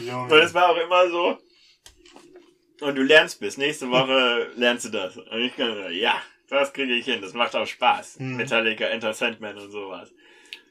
Und 0.10 0.32
es 0.32 0.54
war 0.54 0.70
auch 0.70 0.76
immer 0.76 1.08
so. 1.08 1.38
Und 2.80 2.96
du 2.96 3.02
lernst 3.02 3.40
bis 3.40 3.56
nächste 3.56 3.90
Woche 3.90 4.50
lernst 4.56 4.86
du 4.86 4.88
das. 4.88 5.16
Und 5.16 5.40
ich 5.40 5.54
kann 5.56 5.74
sagen, 5.76 5.94
ja, 5.94 6.20
das 6.48 6.72
kriege 6.72 6.94
ich 6.94 7.04
hin. 7.04 7.20
Das 7.20 7.34
macht 7.34 7.54
auch 7.54 7.66
Spaß. 7.66 8.18
Mhm. 8.18 8.36
Metallica, 8.36 8.86
Enter 8.86 9.14
Sandman 9.14 9.56
und 9.56 9.70
sowas. 9.70 10.12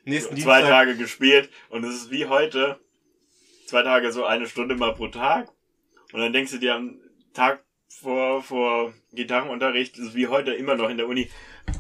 Nächsten 0.06 0.36
Zwei 0.36 0.58
Dienstag. 0.58 0.70
Tage 0.70 0.98
gespielt 0.98 1.50
und 1.70 1.84
es 1.86 1.96
ist 1.96 2.12
wie 2.12 2.26
heute. 2.26 2.80
Zwei 3.68 3.84
Tage 3.84 4.12
so 4.12 4.26
eine 4.26 4.48
Stunde 4.48 4.76
mal 4.76 4.94
pro 4.94 5.08
Tag. 5.08 5.50
Und 6.14 6.22
dann 6.22 6.32
denkst 6.32 6.52
du 6.52 6.60
dir 6.60 6.76
am 6.76 7.00
Tag 7.34 7.64
vor, 7.90 8.42
vor 8.44 8.94
Gitarrenunterricht, 9.12 9.98
das 9.98 10.08
ist 10.08 10.16
wie 10.16 10.28
heute 10.28 10.54
immer 10.54 10.76
noch 10.76 10.90
in 10.90 10.98
der 10.98 11.08
Uni. 11.08 11.22
Ich 11.24 11.32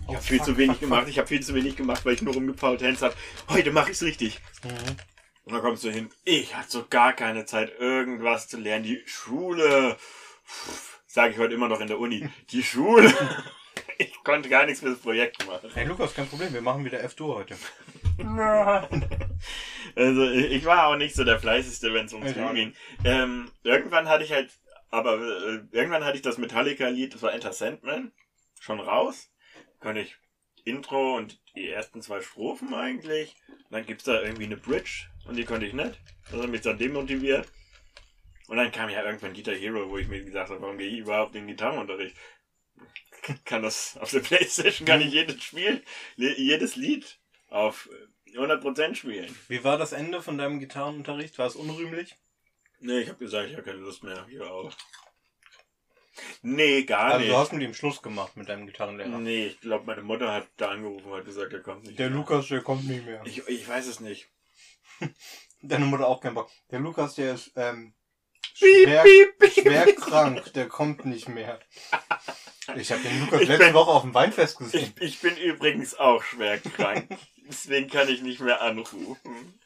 Oh, 0.07 0.13
habe 0.15 0.23
viel 0.23 0.37
fuck, 0.37 0.47
zu 0.47 0.57
wenig 0.57 0.77
fuck, 0.77 0.81
gemacht, 0.81 1.07
ich 1.07 1.17
habe 1.17 1.27
viel 1.27 1.41
zu 1.41 1.53
wenig 1.55 1.75
gemacht, 1.75 2.05
weil 2.05 2.13
ich 2.15 2.21
nur 2.21 2.33
rumgepault 2.33 2.81
Hands 2.83 3.01
habe. 3.01 3.15
Heute 3.49 3.71
mache 3.71 3.91
ich's 3.91 4.03
richtig. 4.03 4.39
Mhm. 4.63 4.97
Und 5.45 5.53
dann 5.53 5.61
kommst 5.61 5.83
du 5.83 5.89
hin, 5.91 6.09
ich 6.23 6.55
hatte 6.55 6.69
so 6.71 6.85
gar 6.89 7.13
keine 7.13 7.45
Zeit, 7.45 7.73
irgendwas 7.79 8.47
zu 8.47 8.57
lernen. 8.57 8.85
Die 8.85 9.01
Schule, 9.05 9.97
sage 11.05 11.33
ich 11.33 11.37
heute 11.39 11.53
immer 11.53 11.67
noch 11.67 11.81
in 11.81 11.87
der 11.87 11.99
Uni, 11.99 12.27
die 12.51 12.63
Schule. 12.63 13.13
Ich 13.99 14.23
konnte 14.23 14.49
gar 14.49 14.65
nichts 14.65 14.79
fürs 14.81 14.97
Projekt 14.97 15.45
machen. 15.45 15.69
Hey 15.73 15.85
Lukas, 15.85 16.15
kein 16.15 16.27
Problem, 16.27 16.51
wir 16.51 16.61
machen 16.61 16.83
wieder 16.83 17.03
F-Dur 17.03 17.35
heute. 17.35 17.55
Also 19.95 20.27
ich 20.27 20.65
war 20.65 20.87
auch 20.87 20.95
nicht 20.95 21.13
so 21.13 21.23
der 21.23 21.39
fleißigste, 21.39 21.93
wenn 21.93 22.07
es 22.07 22.13
ums 22.13 22.31
Üben 22.31 22.55
ging. 22.55 22.73
Ähm, 23.03 23.51
irgendwann 23.63 24.09
hatte 24.09 24.23
ich 24.23 24.31
halt, 24.31 24.51
aber 24.89 25.17
äh, 25.17 25.61
irgendwann 25.71 26.03
hatte 26.03 26.15
ich 26.15 26.23
das 26.23 26.39
Metallica-Lied, 26.39 27.13
das 27.13 27.21
war 27.21 27.33
Enter 27.33 27.53
Sandman, 27.53 28.11
schon 28.59 28.79
raus. 28.79 29.29
Konnte 29.79 30.01
ich 30.01 30.15
Intro 30.65 31.17
und 31.17 31.39
die 31.55 31.69
ersten 31.69 32.01
zwei 32.01 32.21
Strophen 32.21 32.73
eigentlich. 32.73 33.35
Und 33.49 33.71
dann 33.71 33.85
gibt's 33.85 34.05
da 34.05 34.21
irgendwie 34.21 34.45
eine 34.45 34.57
Bridge 34.57 35.07
und 35.27 35.35
die 35.35 35.45
konnte 35.45 35.65
ich 35.65 35.73
nicht. 35.73 35.99
Das 36.31 36.41
hat 36.41 36.49
mich 36.49 36.61
dann 36.61 36.77
demotiviert. 36.77 37.47
Und 38.47 38.57
dann 38.57 38.71
kam 38.71 38.89
ja 38.89 39.03
irgendwann 39.03 39.33
Guitar 39.33 39.55
Hero, 39.55 39.89
wo 39.89 39.97
ich 39.97 40.07
mir 40.07 40.23
gesagt 40.23 40.49
habe, 40.49 40.61
warum 40.61 40.77
gehe 40.77 40.89
ich 40.89 40.99
überhaupt 40.99 41.35
in 41.35 41.41
den 41.41 41.55
Gitarrenunterricht? 41.55 42.15
Kann 43.45 43.63
das 43.63 43.97
auf 43.97 44.11
der 44.11 44.19
Playstation 44.21 44.85
kann 44.85 45.01
ich 45.01 45.13
jedes 45.13 45.41
Spiel, 45.43 45.83
jedes 46.17 46.75
Lied 46.75 47.19
auf 47.53 47.89
äh, 48.27 48.37
100% 48.37 48.95
spielen. 48.95 49.33
Wie 49.47 49.63
war 49.63 49.77
das 49.77 49.91
Ende 49.91 50.21
von 50.21 50.37
deinem 50.37 50.59
Gitarrenunterricht? 50.59 51.37
War 51.37 51.47
es 51.47 51.55
unrühmlich? 51.55 52.15
Nee, 52.79 52.99
ich 52.99 53.09
habe 53.09 53.19
gesagt, 53.19 53.47
ich 53.49 53.53
habe 53.53 53.63
keine 53.63 53.77
Lust 53.77 54.03
mehr. 54.03 54.25
Hier 54.29 54.51
auch. 54.51 54.71
Nee, 56.41 56.83
gar 56.83 57.05
Also 57.05 57.19
nicht. 57.19 57.31
du 57.31 57.37
hast 57.37 57.53
mit 57.53 57.61
ihm 57.63 57.73
Schluss 57.73 58.01
gemacht 58.01 58.35
mit 58.37 58.49
deinem 58.49 58.67
Gitarrenlehrer. 58.67 59.09
Nee, 59.19 59.47
ich 59.47 59.61
glaube, 59.61 59.85
meine 59.85 60.03
Mutter 60.03 60.31
hat 60.31 60.47
da 60.57 60.69
angerufen 60.69 61.09
und 61.09 61.17
hat 61.17 61.25
gesagt, 61.25 61.53
er 61.53 61.61
kommt 61.61 61.83
nicht. 61.85 61.97
Der 61.97 62.09
mehr. 62.09 62.17
Lukas, 62.19 62.47
der 62.49 62.61
kommt 62.61 62.87
nicht 62.87 63.05
mehr. 63.05 63.21
Ich, 63.25 63.47
ich 63.47 63.67
weiß 63.67 63.87
es 63.87 63.99
nicht. 63.99 64.27
Deine 65.61 65.85
Mutter 65.85 66.07
auch 66.07 66.19
keinen 66.21 66.35
Bock. 66.35 66.49
Der 66.71 66.79
Lukas, 66.79 67.15
der 67.15 67.33
ist 67.35 67.51
ähm, 67.55 67.93
Piep, 68.59 68.83
schwer, 68.87 69.03
piep, 69.03 69.39
piep. 69.39 69.63
schwer 69.63 69.93
krank. 69.95 70.53
Der 70.53 70.67
kommt 70.67 71.05
nicht 71.05 71.29
mehr. 71.29 71.59
Ich 72.75 72.91
habe 72.91 73.01
den 73.01 73.19
Lukas 73.21 73.41
Ich 73.41 73.47
letzte 73.47 73.65
bin- 73.65 73.73
Woche 73.73 73.91
auf 73.91 74.01
dem 74.03 74.13
Weinfest 74.13 74.57
gesehen. 74.57 74.93
Ich, 74.99 75.01
ich 75.15 75.19
bin 75.21 75.35
übrigens 75.37 75.95
auch 75.95 76.21
schwer 76.23 76.59
krank. 76.59 77.09
Deswegen 77.47 77.89
kann 77.89 78.09
ich 78.09 78.21
nicht 78.21 78.39
mehr 78.39 78.61
anrufen. 78.61 79.59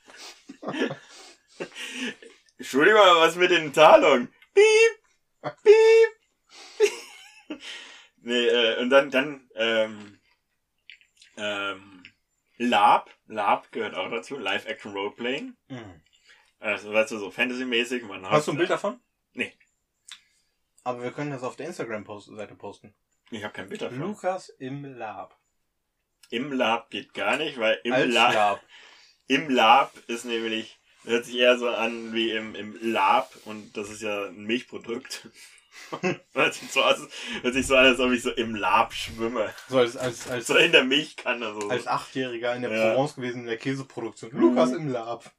Entschuldigung, 2.58 3.02
aber 3.02 3.22
was 3.22 3.36
mit 3.36 3.52
den 3.52 3.74
Zahlungen? 3.74 4.34
Piep! 4.54 5.54
Piep! 5.64 7.60
nee, 8.22 8.48
äh, 8.48 8.82
und 8.82 8.90
dann, 8.90 9.12
dann, 9.12 9.50
ähm, 9.56 10.20
ähm, 11.38 12.04
Lab. 12.58 13.12
Lab 13.28 13.72
gehört 13.72 13.96
auch 13.96 14.10
dazu. 14.10 14.38
Live-Action 14.38 14.92
Roleplaying. 14.94 15.56
Mhm. 15.68 16.02
Also, 16.60 16.92
weißt 16.92 17.12
du, 17.12 17.20
so 17.20 17.30
Fantasy-mäßig. 17.30 18.04
Hast 18.24 18.48
du 18.48 18.52
ein 18.52 18.58
Bild 18.58 18.72
davon? 18.72 19.00
Nee. 19.34 19.54
Aber 20.84 21.04
wir 21.04 21.12
können 21.12 21.32
das 21.32 21.44
auf 21.44 21.56
der 21.56 21.68
Instagram-Seite 21.68 22.56
posten. 22.56 22.96
Ich 23.30 23.44
habe 23.44 23.54
kein 23.54 23.70
Bild 23.70 23.82
davon. 23.82 24.00
Lukas 24.00 24.50
im 24.50 24.84
Lab. 24.86 25.38
Im 26.30 26.52
Lab 26.52 26.90
geht 26.90 27.14
gar 27.14 27.38
nicht, 27.38 27.58
weil 27.60 27.80
im 27.84 27.94
Als 27.94 28.14
Lab, 28.14 28.34
Lab. 28.34 28.62
im 29.28 29.50
Lab 29.50 29.94
ist 30.08 30.26
nämlich, 30.26 30.78
hört 31.06 31.26
sich 31.26 31.36
eher 31.38 31.58
so 31.58 31.70
an 31.70 32.14
wie 32.14 32.32
im, 32.32 32.56
im 32.56 32.78
Lab 32.82 33.34
und 33.46 33.76
das 33.78 33.90
ist 33.90 34.02
ja 34.02 34.26
ein 34.26 34.44
Milchprodukt. 34.44 35.30
hört, 36.34 36.54
sich 36.56 36.72
so 36.72 36.82
aus, 36.84 36.98
hört 37.42 37.54
sich 37.54 37.66
so 37.68 37.76
an, 37.76 37.86
als 37.86 38.00
ob 38.00 38.12
ich 38.12 38.22
so 38.24 38.32
im 38.32 38.56
Lab 38.56 38.94
schwimme. 38.94 39.54
So 39.70 39.78
als, 39.80 39.96
als, 39.96 40.28
als, 40.28 40.48
So 40.48 40.56
in 40.58 40.72
der 40.72 40.84
Milchkanne. 40.84 41.54
So. 41.60 41.70
als 41.70 41.88
Achtjähriger 41.88 42.56
in 42.56 42.64
der 42.64 42.72
Ja. 42.72 42.94
Provence 42.94 43.16
gewesen, 43.16 43.42
in 43.42 43.46
der 43.48 43.58
Käseproduktion. 43.58 44.32
Mhm. 44.34 44.40
Lukas 44.40 44.72
im 44.72 44.90
Lab. 44.90 45.32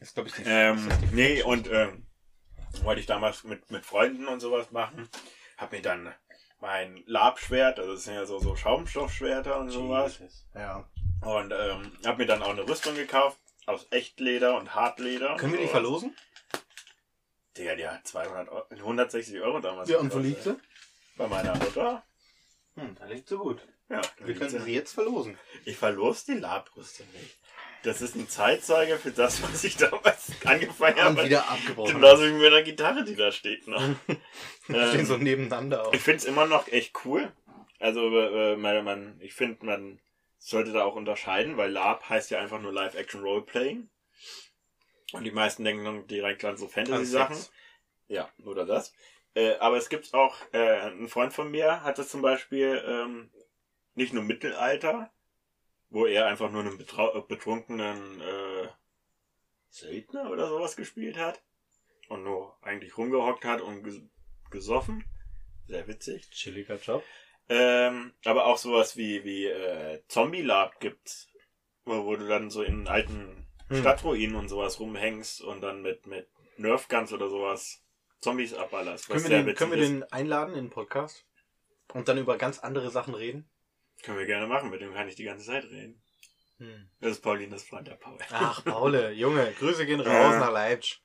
Ist, 0.00 0.14
glaube 0.14 0.28
ich, 0.30 0.34
die 0.34 0.42
Ähm, 0.46 0.88
die 1.10 1.14
nee, 1.14 1.42
und 1.42 1.68
ähm, 1.70 2.06
wollte 2.82 3.00
ich 3.00 3.06
damals 3.06 3.44
mit, 3.44 3.70
mit 3.70 3.84
Freunden 3.84 4.26
und 4.28 4.40
sowas 4.40 4.70
machen. 4.70 5.08
Hab 5.58 5.72
mir 5.72 5.82
dann 5.82 6.12
mein 6.62 7.02
Labschwert, 7.06 7.80
also 7.80 7.94
das 7.94 8.04
sind 8.04 8.14
ja 8.14 8.24
so, 8.24 8.38
so 8.38 8.54
Schaumstoffschwerter 8.54 9.58
und 9.58 9.70
sowas. 9.70 10.20
Jesus. 10.20 10.46
Ja. 10.54 10.88
Und 11.20 11.52
ähm, 11.52 11.92
hab 12.06 12.18
mir 12.18 12.26
dann 12.26 12.40
auch 12.40 12.50
eine 12.50 12.66
Rüstung 12.66 12.94
gekauft 12.94 13.36
aus 13.66 13.88
Echtleder 13.90 14.56
und 14.56 14.72
Hartleder. 14.74 15.36
Können 15.36 15.52
wir 15.54 15.58
die 15.58 15.64
und 15.66 15.70
verlosen? 15.72 16.16
Digga, 17.58 17.74
die 17.74 17.86
hat 17.86 18.06
200 18.06 18.48
Euro, 18.48 18.64
160 18.70 19.40
Euro 19.40 19.58
damals. 19.58 19.88
Ja, 19.90 19.98
und 19.98 20.14
wo 20.14 20.18
liegt 20.18 20.44
sie? 20.44 20.56
Bei 21.16 21.26
meiner 21.26 21.56
Mutter. 21.56 22.04
Hm, 22.76 22.94
da 22.94 23.06
liegt 23.06 23.28
sie 23.28 23.36
gut. 23.36 23.60
Ja, 23.88 24.00
Wir 24.24 24.34
können 24.36 24.50
sie. 24.50 24.60
sie 24.60 24.72
jetzt 24.72 24.92
verlosen. 24.94 25.36
Ich 25.64 25.76
verlos 25.76 26.24
die 26.24 26.38
Labrüstung 26.38 27.06
nicht. 27.12 27.38
Das 27.82 28.00
ist 28.00 28.14
ein 28.14 28.28
Zeitzeuge 28.28 28.96
für 28.98 29.10
das, 29.10 29.42
was 29.42 29.64
ich 29.64 29.76
damals 29.76 30.30
angefangen 30.44 30.98
Und 30.98 31.04
habe. 31.04 31.24
wieder 31.24 31.48
abgebrochen. 31.48 31.94
Genauso 31.94 32.24
wie 32.26 32.32
mit 32.32 32.52
der 32.52 32.62
Gitarre, 32.62 33.04
die 33.04 33.16
da 33.16 33.32
steht 33.32 33.66
noch. 33.66 33.82
Stehen 34.64 35.06
so 35.06 35.14
ähm, 35.14 35.22
nebeneinander 35.24 35.86
auf. 35.86 35.94
ich 35.94 36.00
find's 36.00 36.24
immer 36.24 36.46
noch 36.46 36.68
echt 36.68 37.04
cool. 37.04 37.32
Also, 37.80 38.16
äh, 38.16 38.56
man, 38.56 38.84
man, 38.84 39.20
ich 39.20 39.34
finde, 39.34 39.64
man 39.66 40.00
sollte 40.38 40.72
da 40.72 40.84
auch 40.84 40.94
unterscheiden, 40.94 41.56
weil 41.56 41.70
Lab 41.70 42.08
heißt 42.08 42.30
ja 42.30 42.38
einfach 42.40 42.60
nur 42.60 42.72
Live-Action-Roleplaying. 42.72 43.88
Und 45.12 45.24
die 45.24 45.30
meisten 45.32 45.64
denken 45.64 45.84
dann 45.84 46.06
direkt 46.06 46.44
an 46.44 46.56
so 46.56 46.68
Fantasy-Sachen. 46.68 47.36
Ja, 48.08 48.30
oder 48.44 48.64
das. 48.64 48.92
Äh, 49.34 49.56
aber 49.56 49.76
es 49.76 49.88
gibt 49.88 50.14
auch, 50.14 50.36
äh, 50.52 50.80
ein 50.90 51.08
Freund 51.08 51.32
von 51.32 51.50
mir 51.50 51.82
hat 51.82 51.98
das 51.98 52.08
zum 52.10 52.22
Beispiel 52.22 52.82
ähm, 52.86 53.30
nicht 53.94 54.12
nur 54.12 54.22
Mittelalter, 54.22 55.10
wo 55.92 56.06
er 56.06 56.26
einfach 56.26 56.50
nur 56.50 56.62
einen 56.62 56.78
betrau- 56.78 57.16
äh, 57.16 57.20
betrunkenen 57.20 58.20
äh, 58.20 58.68
Söldner 59.68 60.30
oder 60.30 60.48
sowas 60.48 60.74
gespielt 60.76 61.16
hat 61.16 61.42
und 62.08 62.24
nur 62.24 62.56
eigentlich 62.62 62.96
rumgehockt 62.96 63.44
hat 63.44 63.60
und 63.60 63.84
ges 63.84 64.00
gesoffen. 64.50 65.04
Sehr 65.66 65.86
witzig. 65.86 66.30
Chilliger 66.30 66.76
Job. 66.76 67.04
Ähm, 67.48 68.12
aber 68.24 68.46
auch 68.46 68.58
sowas 68.58 68.96
wie, 68.96 69.24
wie 69.24 69.46
äh, 69.46 70.02
Zombie 70.08 70.42
Lab 70.42 70.80
gibt's, 70.80 71.28
wo, 71.84 72.04
wo 72.04 72.16
du 72.16 72.26
dann 72.26 72.50
so 72.50 72.62
in 72.62 72.88
alten 72.88 73.46
Hm. 73.68 73.80
Stadtruinen 73.80 74.36
und 74.36 74.48
sowas 74.48 74.80
rumhängst 74.80 75.40
und 75.40 75.62
dann 75.62 75.80
mit, 75.80 76.06
mit 76.06 76.28
Nerf 76.58 76.88
Guns 76.88 77.12
oder 77.12 77.28
sowas 77.30 77.82
Zombies 78.20 78.52
abballerst. 78.54 79.06
Können 79.06 79.22
wir, 79.22 79.28
sehr 79.28 79.42
den, 79.42 79.54
können 79.54 79.70
wir 79.70 79.78
den 79.78 80.12
einladen 80.12 80.54
in 80.54 80.66
den 80.66 80.70
Podcast? 80.70 81.24
Und 81.94 82.08
dann 82.08 82.18
über 82.18 82.36
ganz 82.36 82.58
andere 82.58 82.90
Sachen 82.90 83.14
reden? 83.14 83.48
Können 84.02 84.18
wir 84.18 84.26
gerne 84.26 84.46
machen, 84.46 84.70
mit 84.70 84.80
dem 84.80 84.94
kann 84.94 85.08
ich 85.08 85.14
die 85.14 85.24
ganze 85.24 85.46
Zeit 85.46 85.64
reden. 85.64 86.02
Hm. 86.58 86.88
Das 87.00 87.12
ist 87.12 87.20
Paulinas 87.22 87.64
Freund, 87.64 87.88
der 87.88 87.94
Paul. 87.94 88.18
Ach, 88.30 88.64
Paule, 88.64 89.10
Junge, 89.12 89.52
Grüße 89.58 89.86
gehen 89.86 90.00
raus 90.00 90.08
Ja. 90.34 90.38
nach 90.38 90.52
Leipzig. 90.52 91.02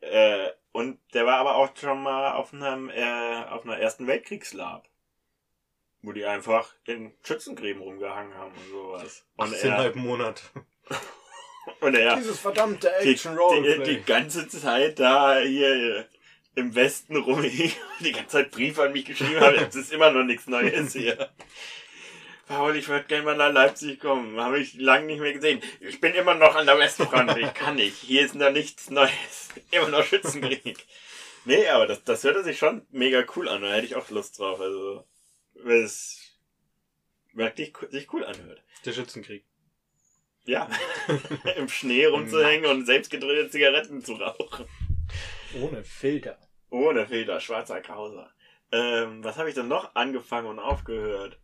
Äh, 0.00 0.50
und 0.72 0.98
der 1.14 1.24
war 1.26 1.38
aber 1.38 1.56
auch 1.56 1.74
schon 1.76 2.02
mal 2.02 2.32
auf 2.32 2.52
einem, 2.52 2.90
äh, 2.90 3.44
auf 3.48 3.64
einer 3.64 3.78
Ersten 3.78 4.06
Weltkriegslab. 4.06 4.88
Wo 6.02 6.12
die 6.12 6.26
einfach 6.26 6.74
in 6.84 7.14
Schützengräben 7.22 7.80
rumgehangen 7.80 8.34
haben 8.34 8.52
und 8.54 8.68
sowas. 8.70 9.24
Und 9.36 9.54
18,5 9.54 9.96
Monate. 9.96 10.42
und 11.80 11.94
er 11.94 12.16
Dieses 12.16 12.40
verdammte 12.40 12.92
die, 13.02 13.12
Action 13.12 13.32
die, 13.32 13.38
Roleplay. 13.38 13.84
die 13.84 14.02
ganze 14.02 14.46
Zeit 14.48 14.98
da 14.98 15.38
hier 15.38 15.98
äh, 16.00 16.04
im 16.56 16.74
Westen 16.74 17.16
rumhing 17.16 17.72
und 17.98 18.06
die 18.06 18.12
ganze 18.12 18.28
Zeit 18.28 18.50
Briefe 18.50 18.82
an 18.82 18.92
mich 18.92 19.06
geschrieben 19.06 19.40
hat. 19.40 19.54
Es 19.54 19.74
ist 19.76 19.92
immer 19.92 20.10
noch 20.10 20.24
nichts 20.24 20.46
Neues 20.46 20.92
hier. 20.92 21.30
Paul, 22.46 22.76
ich 22.76 22.88
würde 22.88 23.06
gerne 23.06 23.24
mal 23.24 23.36
nach 23.36 23.52
Leipzig 23.52 24.00
kommen. 24.00 24.38
Habe 24.38 24.58
ich 24.58 24.74
lange 24.74 25.06
nicht 25.06 25.20
mehr 25.20 25.32
gesehen. 25.32 25.62
Ich 25.80 26.00
bin 26.00 26.12
immer 26.14 26.34
noch 26.34 26.54
an 26.54 26.66
der 26.66 26.78
Westfront. 26.78 27.36
Ich 27.38 27.54
kann 27.54 27.76
nicht. 27.76 27.96
Hier 27.96 28.24
ist 28.24 28.34
noch 28.34 28.50
nichts 28.50 28.90
Neues. 28.90 29.48
Immer 29.70 29.88
noch 29.88 30.04
Schützenkrieg. 30.04 30.86
Nee, 31.46 31.68
aber 31.68 31.86
das, 31.86 32.04
das 32.04 32.24
hörte 32.24 32.44
sich 32.44 32.58
schon 32.58 32.86
mega 32.90 33.24
cool 33.36 33.48
an. 33.48 33.62
Da 33.62 33.72
hätte 33.72 33.86
ich 33.86 33.96
auch 33.96 34.10
Lust 34.10 34.38
drauf. 34.38 34.60
Also, 34.60 35.06
weil 35.54 35.82
es 35.82 36.38
wirklich 37.32 37.74
sich 37.90 38.12
cool 38.12 38.24
anhört. 38.24 38.62
Der 38.84 38.92
Schützenkrieg. 38.92 39.44
Ja. 40.44 40.68
Im 41.56 41.68
Schnee 41.68 42.06
rumzuhängen 42.06 42.70
und 42.70 42.84
selbstgedrehte 42.84 43.50
Zigaretten 43.50 44.04
zu 44.04 44.14
rauchen. 44.14 44.66
Ohne 45.60 45.84
Filter. 45.84 46.38
Ohne 46.70 47.06
Filter, 47.06 47.40
schwarzer 47.40 47.80
Krauser. 47.80 48.30
Ähm, 48.72 49.22
was 49.22 49.38
habe 49.38 49.48
ich 49.48 49.54
denn 49.54 49.68
noch 49.68 49.94
angefangen 49.94 50.48
und 50.48 50.58
aufgehört? 50.58 51.38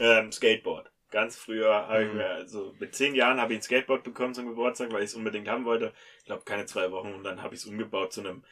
Ähm, 0.00 0.32
Skateboard. 0.32 0.90
Ganz 1.10 1.36
früher 1.36 1.72
habe 1.86 2.02
ich 2.04 2.08
Mhm. 2.10 2.16
mir, 2.16 2.28
also 2.30 2.74
mit 2.80 2.94
zehn 2.94 3.14
Jahren 3.14 3.40
habe 3.40 3.52
ich 3.52 3.60
ein 3.60 3.62
Skateboard 3.62 4.02
bekommen 4.02 4.34
zum 4.34 4.46
Geburtstag, 4.48 4.92
weil 4.92 5.02
ich 5.04 5.10
es 5.10 5.14
unbedingt 5.14 5.46
haben 5.48 5.64
wollte. 5.64 5.92
Ich 6.18 6.24
glaube 6.24 6.44
keine 6.44 6.66
zwei 6.66 6.90
Wochen 6.90 7.14
und 7.14 7.22
dann 7.24 7.42
habe 7.42 7.54
ich 7.54 7.60
es 7.60 7.66
umgebaut 7.66 8.12
zu 8.12 8.20
einem 8.20 8.44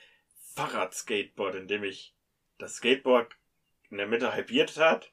Fahrradskateboard, 0.54 1.56
in 1.56 1.66
dem 1.68 1.82
ich 1.82 2.14
das 2.58 2.76
Skateboard 2.76 3.34
in 3.90 3.96
der 3.98 4.06
Mitte 4.06 4.32
halbiert 4.32 4.76
hat 4.76 5.10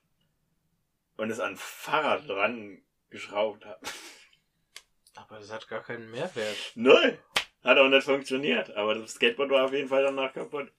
und 1.18 1.32
es 1.32 1.40
an 1.40 1.58
Fahrrad 1.58 2.28
dran 2.30 2.84
geschraubt 3.10 3.66
habe. 3.66 3.80
Aber 5.16 5.40
das 5.40 5.52
hat 5.52 5.68
gar 5.68 5.82
keinen 5.82 6.12
Mehrwert. 6.12 6.56
Null! 6.76 7.18
Hat 7.64 7.78
auch 7.78 7.90
nicht 7.90 8.06
funktioniert, 8.06 8.72
aber 8.78 8.96
das 8.96 9.16
Skateboard 9.16 9.50
war 9.50 9.66
auf 9.66 9.74
jeden 9.74 9.90
Fall 9.90 10.02
danach 10.04 10.32
kaputt. 10.32 10.72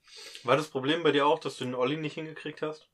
War 0.44 0.56
das 0.56 0.68
Problem 0.70 1.02
bei 1.02 1.12
dir 1.12 1.26
auch, 1.26 1.38
dass 1.38 1.58
du 1.58 1.64
den 1.64 1.74
Olli 1.74 1.98
nicht 1.98 2.14
hingekriegt 2.14 2.62
hast? 2.62 2.88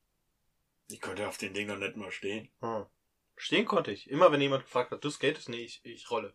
Ich 0.88 1.00
konnte 1.00 1.26
auf 1.28 1.38
den 1.38 1.54
Ding 1.54 1.66
noch 1.66 1.76
nicht 1.76 1.96
mal 1.96 2.12
stehen. 2.12 2.48
Hm. 2.60 2.86
Stehen 3.36 3.66
konnte 3.66 3.92
ich. 3.92 4.10
Immer 4.10 4.32
wenn 4.32 4.40
jemand 4.40 4.64
gefragt 4.64 4.92
hat, 4.92 5.04
du 5.04 5.10
skatest? 5.10 5.48
Nee, 5.48 5.64
ich, 5.64 5.80
ich 5.84 6.10
rolle. 6.10 6.34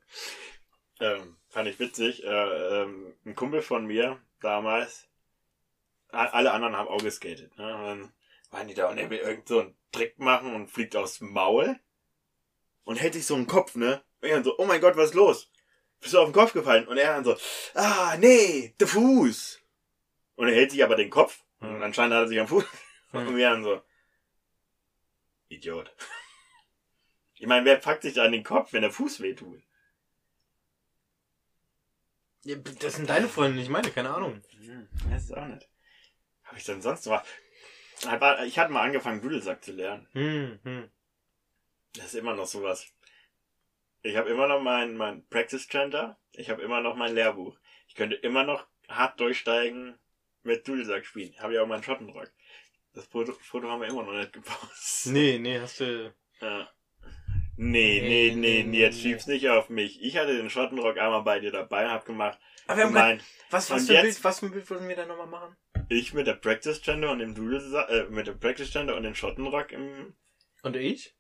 Ähm, 0.99 1.38
fand 1.49 1.68
ich 1.68 1.80
witzig. 1.80 2.24
Äh, 2.24 2.28
ähm, 2.28 3.16
ein 3.26 3.36
Kumpel 3.36 3.62
von 3.62 3.86
mir 3.86 4.22
damals, 4.41 5.08
alle 6.10 6.52
anderen 6.52 6.76
haben 6.76 6.89
auch 6.89 7.02
geskatet. 7.02 7.58
Ne? 7.58 7.76
Und 7.76 7.84
dann 7.84 8.14
waren 8.52 8.68
die 8.68 8.74
da 8.74 8.89
und 8.89 8.97
er 8.97 9.10
will 9.10 9.20
irgend 9.20 9.47
so 9.47 9.62
einen 9.62 9.78
Trick 9.91 10.20
machen 10.20 10.54
und 10.54 10.70
fliegt 10.70 10.95
aufs 10.95 11.22
Maul 11.22 11.80
und 12.84 12.97
hält 12.97 13.14
sich 13.14 13.26
so 13.26 13.36
einen 13.36 13.47
Kopf, 13.47 13.76
ne? 13.76 14.04
Und 14.22 14.30
er 14.30 14.36
dann 14.36 14.43
so, 14.43 14.58
oh 14.58 14.66
mein 14.66 14.82
Gott, 14.82 14.97
was 14.97 15.10
ist 15.10 15.16
los? 15.16 15.52
Bist 15.99 16.14
du 16.14 16.20
auf 16.20 16.28
den 16.28 16.34
Kopf 16.34 16.54
gefallen? 16.54 16.88
Und 16.88 16.97
er 16.97 17.14
dann 17.14 17.24
so, 17.24 17.36
ah, 17.76 18.16
nee, 18.18 18.76
der 18.80 18.88
Fuß. 18.88 19.62
Und 20.36 20.47
er 20.47 20.56
hält 20.56 20.72
sich 20.72 20.84
aber 20.84 20.95
den 20.95 21.10
Kopf. 21.10 21.43
Hm. 21.60 21.76
Und 21.76 21.84
anscheinend 21.84 22.16
hat 22.16 22.24
er 22.24 22.28
sich 22.28 22.39
am 22.39 22.47
Fuß. 22.47 22.66
Hm. 23.12 23.28
Und 23.28 23.36
wir 23.36 23.49
dann 23.49 23.64
so, 23.64 23.82
Idiot. 25.52 25.95
Ich 27.36 27.47
meine, 27.47 27.66
wer 27.66 27.78
packt 27.78 28.04
sich 28.04 28.14
da 28.14 28.24
an 28.24 28.34
den 28.34 28.43
Kopf, 28.43 28.72
wenn 28.72 28.84
der 28.84 28.91
Fuß 28.91 29.20
wehtut? 29.20 29.64
Das 32.43 32.93
sind 32.93 33.10
deine 33.10 33.28
Freunde, 33.28 33.58
nicht 33.58 33.72
meine, 33.72 33.89
keine 33.89 34.14
Ahnung. 34.14 34.43
Hm, 34.60 34.88
weiß 35.06 35.24
es 35.24 35.32
auch 35.32 35.47
nicht. 35.47 35.68
Habe 36.43 36.60
ich 36.60 36.66
denn 36.66 36.84
sonst? 36.84 37.08
Aber 37.08 38.45
Ich 38.45 38.60
hatte 38.60 38.72
mal 38.72 38.84
angefangen, 38.84 39.24
Dudelsack 39.24 39.64
zu 39.64 39.72
lernen. 39.72 40.08
Hm, 40.12 40.60
hm. 40.62 40.91
Das 41.93 42.06
ist 42.06 42.14
immer 42.16 42.36
noch 42.36 42.45
sowas. 42.45 42.93
Ich 44.04 44.16
habe 44.18 44.30
immer 44.30 44.47
noch 44.47 44.62
mein, 44.62 44.95
mein 44.95 45.28
Practice 45.28 45.68
Center. 45.68 46.20
Ich 46.34 46.52
habe 46.52 46.62
immer 46.62 46.82
noch 46.82 46.95
mein 46.95 47.16
Lehrbuch. 47.16 47.58
Ich 47.88 47.95
könnte 47.95 48.18
immer 48.18 48.43
noch 48.43 48.68
hart 48.88 49.20
durchsteigen 49.20 49.97
mit 50.43 50.68
Dudelsack 50.68 51.06
spielen. 51.06 51.34
Habe 51.39 51.56
ja 51.56 51.64
auch 51.64 51.68
meinen 51.68 51.84
Schottenrock. 51.84 52.32
Das 52.94 53.06
Foto, 53.06 53.34
Foto 53.34 53.70
haben 53.70 53.82
wir 53.82 53.88
immer 53.88 54.04
noch 54.04 54.14
nicht 54.14 54.34
gepostet. 54.34 55.14
Nee, 55.14 55.39
nee, 55.39 55.60
hast 55.60 55.80
du. 55.80 56.14
Ja. 56.42 56.70
Nee, 57.58 58.02
nee, 58.02 58.34
nee, 58.36 58.64
nee, 58.64 58.80
jetzt 58.80 59.00
schieb's 59.02 59.28
nicht 59.28 59.48
auf 59.50 59.70
mich. 59.70 60.02
Ich 60.02 60.18
hatte 60.18 60.36
den 60.36 60.50
Schottenrock 60.50 60.98
einmal 60.98 61.22
bei 61.24 61.39
dir 61.39 61.52
dabei 61.52 61.86
und 61.86 61.92
hab 61.92 62.06
gemacht. 62.06 62.39
Aber 62.68 62.78
wir 62.78 62.84
haben 62.86 62.94
Mein, 62.94 63.22
was, 63.50 63.70
was, 63.70 63.86
für 63.88 63.94
ein 63.94 64.06
jetzt- 64.06 64.16
Bild, 64.16 64.24
was 64.24 64.39
für 64.39 64.46
ein 64.48 64.52
Bild 64.52 64.70
wollen 64.70 64.88
wir 64.88 64.96
da 64.96 65.06
nochmal 65.06 65.28
machen? 65.28 65.56
ich 65.89 66.14
mit 66.14 66.26
der 66.26 66.36
Practice 66.36 66.82
Gender 66.82 67.12
und 67.12 67.20
dem 67.20 67.36
Dudelsack, 67.36 67.89
äh, 67.89 68.04
mit 68.10 68.26
der 68.28 68.34
Practice 68.34 68.72
Gender 68.72 68.96
und 68.96 69.04
dem 69.04 69.14
Schottenrock 69.16 69.72
im, 69.74 70.14
Und 70.64 70.76
ich? 70.78 71.16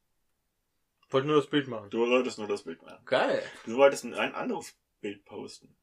Wollte 1.09 1.27
nur 1.27 1.35
das 1.37 1.47
Bild 1.49 1.67
machen. 1.67 1.89
du 1.89 2.05
solltest 2.07 2.37
nur 2.37 2.47
das 2.47 2.63
Bild 2.63 2.81
machen. 2.81 3.03
Geil. 3.05 3.43
Du 3.65 3.75
wolltest 3.75 4.05
ein 4.05 4.13
anderes 4.33 4.77
Bild 5.01 5.25
posten. 5.25 5.75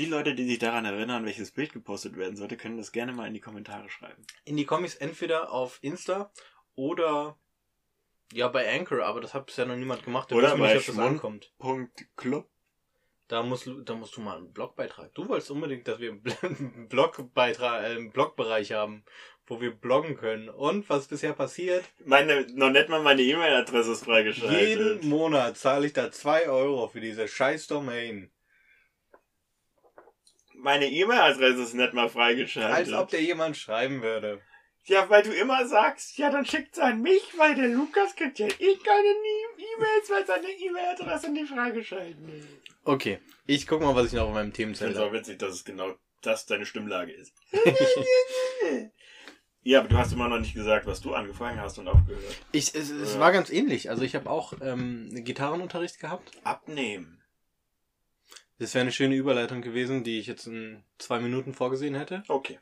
Die 0.00 0.06
Leute, 0.06 0.34
die 0.34 0.46
sich 0.46 0.58
daran 0.58 0.86
erinnern, 0.86 1.26
welches 1.26 1.50
Bild 1.50 1.74
gepostet 1.74 2.16
werden 2.16 2.34
sollte, 2.34 2.56
können 2.56 2.78
das 2.78 2.90
gerne 2.90 3.12
mal 3.12 3.26
in 3.26 3.34
die 3.34 3.40
Kommentare 3.40 3.90
schreiben. 3.90 4.22
In 4.46 4.56
die 4.56 4.64
Comics 4.64 4.94
entweder 4.94 5.52
auf 5.52 5.78
Insta 5.82 6.32
oder 6.74 7.38
ja 8.32 8.48
bei 8.48 8.66
Anchor, 8.72 9.04
aber 9.04 9.20
das 9.20 9.34
hat 9.34 9.44
bisher 9.44 9.66
noch 9.66 9.76
niemand 9.76 10.02
gemacht. 10.02 10.30
Da 10.30 10.36
Oder 10.36 10.56
bei 10.56 10.72
nicht, 10.72 10.98
ankommt. 10.98 11.52
Club. 12.16 12.48
Da 13.28 13.42
musst, 13.42 13.66
du- 13.66 13.82
da 13.82 13.94
musst 13.94 14.16
du 14.16 14.22
mal 14.22 14.38
einen 14.38 14.54
Blogbeitrag. 14.54 15.12
Du 15.14 15.28
wolltest 15.28 15.50
unbedingt, 15.50 15.86
dass 15.86 15.98
wir 16.00 16.12
einen 16.12 16.22
Blogbeitrag, 16.88 17.82
äh, 17.82 17.86
einen 17.96 18.10
Blogbereich 18.10 18.72
haben, 18.72 19.04
wo 19.46 19.60
wir 19.60 19.70
bloggen 19.72 20.16
können. 20.16 20.48
Und 20.48 20.88
was 20.88 21.08
bisher 21.08 21.34
passiert? 21.34 21.84
Meine, 22.06 22.46
noch 22.54 22.70
nicht 22.70 22.88
mal 22.88 23.02
meine 23.02 23.20
E-Mail-Adresse 23.20 23.92
ist 23.92 24.06
freigeschaltet. 24.06 24.60
Jeden 24.60 25.08
Monat 25.10 25.58
zahle 25.58 25.84
ich 25.86 25.92
da 25.92 26.10
zwei 26.10 26.48
Euro 26.48 26.88
für 26.88 27.00
diese 27.02 27.28
scheiß 27.28 27.66
Domain. 27.66 28.30
Meine 30.62 30.86
E-Mail-Adresse 30.90 31.62
ist 31.62 31.74
nicht 31.74 31.92
mal 31.94 32.08
freigeschaltet. 32.08 32.92
Als 32.92 32.92
ob 32.92 33.08
dir 33.10 33.20
jemand 33.22 33.56
schreiben 33.56 34.02
würde. 34.02 34.40
Ja, 34.84 35.08
weil 35.10 35.22
du 35.22 35.32
immer 35.34 35.66
sagst, 35.66 36.16
ja, 36.18 36.30
dann 36.30 36.44
schickt's 36.46 36.78
an 36.78 37.02
mich, 37.02 37.22
weil 37.36 37.54
der 37.54 37.68
Lukas 37.68 38.16
kriegt 38.16 38.38
ja 38.38 38.46
eh 38.46 38.76
keine 38.76 39.08
E-Mails, 39.08 40.10
weil 40.10 40.26
seine 40.26 40.48
E-Mail-Adresse 40.50 41.30
nicht 41.30 41.50
freigeschaltet 41.52 42.16
ist. 42.28 42.48
Okay, 42.84 43.18
ich 43.46 43.66
guck 43.66 43.82
mal, 43.82 43.94
was 43.94 44.06
ich 44.06 44.12
noch 44.14 44.22
auf 44.28 44.32
meinem 44.34 44.48
Ich 44.50 44.56
finde 44.56 44.74
Themenzettel 44.78 44.94
es 44.94 44.98
auch 44.98 45.06
habe. 45.06 45.18
witzig, 45.18 45.38
dass 45.38 45.52
es 45.54 45.64
genau 45.64 45.94
das 46.22 46.46
deine 46.46 46.64
Stimmlage 46.66 47.12
ist. 47.12 47.32
ja, 49.62 49.80
aber 49.80 49.88
du 49.88 49.98
hast 49.98 50.12
immer 50.12 50.28
noch 50.28 50.38
nicht 50.38 50.54
gesagt, 50.54 50.86
was 50.86 51.00
du 51.00 51.14
angefangen 51.14 51.60
hast 51.60 51.78
und 51.78 51.88
aufgehört. 51.88 52.24
Ich, 52.52 52.74
es, 52.74 52.90
es 52.90 53.14
Ja. 53.14 53.20
war 53.20 53.32
ganz 53.32 53.50
ähnlich. 53.50 53.90
Also 53.90 54.02
ich 54.02 54.14
habe 54.14 54.28
auch 54.30 54.54
ähm, 54.62 55.10
Gitarrenunterricht 55.12 56.00
gehabt. 56.00 56.30
Abnehmen. 56.44 57.19
Das 58.60 58.74
wäre 58.74 58.82
eine 58.82 58.92
schöne 58.92 59.14
Überleitung 59.16 59.62
gewesen, 59.62 60.04
die 60.04 60.20
ich 60.20 60.26
jetzt 60.26 60.46
in 60.46 60.84
zwei 60.98 61.18
Minuten 61.18 61.54
vorgesehen 61.54 61.94
hätte. 61.94 62.22
Okay. 62.28 62.58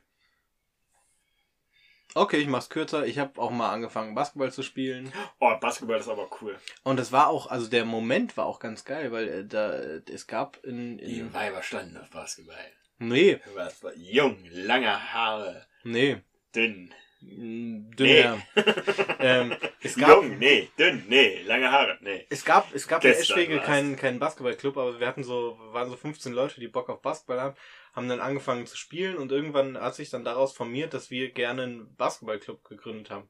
Okay, 2.15 2.37
ich 2.37 2.47
mach's 2.47 2.69
kürzer. 2.69 3.05
Ich 3.05 3.19
habe 3.19 3.39
auch 3.39 3.51
mal 3.51 3.71
angefangen, 3.71 4.15
Basketball 4.15 4.51
zu 4.51 4.63
spielen. 4.63 5.11
Oh, 5.39 5.53
Basketball 5.59 5.99
ist 5.99 6.07
aber 6.07 6.29
cool. 6.41 6.57
Und 6.83 6.97
das 6.97 7.11
war 7.11 7.27
auch, 7.27 7.47
also 7.47 7.67
der 7.69 7.83
Moment 7.83 8.37
war 8.37 8.45
auch 8.45 8.59
ganz 8.59 8.85
geil, 8.85 9.11
weil 9.11 9.27
äh, 9.27 9.45
da 9.45 9.73
es 9.73 10.25
gab 10.25 10.63
in, 10.65 10.97
Die 10.97 11.19
in 11.19 11.33
Weiber 11.33 11.61
standen 11.61 11.97
auf 11.97 12.09
Basketball. 12.09 12.55
nee, 12.97 13.39
Du 13.45 13.55
warst 13.55 13.85
jung, 13.97 14.37
lange 14.51 15.13
Haare, 15.13 15.67
nee, 15.83 16.21
dünn. 16.55 16.93
M, 17.21 17.91
dünner. 17.95 18.41
ähm, 19.19 19.55
es 19.81 19.95
gab 19.95 20.09
Jung, 20.09 20.37
nee, 20.37 20.69
dünn, 20.77 21.05
nee, 21.07 21.41
lange 21.43 21.71
Haare, 21.71 21.97
nee. 22.01 22.25
Es 22.29 22.45
gab, 22.45 22.73
es 22.73 22.87
gab 22.87 23.03
in 23.03 23.11
Eschwege 23.11 23.59
keinen, 23.59 23.95
keinen 23.95 24.19
Basketballclub, 24.19 24.77
aber 24.77 24.99
wir 24.99 25.07
hatten 25.07 25.23
so, 25.23 25.57
waren 25.71 25.89
so 25.89 25.97
15 25.97 26.33
Leute, 26.33 26.59
die 26.59 26.67
Bock 26.67 26.89
auf 26.89 27.01
Basketball 27.01 27.41
haben, 27.41 27.55
haben 27.93 28.09
dann 28.09 28.19
angefangen 28.19 28.65
zu 28.65 28.77
spielen 28.77 29.17
und 29.17 29.31
irgendwann 29.31 29.79
hat 29.79 29.95
sich 29.95 30.09
dann 30.09 30.23
daraus 30.23 30.53
formiert, 30.53 30.93
dass 30.93 31.09
wir 31.09 31.31
gerne 31.31 31.63
einen 31.63 31.95
Basketballclub 31.95 32.63
gegründet 32.63 33.09
haben. 33.09 33.29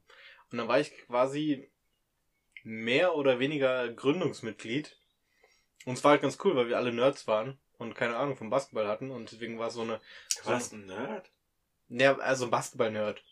Und 0.50 0.58
dann 0.58 0.68
war 0.68 0.80
ich 0.80 0.92
quasi 1.06 1.70
mehr 2.62 3.14
oder 3.14 3.38
weniger 3.38 3.88
Gründungsmitglied. 3.88 4.96
Und 5.86 5.94
es 5.94 6.04
war 6.04 6.12
halt 6.12 6.22
ganz 6.22 6.38
cool, 6.44 6.56
weil 6.56 6.68
wir 6.68 6.76
alle 6.76 6.92
Nerds 6.92 7.26
waren 7.26 7.58
und 7.78 7.94
keine 7.94 8.16
Ahnung 8.16 8.36
vom 8.36 8.50
Basketball 8.50 8.86
hatten 8.86 9.10
und 9.10 9.32
deswegen 9.32 9.58
war 9.58 9.68
es 9.68 9.74
so 9.74 9.82
eine, 9.82 10.00
Du 10.42 10.50
warst 10.50 10.72
ein 10.72 10.86
Nerd? 10.86 11.30
ja, 11.88 12.16
also 12.18 12.44
ein 12.44 12.50
Basketball-Nerd. 12.50 13.22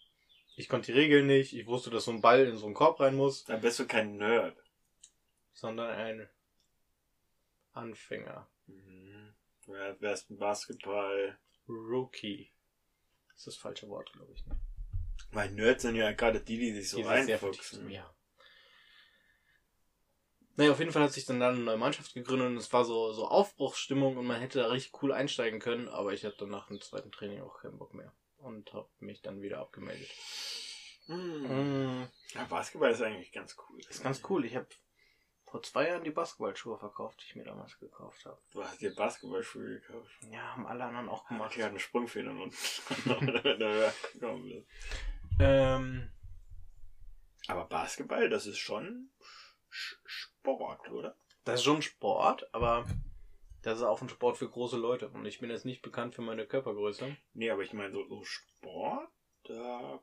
Ich 0.59 0.69
konnte 0.69 0.91
die 0.91 0.99
Regeln 0.99 1.29
nicht, 1.29 1.55
ich 1.55 1.69
wusste, 1.69 1.89
dass 1.89 2.07
so 2.07 2.11
ein 2.11 2.21
Ball 2.21 2.45
in 2.45 2.57
so 2.57 2.67
einen 2.67 2.75
Korb 2.75 2.99
rein 2.99 3.15
muss, 3.15 3.45
Dann 3.45 3.61
bist 3.61 3.79
du 3.79 3.87
kein 3.87 4.17
Nerd. 4.17 4.57
sondern 5.53 5.89
ein 5.91 6.29
Anfänger. 7.75 8.49
Mhm. 8.67 9.35
Du 9.65 9.73
wärst 9.73 10.31
ein 10.31 10.39
Basketball. 10.39 11.39
Rookie. 11.69 12.51
Das 13.29 13.37
ist 13.39 13.47
das 13.47 13.57
falsche 13.57 13.89
Wort, 13.89 14.13
glaube 14.13 14.33
ich. 14.33 14.45
Weil 15.31 15.53
Nerds 15.53 15.83
sind 15.83 15.95
ja 15.95 16.11
gerade 16.11 16.41
die, 16.41 16.59
die 16.59 16.73
sich 16.73 16.91
so 16.91 16.97
Die 16.97 17.03
reinfuchsen. 17.05 17.89
Ja. 17.89 18.13
Naja, 20.57 20.73
auf 20.73 20.81
jeden 20.81 20.91
Fall 20.91 21.05
hat 21.05 21.13
sich 21.13 21.25
dann, 21.25 21.39
dann 21.39 21.55
eine 21.55 21.63
neue 21.63 21.77
Mannschaft 21.77 22.15
gegründet 22.15 22.49
und 22.49 22.57
es 22.57 22.73
war 22.73 22.85
so, 22.85 23.13
so 23.13 23.29
Aufbruchsstimmung 23.29 24.17
und 24.17 24.27
man 24.27 24.41
hätte 24.41 24.59
da 24.59 24.67
richtig 24.67 25.01
cool 25.05 25.13
einsteigen 25.13 25.61
können, 25.61 25.87
aber 25.87 26.15
ich 26.15 26.25
hatte 26.25 26.49
nach 26.49 26.67
dem 26.67 26.81
zweiten 26.81 27.13
Training 27.13 27.43
auch 27.43 27.61
keinen 27.61 27.79
Bock 27.79 27.95
mehr 27.95 28.13
und 28.39 28.73
habe 28.73 28.89
mich 29.01 29.21
dann 29.23 29.41
wieder 29.43 29.59
abgemeldet. 29.61 30.11
Mhm. 31.07 32.03
Mm, 32.03 32.09
Ja, 32.35 32.45
Basketball 32.45 32.91
ist 32.91 33.03
eigentlich 33.03 33.33
ganz 33.33 33.57
cool. 33.69 33.81
ist 33.89 34.03
ganz 34.03 34.21
cool. 34.29 34.45
Ich 34.45 34.55
habe 34.57 34.67
vor 35.45 35.63
zwei 35.63 35.89
Jahren 35.89 36.05
die 36.05 36.11
Basketballschuhe 36.11 36.79
verkauft, 36.79 37.21
die 37.23 37.27
ich 37.27 37.37
mir 37.37 37.45
damals 37.45 37.79
gekauft 37.79 38.25
habe. 38.27 38.39
Du 38.51 38.63
hast 38.63 38.81
dir 38.81 38.95
Basketballschuhe 38.95 39.81
gekauft. 39.81 40.11
Ja, 40.31 40.53
haben 40.55 40.67
alle 40.67 40.85
anderen 40.85 41.09
auch 41.09 41.27
gemacht. 41.27 41.57
Die 41.57 41.65
hatten 41.65 41.79
Sprungfedern 41.79 42.39
und 42.41 42.53
wenn 43.45 43.59
du 43.59 43.67
höher 43.67 43.95
gekommen 44.13 44.49
bist. 44.51 44.67
Ähm, 45.41 46.11
Aber 47.47 47.65
Basketball, 47.65 48.29
das 48.29 48.45
ist 48.47 48.59
schon 48.59 49.11
Sch- 49.71 49.97
Sport, 50.05 50.91
oder? 50.91 51.17
Das 51.45 51.61
ist 51.61 51.65
schon 51.65 51.81
Sport, 51.81 52.53
aber 52.55 52.87
das 53.63 53.79
ist 53.79 53.85
auch 53.85 54.01
ein 54.03 54.09
Sport 54.09 54.39
für 54.39 54.49
große 54.49 54.77
Leute. 54.77 55.09
Und 55.09 55.27
ich 55.27 55.41
bin 55.41 55.51
jetzt 55.51 55.65
nicht 55.65 55.83
bekannt 55.83 56.15
für 56.15 56.23
meine 56.23 56.47
Körpergröße. 56.47 57.17
Nee, 57.35 57.51
aber 57.51 57.63
ich 57.63 57.73
meine, 57.73 57.93
so, 57.93 58.07
so 58.09 58.23
Sport, 58.25 59.11
da 59.45 60.03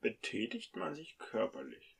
betätigt 0.00 0.76
man 0.76 0.94
sich 0.94 1.18
körperlich. 1.18 1.96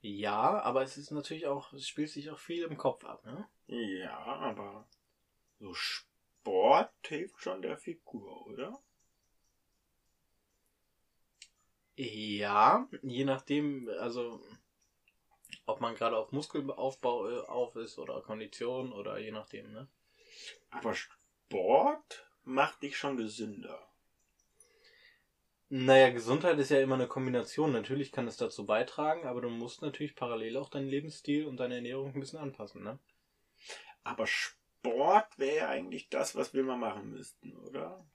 Ja, 0.00 0.60
aber 0.62 0.82
es 0.82 0.96
ist 0.96 1.10
natürlich 1.10 1.46
auch, 1.46 1.72
es 1.72 1.86
spielt 1.86 2.10
sich 2.10 2.30
auch 2.30 2.38
viel 2.38 2.64
im 2.64 2.76
Kopf 2.76 3.04
ab, 3.04 3.24
ne? 3.24 3.46
Ja, 3.66 4.18
aber 4.18 4.88
so 5.58 5.74
Sport 5.74 6.92
hilft 7.06 7.40
schon 7.40 7.62
der 7.62 7.76
Figur, 7.76 8.46
oder? 8.46 8.82
Ja, 11.96 12.88
je 13.02 13.24
nachdem, 13.24 13.88
also 14.00 14.40
ob 15.66 15.80
man 15.80 15.94
gerade 15.94 16.16
auf 16.16 16.32
Muskelaufbau 16.32 17.28
äh, 17.28 17.40
auf 17.46 17.76
ist 17.76 17.98
oder 17.98 18.20
Kondition 18.22 18.92
oder 18.92 19.18
je 19.18 19.30
nachdem, 19.30 19.72
ne? 19.72 19.88
Aber 20.70 20.94
Sport 20.94 22.26
macht 22.44 22.82
dich 22.82 22.96
schon 22.96 23.16
gesünder. 23.16 23.88
Naja, 25.70 26.10
Gesundheit 26.10 26.58
ist 26.58 26.70
ja 26.70 26.80
immer 26.80 26.94
eine 26.94 27.08
Kombination. 27.08 27.72
Natürlich 27.72 28.12
kann 28.12 28.28
es 28.28 28.36
dazu 28.36 28.66
beitragen, 28.66 29.26
aber 29.26 29.40
du 29.40 29.48
musst 29.48 29.82
natürlich 29.82 30.14
parallel 30.14 30.56
auch 30.56 30.68
deinen 30.68 30.88
Lebensstil 30.88 31.46
und 31.46 31.56
deine 31.56 31.76
Ernährung 31.76 32.14
ein 32.14 32.20
bisschen 32.20 32.38
anpassen, 32.38 32.82
ne? 32.82 32.98
Aber 34.04 34.26
Sport 34.26 35.38
wäre 35.38 35.56
ja 35.56 35.68
eigentlich 35.70 36.10
das, 36.10 36.36
was 36.36 36.52
wir 36.52 36.62
mal 36.62 36.76
machen 36.76 37.10
müssten, 37.10 37.56
oder? 37.56 38.06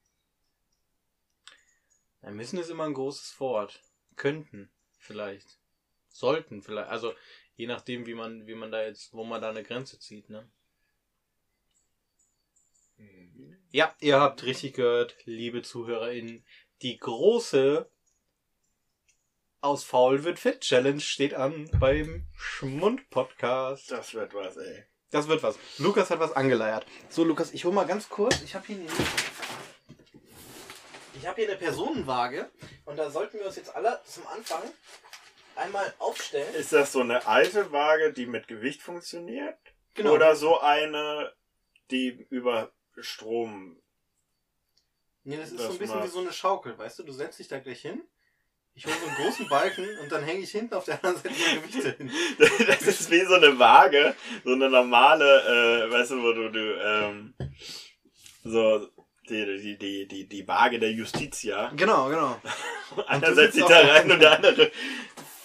Ja, 2.21 2.31
müssen 2.31 2.59
ist 2.59 2.69
immer 2.69 2.85
ein 2.85 2.93
großes 2.93 3.39
Wort. 3.39 3.81
Könnten, 4.15 4.71
vielleicht. 4.97 5.58
Sollten, 6.11 6.61
vielleicht. 6.61 6.89
Also, 6.89 7.13
je 7.55 7.67
nachdem, 7.67 8.05
wie 8.05 8.13
man, 8.13 8.47
wie 8.47 8.55
man 8.55 8.71
da 8.71 8.83
jetzt, 8.83 9.13
wo 9.13 9.23
man 9.23 9.41
da 9.41 9.49
eine 9.49 9.63
Grenze 9.63 9.99
zieht, 9.99 10.29
ne? 10.29 10.49
Ja, 13.71 13.95
ihr 13.99 14.19
habt 14.19 14.43
richtig 14.43 14.73
gehört, 14.73 15.15
liebe 15.25 15.61
ZuhörerInnen. 15.61 16.43
Die 16.81 16.97
große 16.97 17.89
aus 19.61 19.83
Faul 19.83 20.23
wird 20.23 20.39
fit 20.39 20.61
Challenge 20.61 21.01
steht 21.01 21.33
an 21.33 21.69
beim 21.79 22.25
Schmund-Podcast. 22.37 23.91
Das 23.91 24.13
wird 24.13 24.33
was, 24.33 24.57
ey. 24.57 24.85
Das 25.11 25.27
wird 25.27 25.43
was. 25.43 25.59
Lukas 25.77 26.09
hat 26.09 26.19
was 26.19 26.31
angeleiert. 26.31 26.85
So, 27.09 27.23
Lukas, 27.23 27.53
ich 27.53 27.65
hol 27.65 27.73
mal 27.73 27.85
ganz 27.85 28.09
kurz. 28.09 28.41
Ich 28.41 28.55
habe 28.55 28.65
hier. 28.67 28.85
Ich 31.15 31.27
habe 31.27 31.41
hier 31.41 31.49
eine 31.49 31.57
Personenwaage 31.57 32.49
und 32.85 32.97
da 32.97 33.09
sollten 33.09 33.39
wir 33.39 33.47
uns 33.47 33.57
jetzt 33.57 33.75
alle 33.75 33.99
zum 34.05 34.25
Anfang 34.27 34.63
einmal 35.59 35.93
aufstellen. 35.99 36.53
Ist 36.55 36.73
das 36.73 36.91
so 36.91 37.01
eine 37.01 37.25
alte 37.27 37.71
Waage, 37.71 38.13
die 38.13 38.25
mit 38.25 38.47
Gewicht 38.47 38.81
funktioniert? 38.81 39.57
Genau. 39.93 40.13
Oder 40.13 40.35
so 40.35 40.59
eine, 40.59 41.33
die 41.91 42.25
über 42.29 42.71
Strom. 42.97 43.81
Nee, 45.23 45.37
das 45.37 45.51
ist 45.51 45.59
Das 45.59 45.67
so 45.67 45.73
ein 45.73 45.77
bisschen 45.79 45.97
mal- 45.97 46.05
wie 46.05 46.09
so 46.11 46.19
eine 46.19 46.33
Schaukel, 46.33 46.77
weißt 46.77 46.99
du? 46.99 47.03
Du 47.03 47.11
setzt 47.11 47.39
dich 47.39 47.47
da 47.47 47.59
gleich 47.59 47.81
hin, 47.81 48.01
Ich 48.73 48.85
hole 48.85 48.95
so 48.95 49.07
einen 49.07 49.15
großen 49.17 49.47
Balken 49.49 49.85
und 50.01 50.11
dann 50.11 50.23
hänge 50.23 50.41
ich 50.41 50.51
hinten 50.51 50.73
auf 50.73 50.85
der 50.85 51.03
anderen 51.03 51.17
Seite 51.17 51.35
die 51.35 51.59
Gewichte 51.59 51.91
hin. 51.97 52.11
Das 52.67 52.81
ist 52.83 53.11
wie 53.11 53.25
so 53.25 53.35
eine 53.35 53.59
Waage, 53.59 54.15
so 54.45 54.53
eine 54.53 54.69
normale, 54.69 55.85
äh, 55.85 55.91
weißt 55.91 56.11
du, 56.11 56.23
wo 56.23 56.31
du, 56.33 56.49
du 56.49 56.81
ähm, 56.81 57.33
so 58.43 58.87
die, 59.29 59.77
die, 59.77 60.07
die, 60.07 60.27
die, 60.27 60.47
Waage 60.47 60.79
der 60.79 60.91
Justitia. 60.91 61.71
Genau, 61.75 62.09
genau. 62.09 62.41
Einer 63.07 63.27
du 63.27 63.35
setzt 63.35 63.53
sitzt 63.53 63.67
sich 63.67 63.77
da 63.77 63.79
rein 63.87 64.11
und 64.11 64.19
der 64.19 64.31
andere 64.31 64.71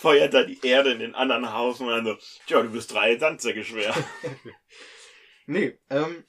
feuert 0.05 0.35
da 0.35 0.43
die 0.45 0.61
Erde 0.67 0.93
in 0.93 0.99
den 0.99 1.15
anderen 1.15 1.51
Haus 1.53 1.81
und 1.81 1.89
dann 1.89 2.05
so, 2.05 2.17
tja, 2.47 2.63
du 2.63 2.69
bist 2.71 2.93
drei 2.93 3.17
Sandsäcke 3.19 3.65
schwer. 3.65 3.95
Nee, 5.47 5.79
ähm, 5.91 6.25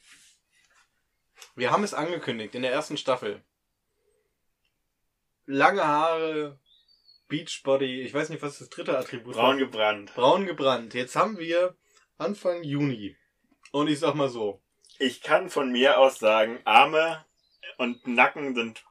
wir 1.56 1.72
haben 1.72 1.86
es 1.86 1.94
angekündigt 1.94 2.54
in 2.54 2.64
der 2.64 2.74
ersten 2.74 2.98
Staffel. 2.98 3.42
Lange 5.46 5.88
Haare, 5.88 6.60
Beachbody, 7.30 8.02
ich 8.02 8.14
weiß 8.14 8.28
nicht, 8.30 8.42
was 8.42 8.60
das 8.60 8.70
dritte 8.70 8.98
Attribut 8.98 9.36
Braun 9.36 9.52
war. 9.52 9.56
gebrannt. 9.58 10.14
Braun 10.16 10.46
gebrannt. 10.46 10.94
Jetzt 10.94 11.16
haben 11.16 11.38
wir 11.38 11.78
Anfang 12.18 12.64
Juni. 12.64 13.16
Und 13.72 13.88
ich 13.88 14.00
sag 14.00 14.16
mal 14.16 14.28
so, 14.28 14.62
Ich 15.00 15.22
kann 15.22 15.50
von 15.50 15.72
mir 15.72 15.98
aus 15.98 16.20
sagen, 16.20 16.60
Arme 16.66 17.26
und 17.78 18.06
Nacken 18.08 18.54
sind 18.54 18.84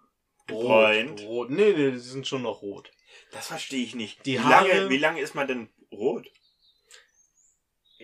gebräunt. 0.46 1.20
rot, 1.20 1.28
rot. 1.28 1.50
Nee, 1.50 1.72
nee, 1.72 1.90
die 1.90 1.98
sind 1.98 2.26
schon 2.26 2.42
noch 2.42 2.62
rot. 2.62 2.90
Das 3.34 3.48
verstehe 3.48 3.84
ich 3.84 3.94
nicht. 3.94 4.24
Die 4.24 4.34
wie, 4.34 4.38
Haare- 4.38 4.68
lange, 4.68 4.88
wie 4.90 4.96
lange 4.98 5.20
ist 5.20 5.34
man 5.34 5.46
denn 5.46 5.68
rot? 5.92 6.26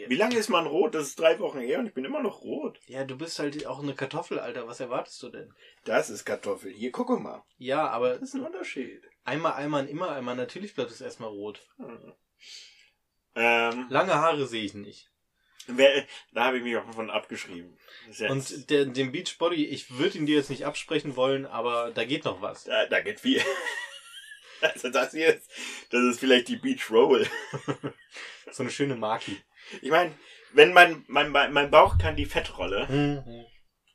Wie 0.07 0.17
lange 0.17 0.37
ist 0.37 0.49
man 0.49 0.67
rot? 0.67 0.95
Das 0.95 1.09
ist 1.09 1.19
drei 1.19 1.39
Wochen 1.41 1.61
her 1.61 1.79
und 1.79 1.87
ich 1.87 1.93
bin 1.95 2.05
immer 2.07 2.23
noch 2.23 2.41
rot. 2.41 2.81
Ja, 2.87 3.05
du 3.05 3.19
bist 3.19 3.39
halt 3.39 3.67
auch 3.67 3.83
eine 3.83 3.95
Kartoffel, 3.95 4.39
Alter. 4.39 4.67
Was 4.67 4.81
erwartest 4.81 5.23
du 5.23 5.29
denn? 5.29 5.53
Das 5.85 6.09
ist 6.09 6.25
Kartoffel. 6.25 6.73
Hier, 6.73 6.91
gucke 6.91 7.17
mal. 7.19 7.43
Ja, 7.59 7.87
aber 7.89 8.15
Das 8.15 8.23
ist 8.31 8.35
ein 8.35 8.41
Unterschied. 8.47 9.03
einmal, 9.25 9.53
einmal, 9.55 9.87
immer 9.89 10.11
einmal. 10.13 10.37
Natürlich 10.37 10.75
bleibt 10.75 10.91
es 10.91 11.01
erstmal 11.03 11.29
rot. 11.29 11.67
Hm. 11.77 12.15
Ähm, 13.35 13.87
Lange 13.91 14.15
Haare 14.15 14.47
sehe 14.47 14.65
ich 14.65 14.73
nicht. 14.75 15.11
wer, 15.67 16.07
da 16.33 16.47
habe 16.47 16.57
ich 16.59 16.63
mich 16.65 16.77
auch 16.77 16.91
von 16.95 17.11
abgeschrieben. 17.11 17.77
Und 18.31 18.71
der, 18.71 18.87
den 18.87 19.13
Beachbody, 19.13 19.67
ich 19.67 19.99
würde 19.99 20.17
ihn 20.19 20.27
dir 20.27 20.37
jetzt 20.37 20.51
nicht 20.51 20.65
absprechen 20.65 21.15
wollen, 21.15 21.45
aber 21.47 21.91
da 21.93 22.05
geht 22.05 22.25
noch 22.25 22.41
was. 22.41 22.65
da, 22.65 22.87
da 22.87 23.01
geht 23.01 23.21
viel. 23.21 23.43
Also 24.75 24.91
das 24.91 25.13
hier 25.13 25.35
ist, 25.35 25.51
das 25.91 26.03
ist 26.03 26.21
vielleicht 26.21 26.49
die 26.49 26.57
Beach 26.57 26.91
Roll. 26.91 27.27
So 28.53 28.65
eine 28.65 28.73
schöne 28.73 28.97
Maki. 28.97 29.37
Ich 29.81 29.91
meine, 29.91 30.13
wenn 30.53 30.73
mein, 30.73 31.05
mein, 31.07 31.31
mein 31.31 31.71
Bauch 31.71 31.99
kann 31.99 32.17
die 32.17 32.27
Fettrolle, 32.27 32.87
Mhm. 32.89 33.47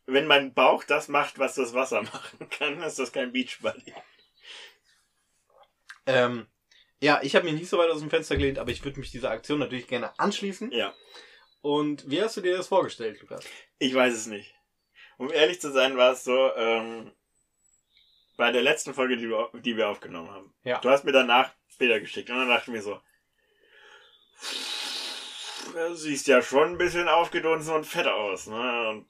wenn 0.06 0.28
mein 0.28 0.54
Bauch 0.54 0.86
das 0.86 1.10
macht, 1.10 1.40
was 1.40 1.56
das 1.56 1.74
Wasser 1.74 2.02
machen 2.14 2.50
kann, 2.50 2.82
ist 2.82 2.98
das 3.00 3.12
kein 3.12 3.34
Beachbody. 3.34 3.94
Ähm, 6.06 6.48
ja, 7.02 7.20
ich 7.22 7.36
habe 7.36 7.46
mich 7.46 7.56
nicht 7.56 7.70
so 7.70 7.78
weit 7.78 7.90
aus 7.90 8.00
dem 8.00 8.10
Fenster 8.10 8.38
gelehnt, 8.38 8.58
aber 8.60 8.72
ich 8.72 8.84
würde 8.86 9.00
mich 9.00 9.12
dieser 9.12 9.32
Aktion 9.32 9.60
natürlich 9.60 9.88
gerne 9.88 10.18
anschließen. 10.20 10.72
Ja. 10.72 10.94
Und 11.62 12.10
wie 12.10 12.22
hast 12.22 12.38
du 12.38 12.42
dir 12.42 12.56
das 12.56 12.68
vorgestellt, 12.68 13.20
Lukas? 13.22 13.46
Ich 13.80 13.94
weiß 13.94 14.14
es 14.14 14.28
nicht. 14.28 14.54
Um 15.18 15.32
ehrlich 15.34 15.60
zu 15.60 15.72
sein, 15.72 15.98
war 15.98 16.14
es 16.14 16.24
so, 16.24 16.52
ähm, 16.56 17.12
bei 18.38 18.52
der 18.52 18.62
letzten 18.62 18.94
Folge, 18.94 19.18
die, 19.18 19.28
du, 19.28 19.48
die 19.60 19.78
wir 19.78 19.90
aufgenommen 19.90 20.30
haben. 20.30 20.54
Ja. 20.64 20.80
Du 20.80 20.90
hast 20.90 21.04
mir 21.04 21.12
danach 21.12 21.52
Bilder 21.78 22.00
geschickt 22.00 22.30
und 22.30 22.38
dann 22.38 22.48
dachte 22.48 22.72
ich 22.72 22.76
mir 22.76 22.82
so, 22.82 23.00
du 25.74 25.96
siehst 25.96 26.28
ja 26.28 26.42
schon 26.42 26.72
ein 26.72 26.78
bisschen 26.78 27.08
aufgedunsen 27.08 27.74
und 27.74 27.86
fett 27.86 28.08
aus, 28.08 28.48
ne? 28.48 28.90
Und 28.90 29.08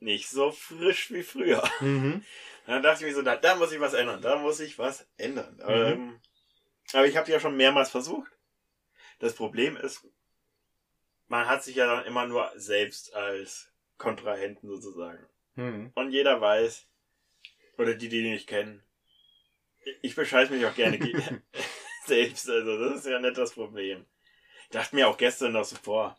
nicht 0.00 0.28
so 0.28 0.50
frisch 0.50 1.12
wie 1.12 1.22
früher. 1.22 1.62
Mhm. 1.80 2.24
Dann 2.66 2.82
dachte 2.82 3.04
ich 3.04 3.10
mir 3.10 3.14
so, 3.14 3.22
da, 3.22 3.36
da 3.36 3.56
muss 3.56 3.72
ich 3.72 3.80
was 3.80 3.94
ändern, 3.94 4.22
da 4.22 4.36
muss 4.36 4.60
ich 4.60 4.78
was 4.78 5.08
ändern. 5.16 5.56
Mhm. 5.56 5.70
Ähm, 5.70 6.20
aber 6.92 7.06
ich 7.06 7.16
habe 7.16 7.30
ja 7.30 7.40
schon 7.40 7.56
mehrmals 7.56 7.90
versucht. 7.90 8.30
Das 9.18 9.34
Problem 9.34 9.76
ist, 9.76 10.06
man 11.28 11.46
hat 11.46 11.64
sich 11.64 11.76
ja 11.76 11.86
dann 11.86 12.04
immer 12.04 12.26
nur 12.26 12.52
selbst 12.56 13.14
als 13.14 13.72
Kontrahenten 13.98 14.68
sozusagen. 14.68 15.26
Mhm. 15.54 15.92
Und 15.94 16.10
jeder 16.10 16.40
weiß, 16.40 16.86
oder 17.78 17.94
die, 17.94 18.08
die 18.08 18.22
nicht 18.30 18.46
kennen, 18.46 18.82
ich 20.00 20.14
bescheiß 20.14 20.50
mich 20.50 20.64
auch 20.66 20.74
gerne 20.74 20.98
ge- 20.98 21.12
selbst, 22.06 22.48
also 22.48 22.78
das 22.78 22.98
ist 23.00 23.06
ja 23.06 23.18
nicht 23.20 23.36
das 23.38 23.52
Problem. 23.52 24.04
Ich 24.64 24.68
dachte 24.70 24.94
mir 24.94 25.08
auch 25.08 25.16
gestern 25.16 25.52
noch 25.52 25.64
so, 25.64 25.76
boah, 25.84 26.16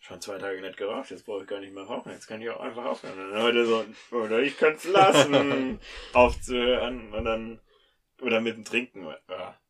schon 0.00 0.20
zwei 0.20 0.38
Tage 0.38 0.60
nicht 0.60 0.76
geraucht, 0.76 1.10
jetzt 1.10 1.26
brauche 1.26 1.42
ich 1.42 1.48
gar 1.48 1.60
nicht 1.60 1.74
mehr 1.74 1.84
rauchen, 1.84 2.12
jetzt 2.12 2.26
kann 2.26 2.40
ich 2.40 2.48
auch 2.50 2.60
einfach 2.60 2.84
aufhören. 2.84 3.18
Und 3.32 3.42
heute 3.42 3.66
so, 3.66 3.84
oder 4.12 4.40
ich 4.40 4.56
könnte 4.56 4.78
es 4.78 4.84
lassen, 4.84 5.78
aufzuhören 6.12 7.12
und 7.12 7.24
dann, 7.24 7.60
oder 8.22 8.40
mit 8.40 8.56
dem 8.56 8.64
Trinken. 8.64 9.06
Ja. 9.28 9.60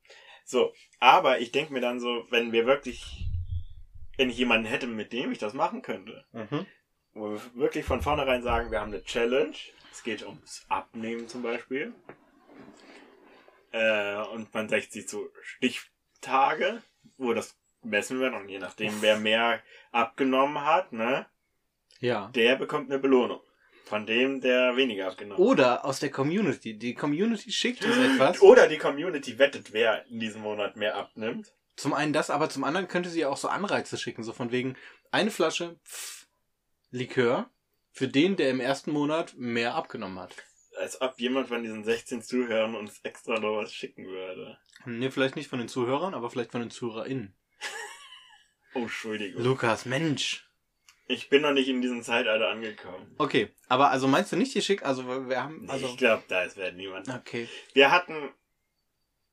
So, 0.45 0.73
aber 0.99 1.41
ich 1.41 1.51
denke 1.53 1.73
mir 1.73 1.81
dann 1.81 2.01
so, 2.01 2.27
wenn 2.31 2.53
wir 2.53 2.67
wirklich, 2.67 3.27
wenn 4.17 4.31
ich 4.31 4.39
jemanden 4.39 4.67
hätte, 4.67 4.87
mit 4.87 5.13
dem 5.13 5.33
ich 5.33 5.39
das 5.39 5.55
machen 5.55 5.83
könnte, 5.83 6.25
Mhm. 6.33 6.67
Wo 7.15 7.31
wir 7.33 7.41
wirklich 7.55 7.85
von 7.85 8.01
vornherein 8.03 8.43
sagen, 8.43 8.71
wir 8.71 8.81
haben 8.81 8.93
eine 8.93 9.03
Challenge. 9.05 9.55
Es 9.93 10.03
geht 10.03 10.23
ums 10.25 10.65
Abnehmen 10.69 11.29
zum 11.29 11.43
Beispiel. 11.43 11.93
Äh, 13.73 14.17
und 14.33 14.53
man 14.53 14.69
setzt 14.69 14.93
sich 14.93 15.09
so 15.09 15.29
Stichtage, 15.43 16.83
wo 17.19 17.33
das 17.33 17.57
messen 17.83 18.19
wird 18.21 18.35
und 18.35 18.49
je 18.49 18.59
nachdem, 18.59 18.93
wer 19.01 19.17
mehr 19.19 19.61
abgenommen 19.93 20.65
hat, 20.65 20.93
ne, 20.93 21.27
Ja. 22.01 22.31
der 22.35 22.57
bekommt 22.57 22.91
eine 22.91 22.99
Belohnung. 22.99 23.41
Von 23.85 24.07
dem, 24.07 24.41
der 24.41 24.77
weniger 24.77 25.09
abgenommen 25.09 25.43
Oder 25.45 25.85
aus 25.85 25.99
der 25.99 26.11
Community. 26.13 26.79
Die 26.79 26.95
Community 26.95 27.51
schickt 27.51 27.85
uns 27.85 27.97
etwas. 27.97 28.37
hat. 28.37 28.43
Oder 28.43 28.69
die 28.69 28.79
Community 28.79 29.37
wettet, 29.39 29.73
wer 29.73 30.07
in 30.07 30.21
diesem 30.21 30.43
Monat 30.43 30.77
mehr 30.77 30.95
abnimmt. 30.97 31.53
Zum 31.75 31.93
einen 31.95 32.13
das, 32.13 32.31
aber 32.31 32.49
zum 32.51 32.63
anderen 32.63 32.87
könnte 32.87 33.09
sie 33.09 33.25
auch 33.27 33.37
so 33.37 33.49
Anreize 33.49 33.99
schicken, 33.99 34.23
so 34.23 34.33
von 34.33 34.53
wegen 34.53 34.77
eine 35.11 35.31
Flasche 35.33 35.77
pff, 35.85 36.20
Likör 36.91 37.51
für 37.93 38.09
den, 38.09 38.37
der 38.37 38.51
im 38.51 38.61
ersten 38.61 38.93
Monat 38.93 39.35
mehr 39.37 39.75
abgenommen 39.75 40.19
hat. 40.19 40.35
Als 40.79 41.01
ob 41.01 41.19
jemand 41.21 41.49
von 41.49 41.63
diesen 41.63 41.85
16 41.85 42.23
Zuhörern 42.23 42.75
uns 42.75 43.01
extra 43.03 43.39
noch 43.39 43.57
was 43.57 43.73
schicken 43.75 44.07
würde. 44.07 44.59
Ne, 44.87 45.11
vielleicht 45.11 45.37
nicht 45.37 45.49
von 45.49 45.59
den 45.59 45.69
Zuhörern, 45.69 46.15
aber 46.15 46.31
vielleicht 46.31 46.53
von 46.53 46.61
den 46.61 46.71
ZuhörerInnen. 46.71 47.35
Oh, 48.73 48.83
Entschuldigung. 48.83 49.43
Lukas, 49.43 49.85
Mensch. 49.85 50.49
Ich 51.09 51.29
bin 51.29 51.43
noch 51.43 51.51
nicht 51.51 51.69
in 51.69 51.83
diesem 51.83 52.05
Zeitalter 52.05 52.51
angekommen. 52.51 53.13
Okay, 53.19 53.51
aber 53.67 53.91
also 53.91 54.07
meinst 54.07 54.31
du 54.31 54.37
nicht, 54.37 54.55
die 54.55 54.63
schickt, 54.63 54.85
also 54.85 55.29
wir 55.29 55.43
haben, 55.43 55.63
Nee, 55.65 55.71
also, 55.73 55.87
ich 55.87 55.97
glaube, 55.97 56.23
da 56.29 56.45
ist 56.45 56.57
wird 56.57 56.77
niemand. 56.77 57.09
okay. 57.09 57.49
Wir 57.73 57.91
hatten 57.91 58.31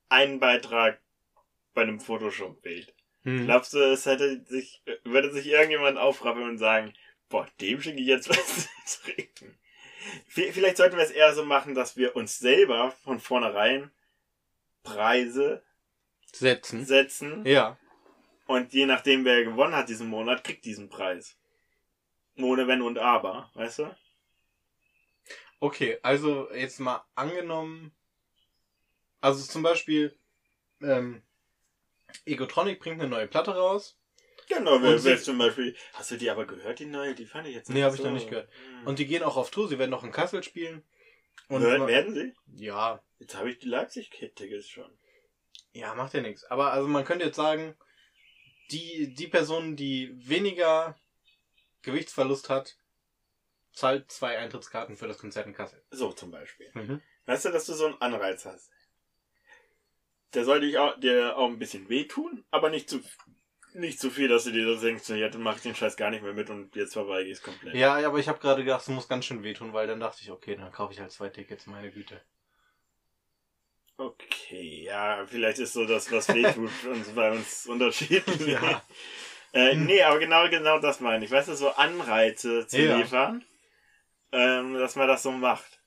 einen 0.09 0.39
Beitrag 0.39 0.99
bei 1.75 1.83
einem 1.83 1.99
Photoshop-Bild. 1.99 2.95
Hm. 3.25 3.45
Glaubst 3.45 3.73
du, 3.73 3.77
es 3.77 4.07
hätte 4.07 4.43
sich, 4.45 4.81
würde 5.03 5.31
sich 5.31 5.45
irgendjemand 5.45 5.99
aufrappeln 5.99 6.49
und 6.49 6.57
sagen, 6.57 6.93
boah, 7.29 7.47
dem 7.61 7.81
schicke 7.81 7.99
ich 7.99 8.07
jetzt 8.07 8.29
was 8.29 8.67
zu. 8.85 8.99
V- 10.27 10.51
Vielleicht 10.51 10.77
sollten 10.77 10.97
wir 10.97 11.03
es 11.03 11.11
eher 11.11 11.33
so 11.33 11.43
machen, 11.45 11.75
dass 11.75 11.97
wir 11.97 12.15
uns 12.15 12.39
selber 12.39 12.91
von 13.03 13.19
vornherein 13.19 13.91
Preise 14.83 15.63
Setzen. 16.31 16.85
setzen 16.85 17.45
Ja. 17.45 17.77
und 18.45 18.73
je 18.73 18.85
nachdem, 18.85 19.25
wer 19.25 19.43
gewonnen 19.43 19.75
hat 19.75 19.89
diesen 19.89 20.07
Monat, 20.07 20.43
kriegt 20.43 20.63
diesen 20.65 20.89
Preis. 20.89 21.37
Ohne 22.37 22.67
Wenn 22.67 22.81
und 22.81 22.97
Aber, 22.99 23.49
weißt 23.55 23.79
du? 23.79 23.95
Okay, 25.59 25.97
also 26.03 26.51
jetzt 26.53 26.79
mal 26.79 27.03
angenommen, 27.15 27.91
also 29.21 29.43
zum 29.43 29.63
Beispiel, 29.63 30.15
ähm, 30.81 31.23
Egotronic 32.25 32.79
bringt 32.79 33.01
eine 33.01 33.09
neue 33.09 33.27
Platte 33.27 33.55
raus 33.55 33.96
Genau, 34.47 34.81
wer, 34.81 35.03
wer 35.03 35.17
zum 35.21 35.37
Beispiel, 35.37 35.75
hast 35.93 36.11
du 36.11 36.17
die 36.17 36.29
aber 36.29 36.45
gehört, 36.45 36.79
die 36.79 36.85
neue? 36.85 37.13
Die 37.15 37.25
fand 37.25 37.47
ich 37.47 37.53
jetzt 37.55 37.69
Nee, 37.69 37.83
hab 37.83 37.93
ich 37.93 38.01
noch 38.03 38.11
nicht 38.11 38.29
gehört. 38.29 38.49
Hm. 38.79 38.87
und 38.87 38.99
die 38.99 39.05
gehen 39.05 39.23
auch 39.23 39.35
auf 39.37 39.51
Tour, 39.51 39.67
sie 39.67 39.77
werden 39.77 39.91
noch 39.91 40.03
in 40.03 40.11
Kassel 40.11 40.41
spielen. 40.43 40.83
Und 41.49 41.61
Hören 41.61 41.87
werden 41.87 42.13
sie? 42.13 42.33
ja, 42.55 43.01
Jetzt 43.19 43.35
habe 43.35 43.49
ich 43.49 43.59
die 43.59 43.67
Leipzig-Tickets 43.67 44.67
schon. 44.69 44.91
ja, 45.73 45.93
macht 45.95 46.13
ja 46.13 46.21
nichts. 46.21 46.43
Aber 46.45 46.71
also 46.71 46.87
man 46.87 47.03
könnte 47.05 47.25
jetzt 47.25 47.35
sagen, 47.35 47.75
die, 48.71 49.13
die 49.13 49.27
Person, 49.27 49.75
die 49.75 50.11
weniger 50.27 50.97
Gewichtsverlust 51.81 52.49
hat, 52.49 52.77
zahlt 53.73 54.11
zwei 54.11 54.37
Eintrittskarten 54.37 54.97
für 54.97 55.07
das 55.07 55.17
Konzert 55.19 55.47
in 55.47 55.53
Kassel. 55.53 55.83
So 55.91 56.11
zum 56.11 56.31
Beispiel. 56.31 56.69
Mhm. 56.73 57.01
Weißt 57.25 57.45
du, 57.45 57.49
dass 57.49 57.65
du 57.65 57.73
so 57.73 57.85
einen 57.87 58.01
Anreiz 58.01 58.45
hast? 58.45 58.69
Der 60.33 60.43
soll 60.45 60.61
dich 60.61 60.77
auch, 60.77 60.99
dir 60.99 61.37
auch 61.37 61.47
ein 61.47 61.59
bisschen 61.59 61.87
wehtun, 61.89 62.43
aber 62.51 62.69
nicht 62.69 62.89
zu, 62.89 63.01
nicht 63.77 63.99
zu 63.99 64.09
viel, 64.09 64.27
dass 64.27 64.43
du 64.43 64.51
dir 64.51 64.65
das 64.65 64.81
denkst, 64.81 65.07
ja, 65.09 65.29
dann 65.29 65.41
mach 65.41 65.57
ich 65.57 65.61
den 65.63 65.75
Scheiß 65.75 65.95
gar 65.97 66.09
nicht 66.09 66.23
mehr 66.23 66.33
mit 66.33 66.49
und 66.49 66.75
jetzt 66.75 66.93
vorbei 66.93 67.27
es 67.29 67.41
komplett. 67.41 67.75
Ja, 67.75 67.99
ja, 67.99 68.07
aber 68.07 68.19
ich 68.19 68.27
habe 68.27 68.39
gerade 68.39 68.63
gedacht, 68.63 68.81
es 68.81 68.87
muss 68.89 69.07
ganz 69.07 69.25
schön 69.25 69.43
wehtun, 69.43 69.73
weil 69.73 69.87
dann 69.87 69.99
dachte 69.99 70.19
ich, 70.21 70.31
okay, 70.31 70.55
dann 70.55 70.71
kaufe 70.71 70.93
ich 70.93 70.99
halt 70.99 71.11
zwei 71.11 71.29
Tickets, 71.29 71.67
meine 71.67 71.91
Güte. 71.91 72.21
Okay, 73.97 74.83
ja, 74.83 75.25
vielleicht 75.25 75.57
ist 75.59 75.73
so 75.73 75.85
das, 75.85 76.11
was 76.11 76.27
wehtut, 76.29 76.71
uns 76.85 77.09
bei 77.09 77.31
uns 77.31 77.65
unterschiedlich. 77.67 78.47
Ja. 78.47 78.81
Äh, 79.53 79.75
nee, 79.75 80.03
aber 80.03 80.19
genau, 80.19 80.47
genau 80.49 80.77
das 80.77 80.99
meine 80.99 81.23
ich. 81.23 81.31
Weißt 81.31 81.47
du, 81.47 81.55
so 81.55 81.69
Anreize 81.71 82.67
zu 82.67 82.77
Ja. 82.79 82.97
liefern, 82.97 83.43
ähm, 84.33 84.73
dass 84.75 84.97
man 84.97 85.07
das 85.07 85.23
so 85.23 85.31
macht. 85.31 85.81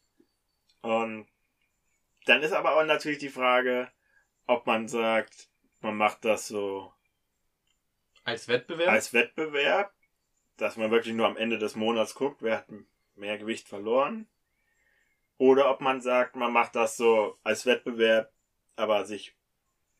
Und 0.80 1.28
dann 2.24 2.42
ist 2.42 2.52
aber 2.52 2.76
auch 2.76 2.84
natürlich 2.84 3.18
die 3.18 3.28
Frage, 3.28 3.92
ob 4.46 4.66
man 4.66 4.88
sagt, 4.88 5.50
man 5.80 5.94
macht 5.96 6.24
das 6.24 6.48
so 6.48 6.92
Als 8.24 8.48
Wettbewerb? 8.48 8.88
als 8.88 9.12
Wettbewerb, 9.12 9.92
dass 10.56 10.76
man 10.76 10.90
wirklich 10.90 11.14
nur 11.14 11.26
am 11.26 11.36
Ende 11.36 11.58
des 11.58 11.76
Monats 11.76 12.14
guckt, 12.14 12.42
wer 12.42 12.58
hat 12.58 12.66
mehr 13.14 13.38
Gewicht 13.38 13.68
verloren. 13.68 14.28
Oder 15.38 15.70
ob 15.70 15.80
man 15.80 16.00
sagt, 16.02 16.36
man 16.36 16.52
macht 16.52 16.76
das 16.76 16.96
so 16.96 17.38
als 17.42 17.64
Wettbewerb, 17.64 18.30
aber 18.76 19.04
sich 19.06 19.34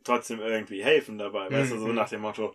trotzdem 0.05 0.41
irgendwie 0.41 0.83
helfen 0.85 1.19
dabei. 1.19 1.51
Weißt 1.51 1.73
du, 1.73 1.79
so 1.79 1.89
Mhm. 1.89 1.95
nach 1.95 2.09
dem 2.11 2.21
Motto, 2.21 2.55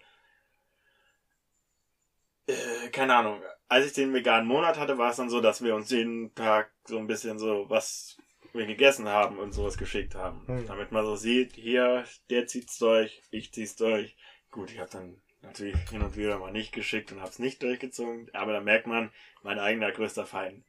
äh, 2.48 2.90
keine 2.90 3.16
Ahnung, 3.16 3.42
als 3.68 3.88
ich 3.88 3.94
den 3.94 4.14
veganen 4.14 4.48
Monat 4.48 4.78
hatte, 4.78 4.98
war 4.98 5.10
es 5.10 5.18
dann 5.18 5.30
so, 5.30 5.42
dass 5.42 5.64
wir 5.64 5.76
uns 5.76 5.90
jeden 5.90 6.34
Tag 6.36 6.72
so 6.86 6.98
ein 7.00 7.08
bisschen 7.08 7.40
so, 7.40 7.66
was 7.70 8.18
wir 8.54 8.68
gegessen 8.68 9.10
haben 9.10 9.40
und 9.40 9.52
sowas 9.52 9.78
geschickt 9.78 10.16
haben. 10.16 10.44
Mhm. 10.48 10.68
Damit 10.68 10.92
man 10.92 11.06
so 11.06 11.16
sieht, 11.16 11.54
hier, 11.54 12.06
der 12.30 12.46
zieht's 12.48 12.78
durch, 12.78 13.22
ich 13.32 13.52
zieh's 13.52 13.76
durch. 13.76 14.16
Gut, 14.52 14.72
ich 14.72 14.80
habe 14.80 14.92
dann 14.92 15.22
natürlich 15.46 15.78
hin 15.90 16.02
und 16.02 16.16
wieder 16.16 16.40
mal 16.40 16.52
nicht 16.52 16.72
geschickt 16.72 17.12
und 17.12 17.22
hab's 17.22 17.40
nicht 17.40 17.62
durchgezogen, 17.64 18.30
aber 18.34 18.54
da 18.54 18.62
merkt 18.62 18.88
man, 18.88 19.12
mein 19.44 19.60
eigener 19.60 19.92
größter 19.92 20.26
Feind. 20.26 20.64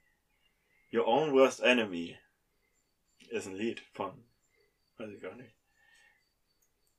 Your 0.92 1.06
own 1.06 1.32
worst 1.32 1.60
enemy 1.60 2.16
ist 3.28 3.46
ein 3.46 3.54
Lied 3.56 3.80
von, 3.92 4.12
weiß 4.98 5.10
ich 5.10 5.20
gar 5.20 5.34
nicht. 5.34 5.54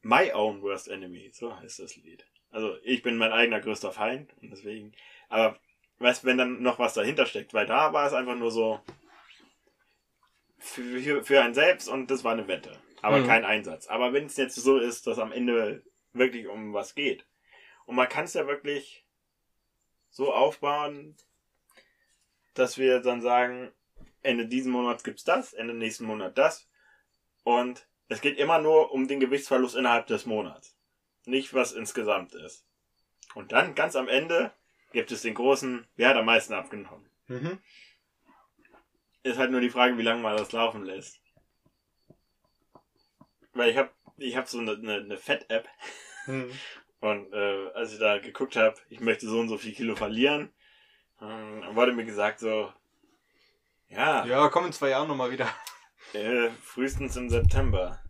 My 0.01 0.31
own 0.33 0.61
worst 0.61 0.87
enemy, 0.87 1.31
so 1.33 1.57
heißt 1.57 1.79
das 1.79 1.95
Lied. 1.95 2.25
Also 2.51 2.77
ich 2.83 3.01
bin 3.01 3.17
mein 3.17 3.31
eigener 3.31 3.59
größter 3.59 3.91
Feind 3.91 4.33
und 4.41 4.51
deswegen, 4.51 4.93
aber 5.29 5.59
weißt, 5.99 6.25
wenn 6.25 6.37
dann 6.37 6.61
noch 6.61 6.79
was 6.79 6.93
dahinter 6.93 7.25
steckt, 7.25 7.53
weil 7.53 7.65
da 7.65 7.93
war 7.93 8.07
es 8.07 8.13
einfach 8.13 8.35
nur 8.35 8.51
so 8.51 8.79
für, 10.59 10.99
für, 10.99 11.23
für 11.23 11.41
einen 11.41 11.53
selbst 11.53 11.87
und 11.87 12.09
das 12.11 12.23
war 12.23 12.33
eine 12.33 12.47
Wette, 12.47 12.79
aber 13.01 13.19
Mhm. 13.19 13.27
kein 13.27 13.45
Einsatz. 13.45 13.87
Aber 13.87 14.13
wenn 14.13 14.25
es 14.25 14.37
jetzt 14.37 14.55
so 14.55 14.77
ist, 14.77 15.07
dass 15.07 15.19
am 15.19 15.31
Ende 15.31 15.83
wirklich 16.13 16.47
um 16.47 16.73
was 16.73 16.95
geht 16.95 17.25
und 17.87 17.95
man 17.95 18.07
kann 18.07 18.25
es 18.25 18.33
ja 18.33 18.45
wirklich 18.45 19.03
so 20.09 20.33
aufbauen, 20.33 21.15
dass 22.53 22.77
wir 22.77 22.99
dann 22.99 23.21
sagen, 23.21 23.71
Ende 24.21 24.47
diesen 24.47 24.71
Monats 24.71 25.03
gibt's 25.03 25.23
das, 25.23 25.53
Ende 25.53 25.73
nächsten 25.73 26.05
Monat 26.05 26.37
das 26.37 26.69
und 27.43 27.87
es 28.09 28.21
geht 28.21 28.37
immer 28.37 28.59
nur 28.59 28.91
um 28.91 29.07
den 29.07 29.19
Gewichtsverlust 29.19 29.75
innerhalb 29.75 30.05
des 30.07 30.25
Monats. 30.25 30.75
Nicht 31.25 31.53
was 31.53 31.71
insgesamt 31.71 32.33
ist. 32.35 32.65
Und 33.35 33.51
dann 33.51 33.73
ganz 33.73 33.95
am 33.95 34.07
Ende 34.07 34.51
gibt 34.91 35.11
es 35.11 35.21
den 35.21 35.33
großen, 35.33 35.87
wer 35.95 36.09
hat 36.09 36.17
am 36.17 36.25
meisten 36.25 36.53
abgenommen. 36.53 37.09
Mhm. 37.27 37.59
Ist 39.23 39.37
halt 39.37 39.51
nur 39.51 39.61
die 39.61 39.69
Frage, 39.69 39.97
wie 39.97 40.03
lange 40.03 40.21
man 40.21 40.37
das 40.37 40.51
laufen 40.51 40.83
lässt. 40.83 41.21
Weil 43.53 43.71
ich 43.71 43.77
habe 43.77 43.91
ich 44.17 44.35
hab 44.35 44.47
so 44.47 44.59
eine, 44.59 44.73
eine, 44.73 44.95
eine 44.95 45.17
Fett-App 45.17 45.67
Mhm. 46.27 46.51
und 46.99 47.31
äh, 47.33 47.69
als 47.73 47.93
ich 47.93 47.99
da 47.99 48.17
geguckt 48.19 48.55
habe, 48.55 48.75
ich 48.89 48.99
möchte 48.99 49.27
so 49.27 49.39
und 49.39 49.49
so 49.49 49.57
viel 49.57 49.73
Kilo 49.73 49.95
verlieren, 49.95 50.51
dann 51.19 51.75
wurde 51.75 51.93
mir 51.93 52.05
gesagt 52.05 52.39
so, 52.39 52.71
ja, 53.89 54.25
Ja, 54.25 54.49
komm 54.49 54.65
in 54.65 54.73
zwei 54.73 54.89
Jahren 54.89 55.07
nochmal 55.07 55.31
wieder. 55.31 55.47
äh, 56.13 56.49
frühestens 56.61 57.15
im 57.15 57.29
September. 57.29 58.01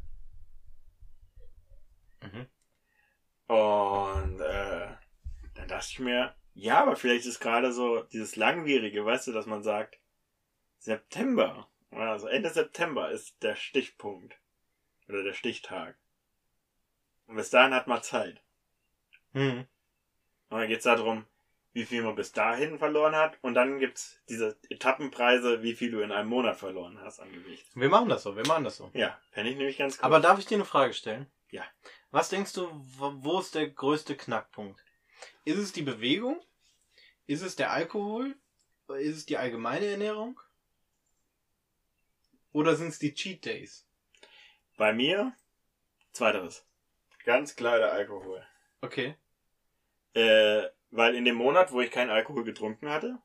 Mhm. 2.22 2.48
Und 3.48 4.42
äh, 4.42 4.88
dann 5.54 5.68
dachte 5.68 5.88
ich 5.90 6.00
mir, 6.00 6.36
ja, 6.54 6.82
aber 6.82 6.96
vielleicht 6.96 7.26
ist 7.26 7.40
gerade 7.40 7.72
so 7.72 8.04
dieses 8.04 8.36
Langwierige, 8.36 9.06
weißt 9.06 9.28
du, 9.28 9.32
dass 9.32 9.46
man 9.46 9.64
sagt, 9.64 10.00
September, 10.80 11.68
also 11.92 12.28
Ende 12.28 12.50
September 12.50 13.12
ist 13.12 13.42
der 13.44 13.56
Stichpunkt 13.56 14.40
oder 15.08 15.24
der 15.24 15.34
Stichtag. 15.34 15.98
Und 17.28 17.36
bis 17.36 17.50
dahin 17.50 17.74
hat 17.74 17.88
man 17.88 18.02
Zeit. 18.04 18.42
Mhm. 19.38 19.68
Und 20.50 20.60
dann 20.60 20.68
geht's 20.68 20.86
darum, 20.86 21.26
wie 21.74 21.86
viel 21.86 22.02
man 22.02 22.16
bis 22.16 22.32
dahin 22.32 22.80
verloren 22.80 23.16
hat. 23.16 23.38
Und 23.42 23.54
dann 23.54 23.80
gibt's 23.80 24.20
diese 24.30 24.58
Etappenpreise, 24.70 25.62
wie 25.62 25.76
viel 25.76 25.92
du 25.92 26.00
in 26.00 26.12
einem 26.12 26.30
Monat 26.30 26.58
verloren 26.58 27.00
hast 27.02 27.20
an 27.20 27.32
Gewicht. 27.32 27.66
Wir 27.76 27.90
machen 27.90 28.10
das 28.10 28.24
so, 28.24 28.36
wir 28.36 28.48
machen 28.48 28.64
das 28.64 28.78
so. 28.78 28.90
Ja, 28.94 29.20
fände 29.30 29.52
ich 29.52 29.58
nämlich 29.58 29.78
ganz 29.78 29.98
cool. 29.98 30.06
Aber 30.06 30.20
darf 30.20 30.40
ich 30.40 30.48
dir 30.48 30.56
eine 30.56 30.66
Frage 30.66 30.94
stellen? 30.94 31.28
Ja. 31.52 31.64
Was 32.10 32.30
denkst 32.30 32.54
du, 32.54 32.70
wo 32.98 33.14
wo 33.18 33.40
ist 33.40 33.54
der 33.54 33.70
größte 33.70 34.18
Knackpunkt? 34.18 34.84
Ist 35.46 35.58
es 35.58 35.72
die 35.72 35.84
Bewegung? 35.84 36.42
Ist 37.28 37.44
es 37.44 37.56
der 37.56 37.72
Alkohol? 37.72 38.36
Ist 38.98 39.18
es 39.18 39.26
die 39.26 39.38
allgemeine 39.38 39.86
Ernährung? 39.86 40.40
Oder 42.54 42.76
sind 42.76 42.88
es 42.88 43.00
die 43.00 43.14
Cheat 43.14 43.46
Days? 43.46 43.86
Bei 44.78 44.94
mir, 44.94 45.34
zweiteres. 46.12 46.66
Ganz 47.26 47.56
klar 47.56 47.78
der 47.78 47.92
Alkohol. 47.92 48.44
Okay. 48.82 49.16
Äh, 50.14 50.64
weil 50.92 51.16
in 51.16 51.26
dem 51.26 51.36
Monat, 51.36 51.72
wo 51.72 51.82
ich 51.82 51.92
keinen 51.92 52.10
Alkohol 52.10 52.44
getrunken 52.44 52.90
hatte, 52.90 53.18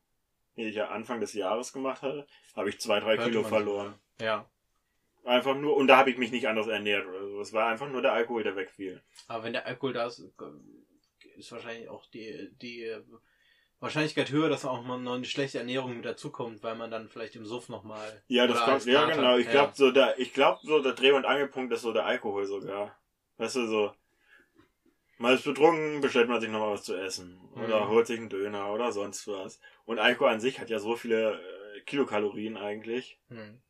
den 0.56 0.68
ich 0.68 0.74
ja 0.74 0.88
Anfang 0.88 1.20
des 1.20 1.32
Jahres 1.32 1.72
gemacht 1.72 2.02
hatte, 2.02 2.26
habe 2.54 2.68
ich 2.68 2.80
zwei, 2.80 3.00
drei 3.00 3.16
Hörte 3.16 3.30
Kilo 3.30 3.44
verloren. 3.44 3.94
Ja. 4.20 4.48
Einfach 5.24 5.54
nur, 5.54 5.76
und 5.76 5.86
da 5.86 5.96
habe 5.96 6.10
ich 6.10 6.18
mich 6.18 6.32
nicht 6.32 6.48
anders 6.48 6.66
ernährt 6.66 7.06
oder 7.06 7.26
so. 7.28 7.40
Es 7.40 7.52
war 7.52 7.68
einfach 7.68 7.88
nur 7.88 8.02
der 8.02 8.12
Alkohol, 8.12 8.42
der 8.42 8.56
wegfiel. 8.56 9.02
Aber 9.28 9.44
wenn 9.44 9.52
der 9.52 9.66
Alkohol 9.66 9.92
da 9.92 10.06
ist, 10.06 10.18
ist 11.36 11.52
wahrscheinlich 11.52 11.88
auch 11.88 12.04
die, 12.06 12.50
die 12.60 12.92
Wahrscheinlichkeit 13.82 14.30
höher, 14.30 14.48
dass 14.48 14.64
auch 14.64 14.82
mal 14.82 14.98
noch 14.98 15.14
eine 15.14 15.24
schlechte 15.24 15.58
Ernährung 15.58 15.96
mit 15.96 16.04
dazukommt, 16.04 16.62
weil 16.62 16.76
man 16.76 16.90
dann 16.90 17.08
vielleicht 17.08 17.34
im 17.34 17.44
Suff 17.44 17.68
nochmal. 17.68 18.22
Ja, 18.28 18.46
das 18.46 18.64
kommt, 18.64 18.84
ja 18.86 19.06
genau. 19.06 19.36
Ich 19.38 19.50
glaube 19.50 19.72
so 19.74 19.90
der, 19.90 20.18
ich 20.20 20.32
glaube 20.32 20.60
so 20.62 20.80
der 20.80 20.92
Dreh- 20.92 21.12
und 21.12 21.24
Angelpunkt 21.24 21.72
ist 21.72 21.82
so 21.82 21.92
der 21.92 22.06
Alkohol 22.06 22.46
sogar. 22.46 22.96
Weißt 23.38 23.56
du, 23.56 23.66
so, 23.66 23.92
man 25.22 25.34
ist 25.34 25.44
betrunken, 25.44 26.00
bestellt 26.00 26.28
man 26.28 26.40
sich 26.40 26.50
nochmal 26.50 26.72
was 26.72 26.82
zu 26.82 26.96
essen. 26.96 27.40
Oder 27.52 27.84
Mhm. 27.84 27.88
holt 27.88 28.06
sich 28.08 28.18
einen 28.18 28.28
Döner 28.28 28.72
oder 28.72 28.90
sonst 28.90 29.28
was. 29.28 29.60
Und 29.84 30.00
Alkohol 30.00 30.32
an 30.32 30.40
sich 30.40 30.58
hat 30.58 30.68
ja 30.68 30.80
so 30.80 30.96
viele 30.96 31.40
äh, 31.40 31.80
Kilokalorien 31.82 32.56
eigentlich. 32.56 33.20
Hm. 33.28 33.62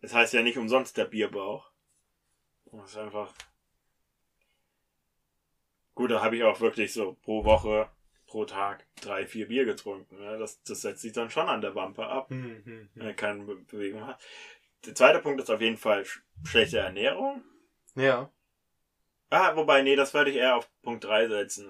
Das 0.00 0.14
heißt 0.14 0.32
ja 0.32 0.42
nicht 0.42 0.58
umsonst 0.58 0.96
der 0.96 1.06
Bierbauch. 1.06 1.72
Das 2.70 2.90
ist 2.90 2.96
einfach. 2.96 3.34
Gut, 5.96 6.10
da 6.12 6.22
habe 6.22 6.36
ich 6.36 6.44
auch 6.44 6.60
wirklich 6.60 6.92
so 6.92 7.16
pro 7.22 7.44
Woche, 7.44 7.88
pro 8.26 8.44
Tag 8.44 8.86
drei, 9.00 9.26
vier 9.26 9.48
Bier 9.48 9.64
getrunken. 9.64 10.22
Ja, 10.22 10.36
das, 10.36 10.62
das 10.62 10.82
setzt 10.82 11.02
sich 11.02 11.12
dann 11.12 11.30
schon 11.30 11.48
an 11.48 11.62
der 11.62 11.74
Wampe 11.74 12.06
ab, 12.06 12.30
Hm, 12.30 12.62
hm, 12.64 12.90
wenn 12.94 13.02
hm. 13.02 13.08
er 13.08 13.14
keine 13.14 13.44
Be 13.44 13.56
Bewegung 13.56 14.06
hat. 14.06 14.20
Der 14.84 14.94
zweite 14.94 15.18
Punkt 15.18 15.40
ist 15.40 15.50
auf 15.50 15.60
jeden 15.60 15.78
Fall 15.78 16.04
sch 16.04 16.22
schlechte 16.44 16.78
Ernährung. 16.78 17.42
Ja. 17.96 18.30
Ah, 19.38 19.54
wobei, 19.56 19.82
nee, 19.82 19.96
das 19.96 20.14
würde 20.14 20.30
ich 20.30 20.36
eher 20.36 20.56
auf 20.56 20.68
Punkt 20.82 21.04
3 21.04 21.28
setzen. 21.28 21.66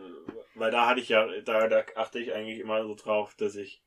Weil 0.54 0.70
da 0.70 0.86
hatte 0.86 1.00
ich 1.00 1.08
ja, 1.08 1.26
da, 1.42 1.66
da 1.68 1.84
achte 1.96 2.18
ich 2.18 2.32
eigentlich 2.32 2.60
immer 2.60 2.82
so 2.82 2.94
drauf, 2.94 3.34
dass 3.36 3.56
ich 3.56 3.82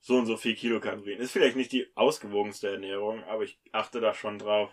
so 0.00 0.16
und 0.16 0.26
so 0.26 0.36
viel 0.36 0.54
Kilokalorien. 0.54 1.20
Ist 1.20 1.32
vielleicht 1.32 1.56
nicht 1.56 1.72
die 1.72 1.88
ausgewogenste 1.94 2.70
Ernährung, 2.70 3.22
aber 3.24 3.44
ich 3.44 3.58
achte 3.72 4.00
da 4.00 4.14
schon 4.14 4.38
drauf, 4.38 4.70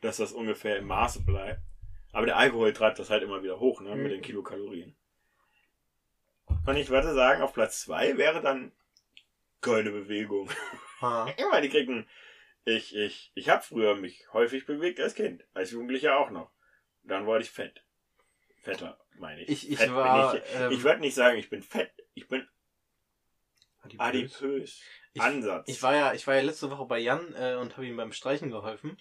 dass 0.00 0.16
das 0.18 0.32
ungefähr 0.32 0.76
im 0.78 0.86
Maße 0.86 1.22
bleibt. 1.24 1.60
Aber 2.12 2.26
der 2.26 2.36
Alkohol 2.36 2.72
treibt 2.72 2.98
das 2.98 3.10
halt 3.10 3.22
immer 3.22 3.42
wieder 3.42 3.60
hoch, 3.60 3.80
ne, 3.80 3.94
Mhm. 3.94 4.02
mit 4.02 4.12
den 4.12 4.22
Kilokalorien. 4.22 4.96
Und 6.66 6.76
ich 6.76 6.88
würde 6.88 7.12
sagen, 7.14 7.42
auf 7.42 7.52
Platz 7.52 7.80
2 7.82 8.16
wäre 8.16 8.40
dann 8.40 8.72
goldene 9.60 10.00
Bewegung. 10.00 10.50
Ha. 11.00 11.26
Immer 11.36 11.60
die 11.60 11.68
kriegen. 11.68 12.06
Ich, 12.64 12.94
ich, 12.94 13.30
ich 13.34 13.48
habe 13.48 13.62
früher 13.62 13.94
mich 13.96 14.26
häufig 14.32 14.66
bewegt 14.66 15.00
als 15.00 15.14
Kind, 15.14 15.44
als 15.54 15.70
Jugendlicher 15.70 16.18
auch 16.18 16.30
noch. 16.30 16.50
Dann 17.08 17.26
wurde 17.26 17.42
ich 17.42 17.50
fett. 17.50 17.82
Fetter, 18.62 18.98
meine 19.18 19.42
ich. 19.42 19.48
Ich- 19.48 19.70
ich 19.72 19.78
fett 19.78 19.94
war, 19.94 20.34
ich 20.34 20.42
ähm, 20.54 20.72
ich 20.72 20.82
würde 20.84 21.00
nicht 21.00 21.14
sagen, 21.14 21.38
ich 21.38 21.48
bin 21.50 21.62
fett. 21.62 21.90
Ich 22.14 22.28
bin 22.28 22.46
Adipös. 23.80 24.36
adipös. 24.36 24.82
Ich- 25.14 25.22
Ansatz. 25.22 25.68
Ich 25.68 25.82
war 25.82 25.94
ja, 25.94 26.12
ich 26.12 26.26
war 26.26 26.34
ja 26.34 26.42
letzte 26.42 26.70
Woche 26.70 26.84
bei 26.84 26.98
Jan 26.98 27.34
äh, 27.34 27.54
und 27.56 27.76
habe 27.76 27.86
ihm 27.86 27.96
beim 27.96 28.12
Streichen 28.12 28.50
geholfen 28.50 28.96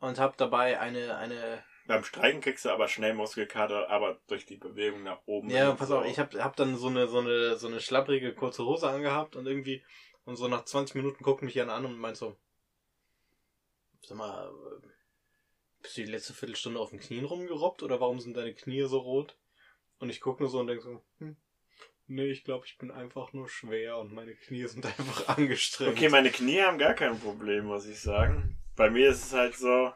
und 0.00 0.18
habe 0.18 0.34
dabei 0.36 0.80
eine 0.80 1.16
eine 1.16 1.62
Beim 1.86 2.04
Streichen 2.04 2.40
kriegst 2.40 2.64
du 2.64 2.70
aber 2.70 2.88
schnell 2.88 3.14
Muskelkater, 3.14 3.88
aber 3.90 4.20
durch 4.26 4.44
die 4.46 4.56
Bewegung 4.56 5.02
nach 5.02 5.20
oben. 5.26 5.50
ja 5.50 5.72
pass 5.72 5.90
auf, 5.90 6.04
ich 6.06 6.18
habe 6.18 6.42
hab 6.42 6.56
dann 6.56 6.76
so 6.76 6.88
eine 6.88 7.06
so 7.06 7.18
eine 7.18 7.56
so 7.56 7.68
eine 7.68 7.80
schlapprige 7.80 8.34
kurze 8.34 8.64
Hose 8.64 8.88
angehabt 8.88 9.36
und 9.36 9.46
irgendwie 9.46 9.84
und 10.24 10.36
so 10.36 10.48
nach 10.48 10.64
20 10.64 10.94
Minuten 10.96 11.22
guckt 11.22 11.42
mich 11.42 11.54
Jan 11.54 11.70
an 11.70 11.84
und 11.86 11.98
meint 11.98 12.16
so 12.16 12.36
sag 14.02 14.16
mal 14.18 14.50
bist 15.82 15.96
du 15.96 16.04
die 16.04 16.10
letzte 16.10 16.34
Viertelstunde 16.34 16.80
auf 16.80 16.90
den 16.90 17.00
Knien 17.00 17.24
rumgerobbt 17.24 17.82
oder 17.82 18.00
warum 18.00 18.20
sind 18.20 18.36
deine 18.36 18.54
Knie 18.54 18.82
so 18.82 18.98
rot? 18.98 19.36
Und 19.98 20.10
ich 20.10 20.20
gucke 20.20 20.42
nur 20.42 20.50
so 20.50 20.60
und 20.60 20.66
denke 20.66 20.82
so 20.82 21.02
hm, 21.18 21.36
nee, 22.10 22.30
ich 22.30 22.44
glaube, 22.44 22.66
ich 22.66 22.76
bin 22.76 22.90
einfach 22.90 23.32
nur 23.32 23.48
schwer 23.48 23.98
und 23.98 24.12
meine 24.12 24.34
Knie 24.34 24.66
sind 24.66 24.84
einfach 24.98 25.28
angestrengt. 25.36 25.92
Okay, 25.92 26.08
meine 26.08 26.30
Knie 26.30 26.60
haben 26.60 26.78
gar 26.78 26.94
kein 26.94 27.18
Problem, 27.18 27.66
muss 27.66 27.86
ich 27.86 28.00
sagen. 28.00 28.56
Bei 28.76 28.90
mir 28.90 29.10
ist 29.10 29.24
es 29.24 29.32
halt 29.32 29.56
so, 29.56 29.92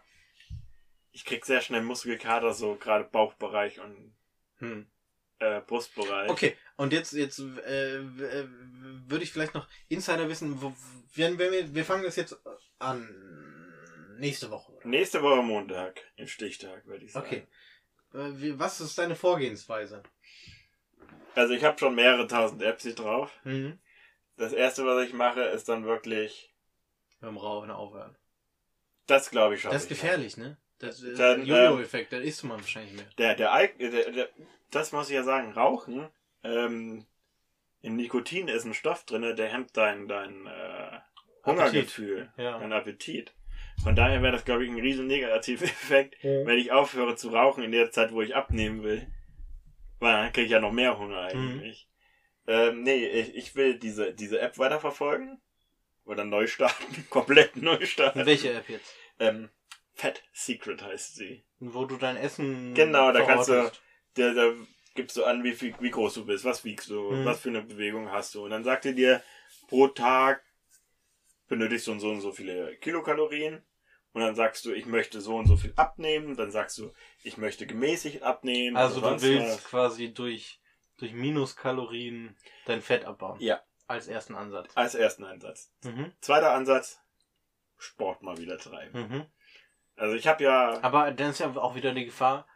ich 1.11 1.25
krieg 1.25 1.45
sehr 1.45 1.61
schnell 1.61 1.83
Muskelkater, 1.83 2.55
so 2.55 2.77
gerade 2.77 3.05
Bauchbereich 3.05 3.81
und 3.81 4.15
hm. 4.59 4.91
äh, 5.39 5.61
Brustbereich. 5.61 6.31
Okay, 6.31 6.57
und 6.77 6.93
jetzt, 6.93 7.13
jetzt 7.13 7.39
äh, 7.39 7.99
äh, 7.99 8.49
würde 9.07 9.25
ich 9.25 9.33
vielleicht 9.33 9.55
noch 9.55 9.69
Insider 9.89 10.29
wissen, 10.29 10.61
wo, 10.63 10.75
wenn, 11.15 11.39
wenn 11.39 11.53
wir, 11.53 11.75
wir 11.75 11.85
fangen 11.85 12.05
das 12.05 12.17
jetzt 12.17 12.37
an 12.79 13.54
nächste 14.19 14.51
Woche 14.51 14.73
oder 14.73 14.87
Nächste 14.87 15.23
Woche 15.23 15.43
Montag, 15.43 16.01
im 16.17 16.27
Stichtag, 16.27 16.87
würde 16.87 17.05
ich 17.05 17.13
sagen. 17.13 17.27
Okay. 17.27 17.47
Äh, 18.15 18.41
wie, 18.41 18.59
was 18.59 18.81
ist 18.81 18.97
deine 18.99 19.17
Vorgehensweise? 19.17 20.03
Also 21.35 21.55
ich 21.55 21.65
habe 21.65 21.79
schon 21.79 21.95
mehrere 21.95 22.27
tausend 22.27 22.63
Apps 22.63 22.83
hier 22.85 22.95
drauf. 22.95 23.33
Mhm. 23.45 23.79
Das 24.37 24.53
erste, 24.53 24.85
was 24.87 25.07
ich 25.07 25.13
mache, 25.13 25.43
ist 25.43 25.69
dann 25.69 25.85
wirklich, 25.85 26.53
Beim 27.21 27.37
Rauchen 27.37 27.71
aufhören. 27.71 28.17
das 29.07 29.31
glaube 29.31 29.55
ich 29.55 29.61
schon. 29.63 29.71
Das 29.73 29.83
ist 29.83 29.89
gefährlich, 29.89 30.37
ne? 30.37 30.57
Das 30.79 31.01
ist 31.01 31.19
Dann, 31.19 31.43
ein 31.43 31.47
Jojo-Effekt, 31.47 32.13
das 32.13 32.23
isst 32.23 32.45
man 32.45 32.59
wahrscheinlich 32.61 32.95
mehr. 32.95 33.07
Der, 33.19 33.35
der, 33.37 33.53
Al- 33.53 33.69
der, 33.79 34.11
der, 34.11 34.29
das 34.71 34.93
muss 34.93 35.09
ich 35.09 35.15
ja 35.15 35.23
sagen, 35.23 35.53
Rauchen, 35.53 36.09
ähm, 36.43 37.07
in 37.81 37.97
Nikotin 37.97 38.49
ist 38.49 38.65
ein 38.65 38.75
Stoff 38.75 39.05
drinne, 39.05 39.35
der 39.35 39.49
hemmt 39.49 39.77
dein, 39.77 40.09
dein 40.09 40.47
äh, 40.47 40.99
Hungergefühl, 41.45 42.33
Ja. 42.37 42.59
dein 42.59 42.73
Appetit. 42.73 43.33
Von 43.83 43.97
daher 43.97 44.23
wäre 44.23 44.33
das, 44.33 44.45
glaube 44.45 44.65
ich, 44.65 44.71
ein 44.71 44.79
riesen 44.81 45.07
Negativeffekt, 45.07 46.23
Ja. 46.23 46.47
wenn 46.47 46.59
ich 46.59 46.73
aufhöre 46.73 47.17
zu 47.17 47.29
rauchen 47.31 47.63
in 47.65 47.73
der 47.73 47.91
Zeit, 47.91 48.13
wo 48.13 48.23
ich 48.23 48.35
abnehmen 48.35 48.83
will. 48.83 49.07
Weil 50.01 50.13
dann 50.13 50.33
kriege 50.33 50.47
ich 50.47 50.51
ja 50.53 50.61
noch 50.61 50.73
mehr 50.73 50.99
Hunger 50.99 51.21
eigentlich. 51.21 51.89
Ähm, 52.47 52.83
nee, 52.83 53.07
ich, 53.07 53.35
ich 53.35 53.55
will 53.57 53.79
diese, 53.79 54.13
diese 54.15 54.41
App 54.41 54.59
weiterverfolgen. 54.59 55.41
Oder 56.05 56.25
neu 56.25 56.47
starten, 56.47 57.07
komplett 57.11 57.57
neu 57.57 57.85
starten. 57.87 58.27
Welche 58.27 58.53
App 58.53 58.69
jetzt? 58.69 58.95
Ähm, 59.19 59.49
Fat 59.95 60.23
Secret 60.33 60.83
heißt 60.83 61.17
sie. 61.17 61.45
Wo 61.61 61.85
du 61.87 61.97
dein 61.97 62.17
Essen. 62.17 62.75
Genau, 62.75 63.13
da 63.13 63.23
kannst 63.23 63.49
du-. 63.49 63.71
Da, 64.15 64.35
da 64.35 64.53
gibst 64.95 65.17
du 65.17 65.25
an, 65.25 65.43
wie, 65.45 65.53
viel, 65.53 65.75
wie 65.81 65.91
groß 65.91 66.15
du 66.15 66.27
bist, 66.27 66.45
was 66.45 66.65
wiegst 66.65 66.91
du, 66.91 67.11
Mhm. 67.13 67.25
was 67.25 67.41
für 67.41 67.49
eine 67.49 67.63
Bewegung 67.63 68.11
hast 68.13 68.35
du. 68.35 68.45
Und 68.45 68.51
dann 68.51 68.65
sagt 68.65 68.85
er 68.87 68.93
dir, 68.93 69.23
pro 69.69 69.89
Tag 69.89 70.44
benötigst 71.49 71.87
du 71.87 71.99
so 71.99 72.11
und 72.11 72.21
so 72.21 72.33
viele 72.33 72.77
Kilokalorien. 72.77 73.63
Und 74.13 74.21
dann 74.21 74.37
sagst 74.37 74.65
du, 74.65 74.73
ich 74.73 74.87
möchte 74.87 75.21
so 75.21 75.37
und 75.37 75.47
so 75.47 75.57
viel 75.57 75.73
abnehmen. 75.77 76.37
Dann 76.37 76.51
sagst 76.51 76.79
du, 76.79 76.93
ich 77.25 77.37
möchte 77.37 77.67
gemäßigt 77.67 78.23
abnehmen. 78.23 78.77
Also 78.77 79.01
du 79.01 79.23
willst 79.23 79.57
was. 79.57 79.65
quasi 79.65 80.15
durch, 80.15 80.61
durch 80.99 81.13
Minuskalorien 81.13 82.37
dein 82.67 82.81
Fett 82.81 83.05
abbauen. 83.05 83.41
Ja. 83.41 83.61
Als 83.87 84.07
ersten 84.07 84.35
Ansatz. 84.35 84.71
Als 84.77 84.95
ersten 84.95 85.25
Ansatz. 85.25 85.73
Mhm. 85.83 86.13
Zweiter 86.21 86.53
Ansatz, 86.53 87.01
Sport 87.77 88.23
mal 88.23 88.39
wieder 88.39 88.57
treiben. 88.57 88.99
Mhm. 88.99 89.27
Also 89.97 90.15
ich 90.15 90.27
habe 90.27 90.43
ja, 90.45 90.81
Aber 90.83 91.11
dann 91.11 91.31
ist 91.31 91.41
ja 91.41 91.55
auch 91.57 91.75
wieder 91.75 91.93
die 91.93 92.07
Gefahr, 92.07 92.47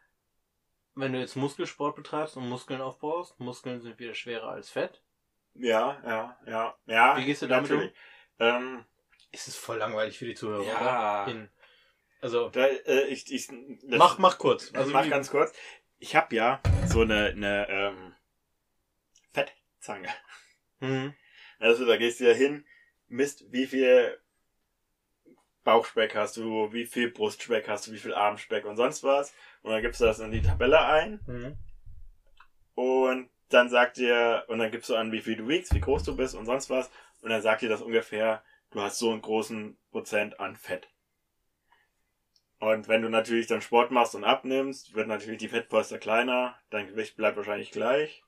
wenn 0.95 1.13
du 1.13 1.19
jetzt 1.21 1.37
Muskelsport 1.37 1.97
betreibst 1.97 2.37
und 2.37 2.49
Muskeln 2.49 2.81
aufbaust, 2.81 3.39
Muskeln 3.39 3.81
sind 3.81 3.99
wieder 3.99 4.15
schwerer 4.15 4.49
als 4.49 4.71
Fett. 4.71 5.03
ja, 5.55 6.01
ja, 6.05 6.39
ja, 6.47 6.77
ja. 6.87 7.17
Wie 7.17 7.25
gehst 7.25 7.43
du 7.43 7.47
damit 7.47 7.71
natürlich. 7.71 7.93
Ähm, 8.39 8.85
Es 9.33 9.49
ist 9.49 9.57
voll 9.57 9.79
langweilig 9.79 10.17
für 10.19 10.27
die 10.27 10.35
Zuhörer. 10.35 10.65
Ja. 10.65 11.27
In, 11.27 11.49
also, 12.21 12.49
da, 12.49 12.67
äh, 12.67 13.07
ich, 13.09 13.31
ich, 13.33 13.47
das- 13.49 13.99
mach, 13.99 14.19
mach 14.19 14.39
kurz. 14.39 14.73
Also 14.75 14.93
mach 14.93 15.09
ganz 15.09 15.31
kurz. 15.31 15.53
Ich 15.99 16.15
habe 16.17 16.35
ja 16.35 16.61
so 16.87 17.03
eine, 17.03 17.27
eine 17.27 17.67
ähm, 17.69 18.15
Fettzange. 19.33 20.09
Mhm. 20.81 21.15
Also 21.59 21.85
da 21.87 21.97
gehst 21.97 22.21
du 22.21 22.25
ja 22.29 22.35
hin, 22.35 22.65
misst, 23.09 23.51
wie 23.53 23.67
viel 23.67 24.19
Bauchspeck 25.65 26.15
hast 26.15 26.37
du, 26.37 26.73
wie 26.73 26.87
viel 26.87 27.11
Brustspeck 27.11 27.69
hast 27.69 27.87
du, 27.87 27.93
wie 27.93 27.99
viel 27.99 28.15
Armspeck 28.15 28.65
und 28.65 28.77
sonst 28.77 29.03
was. 29.05 29.35
Und 29.63 29.73
dann 29.73 29.83
gibst 29.83 30.01
du 30.01 30.05
das 30.05 30.21
in 30.21 30.31
die 30.31 30.43
Tabelle 30.43 30.81
ein 30.81 31.21
Mhm. 31.27 31.57
und 32.75 33.31
dann 33.51 33.71
sagt 33.71 33.97
dir, 33.97 34.45
und 34.49 34.59
dann 34.59 34.71
gibst 34.71 34.89
du 34.91 34.95
an, 34.95 35.11
wie 35.11 35.21
viel 35.23 35.37
du 35.37 35.49
wiegst, 35.49 35.75
wie 35.75 35.81
groß 35.81 36.03
du 36.05 36.15
bist 36.17 36.35
und 36.35 36.45
sonst 36.47 36.69
was. 36.71 36.91
Und 37.23 37.31
dann 37.31 37.43
sagt 37.43 37.63
dir 37.63 37.69
das 37.69 37.83
ungefähr, 37.83 38.45
du 38.71 38.81
hast 38.81 38.99
so 38.99 39.11
einen 39.11 39.23
großen 39.23 39.79
Prozent 39.91 40.39
an 40.41 40.57
Fett. 40.57 40.89
Und 42.61 42.89
wenn 42.89 43.03
du 43.03 43.09
natürlich 43.09 43.47
dann 43.47 43.61
Sport 43.63 43.91
machst 43.93 44.15
und 44.15 44.25
abnimmst, 44.25 44.95
wird 44.95 45.07
natürlich 45.09 45.39
die 45.39 45.49
Fettpolster 45.49 45.99
kleiner, 45.99 46.59
dein 46.71 46.89
Gewicht 46.89 47.17
bleibt 47.17 47.37
wahrscheinlich 47.37 47.71
gleich. 47.71 48.23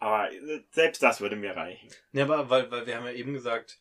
Aber 0.00 0.32
äh, 0.32 0.62
selbst 0.70 1.02
das 1.02 1.20
würde 1.20 1.36
mir 1.36 1.56
reichen. 1.56 1.88
Ja, 2.12 2.24
aber 2.24 2.50
weil, 2.50 2.70
weil 2.70 2.86
wir 2.86 2.96
haben 2.96 3.06
ja 3.06 3.12
eben 3.12 3.32
gesagt, 3.32 3.80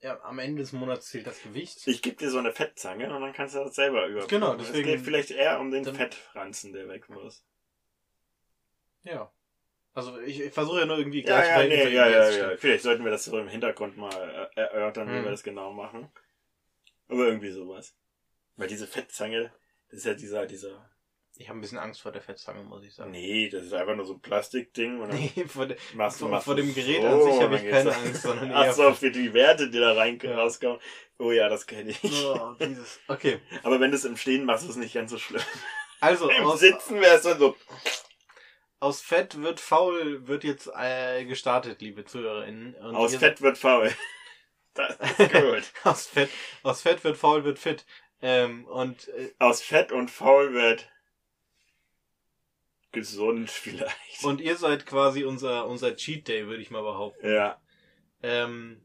ja, 0.00 0.20
am 0.22 0.38
Ende 0.38 0.62
des 0.62 0.72
Monats 0.72 1.08
zählt 1.08 1.26
das 1.26 1.42
Gewicht. 1.42 1.84
Ich 1.88 2.02
gebe 2.02 2.16
dir 2.16 2.30
so 2.30 2.38
eine 2.38 2.52
Fettzange 2.52 3.12
und 3.14 3.20
dann 3.20 3.32
kannst 3.32 3.54
du 3.56 3.60
das 3.60 3.74
selber 3.74 4.06
überprüfen. 4.06 4.28
Genau, 4.40 4.54
deswegen- 4.54 4.88
Es 4.88 4.94
geht 4.96 5.00
vielleicht 5.04 5.30
eher 5.32 5.58
um 5.58 5.70
den 5.72 5.84
Fettranzen, 5.84 6.72
der 6.72 6.88
weg 6.88 7.08
muss. 7.08 7.44
Ja. 9.02 9.32
Also 9.98 10.16
ich, 10.20 10.40
ich 10.40 10.52
versuche 10.52 10.78
ja 10.78 10.86
nur 10.86 10.96
irgendwie 10.98 11.24
Ja, 11.24 11.44
ja, 11.44 11.66
nee, 11.66 11.92
ja, 11.92 12.08
ja, 12.08 12.30
ja. 12.30 12.56
Vielleicht 12.56 12.84
sollten 12.84 13.02
wir 13.02 13.10
das 13.10 13.24
so 13.24 13.36
im 13.36 13.48
Hintergrund 13.48 13.96
mal 13.96 14.48
erörtern, 14.54 15.08
wie 15.08 15.18
Mhm. 15.18 15.24
wir 15.24 15.30
das 15.32 15.42
genau 15.42 15.72
machen. 15.72 16.08
Aber 17.08 17.26
irgendwie 17.26 17.50
sowas. 17.50 17.96
Weil 18.56 18.68
diese 18.68 18.86
Fettzange, 18.86 19.52
das 19.90 19.98
ist 19.98 20.06
ja 20.06 20.14
dieser, 20.14 20.46
dieser. 20.46 20.88
Ich 21.36 21.48
habe 21.48 21.58
ein 21.58 21.60
bisschen 21.60 21.78
Angst 21.78 22.00
vor 22.00 22.12
der 22.12 22.22
Fettzange, 22.22 22.62
muss 22.62 22.84
ich 22.84 22.94
sagen. 22.94 23.10
Nee, 23.10 23.48
das 23.48 23.64
ist 23.64 23.72
einfach 23.72 23.96
nur 23.96 24.06
so 24.06 24.14
ein 24.14 24.20
Plastikding 24.20 25.00
und 25.00 25.10
Nee, 25.10 25.44
vor, 25.46 25.66
der, 25.66 25.76
machst 25.94 26.20
du 26.20 26.24
vor, 26.26 26.30
machst 26.30 26.44
vor 26.44 26.54
dem 26.54 26.72
Gerät 26.74 27.02
so, 27.02 27.08
an 27.08 27.22
sich 27.22 27.42
habe 27.42 27.56
ich 27.56 27.68
keine 27.68 27.94
Angst, 27.96 28.22
sondern 28.22 28.52
Ach 28.54 28.66
eher 28.66 28.72
so, 28.74 28.92
für 28.94 29.10
die 29.10 29.32
Werte, 29.34 29.68
die 29.68 29.78
da 29.80 29.94
rein 29.94 30.18
Ja. 30.22 30.36
rauskommen. 30.36 30.78
Oh 31.18 31.32
ja, 31.32 31.48
das 31.48 31.66
kenne 31.66 31.90
ich. 31.90 32.04
Oh, 32.04 32.54
dieses. 32.60 33.00
Okay. 33.08 33.40
Aber 33.64 33.80
wenn 33.80 33.90
du 33.90 33.96
es 33.96 34.04
im 34.04 34.16
Stehen 34.16 34.44
machst, 34.44 34.62
ist 34.64 34.70
es 34.70 34.76
nicht 34.76 34.94
ganz 34.94 35.10
so 35.10 35.18
schlimm. 35.18 35.42
Also 36.00 36.28
Im 36.38 36.44
aus, 36.44 36.60
Sitzen 36.60 37.00
wäre 37.00 37.16
es 37.16 37.22
dann 37.22 37.38
so. 37.40 37.56
Aus 38.80 39.00
Fett 39.00 39.40
wird 39.42 39.60
faul 39.60 40.26
wird 40.28 40.44
jetzt 40.44 40.70
äh, 40.76 41.24
gestartet, 41.24 41.80
liebe 41.80 42.04
ZuhörerInnen. 42.04 42.74
Und 42.76 42.94
Aus 42.94 43.14
Fett 43.16 43.40
wird 43.40 43.58
faul. 43.58 43.92
Das 44.74 44.96
ist 45.18 45.32
gut. 45.32 45.72
aus 45.84 46.06
Fett 46.06 46.30
aus 46.62 46.82
Fett 46.82 47.02
wird 47.02 47.16
faul 47.16 47.42
wird 47.42 47.58
fit. 47.58 47.84
Ähm, 48.22 48.64
und 48.66 49.08
äh, 49.08 49.32
Aus 49.40 49.60
Fett 49.60 49.90
und 49.90 50.08
faul 50.08 50.52
wird 50.52 50.88
gesund 52.92 53.50
vielleicht. 53.50 54.22
und 54.22 54.40
ihr 54.40 54.56
seid 54.56 54.86
quasi 54.86 55.24
unser 55.24 55.66
unser 55.66 55.96
Cheat 55.96 56.28
Day, 56.28 56.46
würde 56.46 56.62
ich 56.62 56.70
mal 56.70 56.82
behaupten. 56.82 57.28
ja. 57.28 57.60
Ähm, 58.22 58.80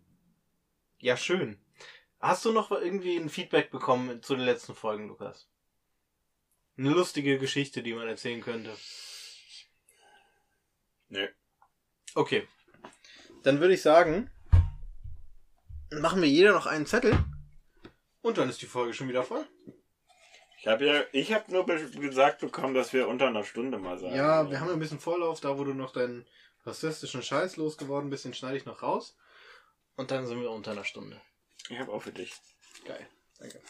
ja 1.00 1.16
schön. 1.18 1.60
Hast 2.20 2.46
du 2.46 2.52
noch 2.54 2.72
irgendwie 2.72 3.18
ein 3.18 3.30
Feedback 3.30 3.70
bekommen 3.70 4.24
zu 4.24 4.36
den 4.36 4.46
letzten 4.46 4.74
Folgen, 4.74 5.10
Lukas? 5.10 5.48
Eine 6.78 6.90
lustige 6.90 7.38
Geschichte, 7.38 7.84
die 7.84 7.94
man 7.94 8.08
erzählen 8.08 8.42
könnte. 8.42 8.76
Nö. 11.14 11.28
Okay. 12.16 12.48
Dann 13.44 13.60
würde 13.60 13.76
ich 13.76 13.84
sagen, 13.84 14.32
machen 15.92 16.24
wir 16.24 16.28
jeder 16.28 16.54
noch 16.54 16.66
einen 16.66 16.88
Zettel. 16.88 17.24
Und 18.22 18.40
dann 18.40 18.50
ist 18.50 18.64
die 18.64 18.66
Folge 18.66 18.96
schon 18.96 19.10
wieder 19.10 19.24
voll. 19.24 19.46
Ich 20.58 20.66
habe 20.66 20.86
ja, 20.86 21.04
ich 21.12 21.32
habe 21.32 21.52
nur 21.52 21.68
gesagt 21.68 22.40
bekommen, 22.40 22.74
dass 22.74 22.94
wir 22.94 23.08
unter 23.08 23.28
einer 23.28 23.44
Stunde 23.44 23.78
mal 23.78 24.00
sagen. 24.00 24.16
Ja, 24.16 24.50
wir 24.50 24.60
haben 24.60 24.72
ein 24.72 24.80
bisschen 24.80 25.00
Vorlauf, 25.00 25.40
da 25.40 25.56
wo 25.56 25.64
du 25.64 25.76
noch 25.76 25.94
deinen 25.94 26.26
rassistischen 26.66 27.22
Scheiß 27.22 27.58
losgeworden 27.58 28.10
bist, 28.10 28.26
den 28.26 28.34
schneide 28.34 28.58
ich 28.58 28.66
noch 28.66 28.82
raus. 28.82 29.16
Und 29.96 30.10
dann 30.10 30.26
sind 30.26 30.42
wir 30.42 30.50
unter 30.50 30.72
einer 30.72 30.86
Stunde. 30.86 31.22
Ich 31.70 31.78
habe 31.78 31.92
auch 31.92 32.02
für 32.02 32.12
dich. 32.12 32.34
Geil. 32.86 33.08
Danke. 33.38 33.62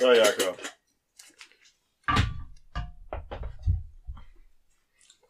So, 0.00 0.12
Jakob. 0.12 0.58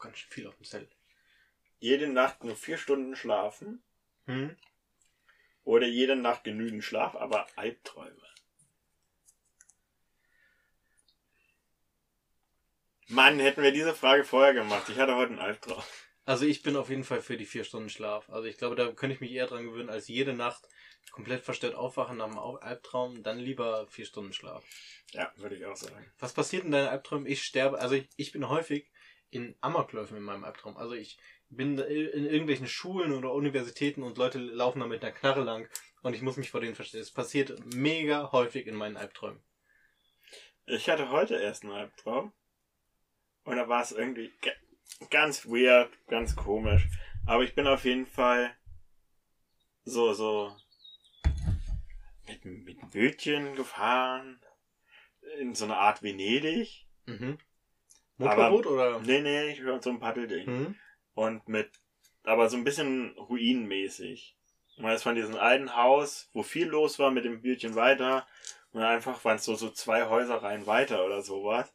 Ganz 0.07 0.19
schön 0.19 0.31
viel 0.31 0.47
auf 0.47 0.57
dem 0.57 0.65
Zettel. 0.65 0.89
Jede 1.79 2.09
Nacht 2.09 2.43
nur 2.43 2.57
vier 2.57 2.79
Stunden 2.79 3.17
schlafen 3.17 3.83
Hm? 4.27 4.57
oder 5.65 5.87
jede 5.87 6.17
Nacht 6.17 6.45
genügend 6.45 6.83
Schlaf, 6.83 7.15
aber 7.15 7.47
Albträume. 7.57 8.23
Mann, 13.09 13.39
hätten 13.39 13.63
wir 13.63 13.71
diese 13.71 13.95
Frage 13.95 14.25
vorher 14.25 14.53
gemacht. 14.53 14.89
Ich 14.89 14.99
hatte 14.99 15.15
heute 15.15 15.31
einen 15.31 15.39
Albtraum. 15.39 15.83
Also 16.25 16.45
ich 16.45 16.63
bin 16.63 16.77
auf 16.77 16.91
jeden 16.91 17.05
Fall 17.05 17.23
für 17.23 17.37
die 17.37 17.47
vier 17.47 17.63
Stunden 17.63 17.89
Schlaf. 17.89 18.29
Also 18.31 18.49
ich 18.49 18.59
glaube, 18.59 18.75
da 18.75 18.91
könnte 18.91 19.15
ich 19.15 19.21
mich 19.21 19.31
eher 19.31 19.47
dran 19.47 19.65
gewöhnen, 19.65 19.91
als 19.91 20.09
jede 20.09 20.33
Nacht 20.33 20.69
komplett 21.13 21.45
verstört 21.45 21.77
aufwachen 21.77 22.17
nach 22.17 22.27
einem 22.27 22.39
Au- 22.39 22.57
Albtraum. 22.57 23.23
Dann 23.23 23.39
lieber 23.39 23.87
vier 23.87 24.07
Stunden 24.07 24.33
Schlaf. 24.33 24.65
Ja, 25.13 25.33
würde 25.37 25.55
ich 25.55 25.65
auch 25.67 25.77
sagen. 25.77 26.11
Was 26.19 26.33
passiert 26.33 26.65
in 26.65 26.73
deinen 26.73 26.89
Albträumen? 26.89 27.27
Ich 27.29 27.45
sterbe, 27.45 27.79
also 27.79 27.95
ich, 27.95 28.09
ich 28.17 28.33
bin 28.33 28.49
häufig 28.49 28.91
in 29.31 29.57
Amokläufen 29.61 30.17
in 30.17 30.23
meinem 30.23 30.45
Albtraum. 30.45 30.77
Also 30.77 30.95
ich 30.95 31.19
bin 31.49 31.79
in 31.79 32.25
irgendwelchen 32.27 32.67
Schulen 32.67 33.13
oder 33.13 33.33
Universitäten 33.33 34.03
und 34.03 34.19
Leute 34.19 34.39
laufen 34.39 34.81
da 34.81 34.87
mit 34.87 35.03
einer 35.05 35.13
Knarre 35.13 35.43
lang 35.43 35.69
und 36.03 36.15
ich 36.15 36.23
muss 36.23 36.37
mich 36.37 36.51
vor 36.51 36.61
denen 36.61 36.75
verstehen. 36.75 37.01
Es 37.01 37.13
passiert 37.13 37.75
mega 37.75 38.33
häufig 38.33 38.67
in 38.67 38.75
meinen 38.77 38.97
Albträumen. 38.97 39.41
Ich 40.67 40.89
hatte 40.89 41.11
heute 41.11 41.37
erst 41.37 41.63
einen 41.63 41.73
Albtraum. 41.73 42.33
Und 43.45 43.57
da 43.57 43.69
war 43.69 43.83
es 43.83 43.93
irgendwie 43.93 44.33
ga- 44.41 45.07
ganz 45.11 45.47
weird, 45.47 45.91
ganz 46.09 46.35
komisch. 46.35 46.89
Aber 47.27 47.45
ich 47.45 47.55
bin 47.55 47.69
auf 47.69 47.85
jeden 47.85 48.07
Fall 48.07 48.57
so, 49.85 50.13
so 50.15 50.57
mit, 52.27 52.45
mit 52.45 52.91
Bötchen 52.91 53.55
gefahren. 53.55 54.41
In 55.39 55.55
so 55.55 55.65
eine 55.65 55.77
Art 55.77 56.03
Venedig. 56.03 56.87
Mhm. 57.07 57.39
Motorboot 58.19 58.67
oder? 58.67 59.01
Nee, 59.01 59.21
nee, 59.21 59.51
ich 59.51 59.65
war 59.65 59.83
so 59.83 59.91
ein 59.91 60.01
Paddelding. 60.01 60.47
Mhm. 60.47 60.75
Und 61.15 61.49
mit, 61.49 61.71
aber 62.25 62.49
so 62.49 62.57
ein 62.57 62.65
bisschen 62.65 63.17
ruinenmäßig. 63.19 64.37
Man 64.79 64.95
ist 64.95 65.05
von 65.05 65.15
diesem 65.15 65.37
alten 65.37 65.75
Haus, 65.75 66.29
wo 66.33 66.43
viel 66.43 66.67
los 66.67 66.99
war, 66.99 67.11
mit 67.11 67.25
dem 67.25 67.41
Bötchen 67.41 67.75
weiter. 67.75 68.27
Und 68.73 68.83
einfach 68.83 69.25
waren 69.25 69.37
es 69.37 69.45
so, 69.45 69.55
so 69.55 69.71
zwei 69.71 70.07
Häuserreihen 70.07 70.67
weiter 70.67 71.05
oder 71.05 71.23
sowas. 71.23 71.73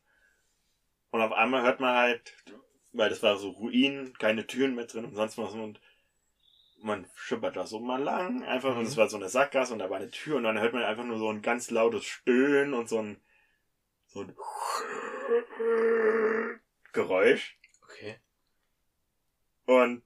Und 1.10 1.22
auf 1.22 1.32
einmal 1.32 1.64
hört 1.64 1.80
man 1.80 1.96
halt, 1.96 2.34
weil 2.94 3.10
das 3.10 3.24
war 3.24 3.38
so 3.38 3.50
Ruinen, 3.50 4.14
keine 4.18 4.46
Türen 4.46 4.76
mehr 4.76 4.86
drin 4.86 5.06
und 5.06 5.16
sonst 5.16 5.38
was 5.38 5.54
und 5.54 5.82
man 6.84 7.06
schippert 7.16 7.56
da 7.56 7.68
so 7.68 7.80
mal 7.80 8.02
lang, 8.02 8.44
einfach, 8.44 8.72
und 8.76 8.82
Mhm. 8.82 8.88
es 8.88 8.98
war 8.98 9.08
so 9.08 9.18
eine 9.18 9.30
Sackgasse 9.30 9.74
und 9.74 9.80
da 9.80 9.90
war 9.90 9.98
eine 9.98 10.10
Tür 10.10 10.38
und 10.38 10.44
dann 10.44 10.60
hört 10.60 10.74
man 10.74 10.84
einfach 10.84 11.04
nur 11.04 11.20
so 11.20 11.30
ein 11.30 11.42
ganz 11.42 11.70
lautes 11.70 12.06
Stöhnen 12.06 12.74
und 12.74 12.90
so 12.90 13.00
ein, 13.00 13.18
so 14.08 14.22
ein 14.22 14.36
Geräusch. 16.94 17.58
Okay. 17.84 18.18
Und 19.66 20.04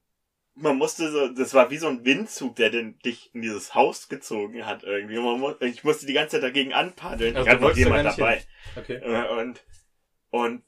man 0.56 0.78
musste 0.78 1.12
so, 1.12 1.28
das 1.28 1.54
war 1.54 1.70
wie 1.70 1.78
so 1.78 1.88
ein 1.88 2.06
Windzug, 2.06 2.56
der 2.56 2.70
den, 2.70 2.98
dich 3.00 3.34
in 3.34 3.42
dieses 3.42 3.76
Haus 3.76 4.08
gezogen 4.08 4.66
hat 4.66 4.84
irgendwie. 4.84 5.20
Mu 5.20 5.54
ich 5.60 5.84
musste 5.84 6.06
die 6.06 6.14
ganze 6.14 6.38
Zeit 6.38 6.44
dagegen 6.44 6.74
anpaddeln. 6.74 7.36
Also 7.36 7.48
ich 7.48 7.54
hatte 7.54 7.64
noch 7.64 7.76
jemand 7.76 8.06
dabei. 8.06 8.44
Okay. 8.76 8.96
Äh, 8.96 9.28
Und, 9.28 9.64
und 10.30 10.64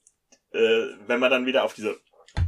äh, 0.52 0.88
wenn 1.08 1.20
man 1.20 1.32
dann 1.32 1.46
wieder 1.46 1.64
auf 1.64 1.74
diese 1.74 2.00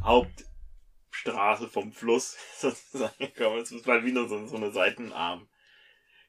Hauptstraße 0.02 1.68
vom 1.68 1.92
Fluss 1.92 2.36
sozusagen 2.58 3.18
gekommen 3.18 3.62
ist, 3.62 3.72
das 3.72 3.86
war 3.86 4.04
wie 4.04 4.12
nur 4.12 4.28
so, 4.28 4.46
so 4.46 4.56
eine 4.56 4.70
Seitenarm 4.70 5.48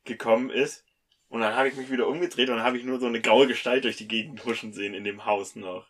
gekommen 0.05 0.49
ist. 0.49 0.85
Und 1.31 1.39
dann 1.39 1.55
habe 1.55 1.69
ich 1.69 1.75
mich 1.75 1.89
wieder 1.89 2.07
umgedreht 2.07 2.49
und 2.49 2.57
dann 2.57 2.65
habe 2.65 2.77
ich 2.77 2.83
nur 2.83 2.99
so 2.99 3.05
eine 3.07 3.21
graue 3.21 3.47
Gestalt 3.47 3.85
durch 3.85 3.95
die 3.95 4.07
Gegend 4.07 4.43
huschen 4.43 4.73
sehen 4.73 4.93
in 4.93 5.05
dem 5.05 5.25
Haus 5.25 5.55
noch. 5.55 5.87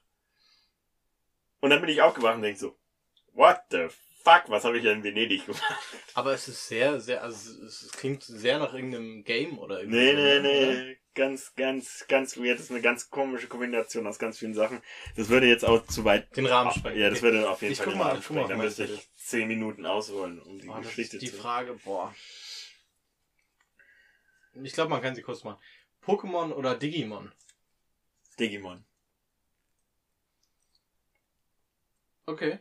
Und 1.62 1.72
dann 1.72 1.82
bin 1.82 1.90
ich 1.90 2.04
aufgewacht 2.04 2.36
und 2.36 2.44
denk 2.44 2.60
so, 2.60 2.78
what 3.34 3.58
the 3.72 3.88
fuck, 4.24 4.44
was 4.50 4.64
habe 4.66 4.78
ich 4.78 4.84
denn 4.84 5.00
in 5.00 5.04
Venedig 5.04 5.48
gemacht? 5.48 5.64
Aber 6.14 6.34
es 6.34 6.48
ist 6.48 6.68
sehr, 6.68 7.00
sehr, 7.00 7.24
also 7.24 7.66
es 7.66 7.92
klingt 7.92 8.22
sehr 8.22 8.60
nach 8.60 8.72
irgendeinem 8.76 9.24
Game 9.24 9.58
oder 9.58 9.80
irgendwie. 9.80 9.98
Nee, 9.98 10.14
nee, 10.14 10.40
ne? 10.40 10.84
nee. 10.86 10.98
Ganz, 11.16 11.56
ganz, 11.56 12.06
ganz 12.08 12.38
weird. 12.38 12.60
Das 12.60 12.66
ist 12.66 12.72
eine 12.72 12.82
ganz 12.82 13.10
komische 13.10 13.48
Kombination 13.48 14.06
aus 14.06 14.20
ganz 14.20 14.38
vielen 14.38 14.54
Sachen. 14.54 14.82
Das 15.18 15.28
würde 15.30 15.48
jetzt 15.48 15.66
auch 15.66 15.86
zu 15.88 16.06
weit. 16.06 16.38
Den 16.38 16.46
Rahmen 16.46 16.72
sprengen. 16.72 17.00
Ja, 17.00 17.10
das 17.10 17.22
würde 17.24 17.50
auf 17.50 17.62
jeden 17.64 17.74
Ich 17.74 17.80
Fall 17.80 17.88
den 17.88 17.98
mal, 17.98 18.10
Rahmen 18.10 18.20
ich 18.20 18.28
guck 18.28 18.36
mal 18.36 18.44
sprengen. 18.44 18.60
Da 18.60 18.64
müsste 18.64 18.84
ich 18.86 19.10
zehn 19.16 19.48
Minuten 19.48 19.86
ausholen, 19.88 20.40
um 20.40 20.60
die 20.60 20.70
Oh, 20.70 20.74
das 20.78 20.84
Geschichte 20.84 21.18
ist 21.18 21.22
die 21.24 21.32
zu. 21.32 21.38
Frage, 21.38 21.74
boah. 21.84 22.16
Ich 24.64 24.74
glaube, 24.74 24.90
man 24.90 25.02
kann 25.02 25.16
sie 25.16 25.22
kurz 25.22 25.44
machen. 25.44 25.62
Pokémon 26.04 26.52
oder 26.52 26.76
Digimon? 26.76 27.32
Digimon. 28.40 28.84
Okay. 32.26 32.60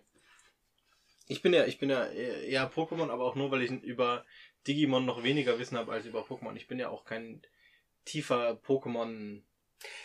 Ich 1.27 1.43
bin 1.43 1.53
ja, 1.53 1.65
ich 1.65 1.79
bin 1.79 1.91
ja 1.91 2.07
eher 2.07 2.43
eher 2.43 2.73
Pokémon, 2.73 3.11
aber 3.11 3.25
auch 3.25 3.37
nur, 3.37 3.51
weil 3.51 3.63
ich 3.63 3.71
über 3.71 4.25
Digimon 4.67 5.07
noch 5.07 5.23
weniger 5.23 5.59
Wissen 5.59 5.79
habe 5.79 5.93
als 5.93 6.07
über 6.07 6.23
Pokémon. 6.23 6.57
Ich 6.57 6.67
bin 6.67 6.79
ja 6.79 6.89
auch 6.89 7.05
kein 7.05 7.43
tiefer 8.05 8.61
Pokémon. 8.67 9.43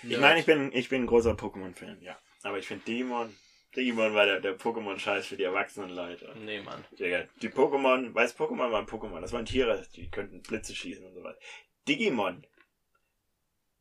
Ich 0.03 0.17
meine, 0.19 0.39
ich 0.39 0.45
bin, 0.45 0.71
ich 0.71 0.89
bin 0.89 1.03
ein 1.03 1.07
großer 1.07 1.31
Pokémon-Fan, 1.31 2.01
ja. 2.01 2.17
Aber 2.43 2.59
ich 2.59 2.67
finde 2.67 2.85
Digimon, 2.85 3.35
Digimon 3.75 4.13
war 4.13 4.25
der, 4.25 4.39
der 4.39 4.57
Pokémon-Scheiß 4.57 5.25
für 5.27 5.35
die 5.35 5.43
erwachsenen 5.43 5.89
Leute. 5.89 6.33
Nee, 6.37 6.61
Mann. 6.61 6.85
Die 6.91 7.49
Pokémon, 7.49 8.13
weiß 8.13 8.37
Pokémon 8.37 8.71
waren 8.71 8.85
Pokémon, 8.85 9.19
das 9.19 9.33
waren 9.33 9.45
Tiere, 9.45 9.85
die 9.95 10.09
könnten 10.09 10.41
Blitze 10.41 10.75
schießen 10.75 11.05
und 11.05 11.13
so 11.13 11.23
weiter. 11.23 11.39
Digimon, 11.87 12.45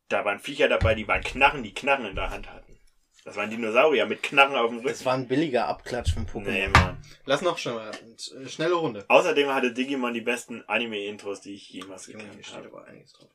da 0.08 0.24
waren 0.24 0.38
Viecher 0.40 0.68
dabei, 0.68 0.94
die 0.94 1.08
waren 1.08 1.22
Knarren, 1.22 1.62
die 1.62 1.74
Knarren 1.74 2.06
in 2.06 2.14
der 2.16 2.30
Hand 2.30 2.50
hatten. 2.50 2.78
Das 3.24 3.36
waren 3.36 3.48
Dinosaurier 3.48 4.04
mit 4.04 4.22
Knarren 4.22 4.54
auf 4.54 4.68
dem 4.68 4.78
Rücken. 4.78 4.88
Das 4.90 5.04
war 5.06 5.14
ein 5.14 5.26
billiger 5.26 5.66
Abklatsch 5.66 6.12
von 6.12 6.26
Pokémon. 6.26 6.50
Nee, 6.50 6.68
Mann. 6.68 7.02
Lass 7.24 7.40
noch 7.40 7.56
schon 7.56 7.74
mal. 7.74 7.90
äh, 7.90 8.48
Schnelle 8.48 8.74
Runde. 8.74 9.06
Außerdem 9.08 9.48
hatte 9.48 9.72
Digimon 9.72 10.12
die 10.12 10.20
besten 10.20 10.62
Anime-Intros, 10.68 11.40
die 11.40 11.54
ich 11.54 11.70
jemals 11.70 12.06
gekannt 12.06 12.44
steht 12.44 12.54
habe. 12.56 12.66
aber 12.68 12.84
einiges 12.84 13.12
drauf. 13.14 13.30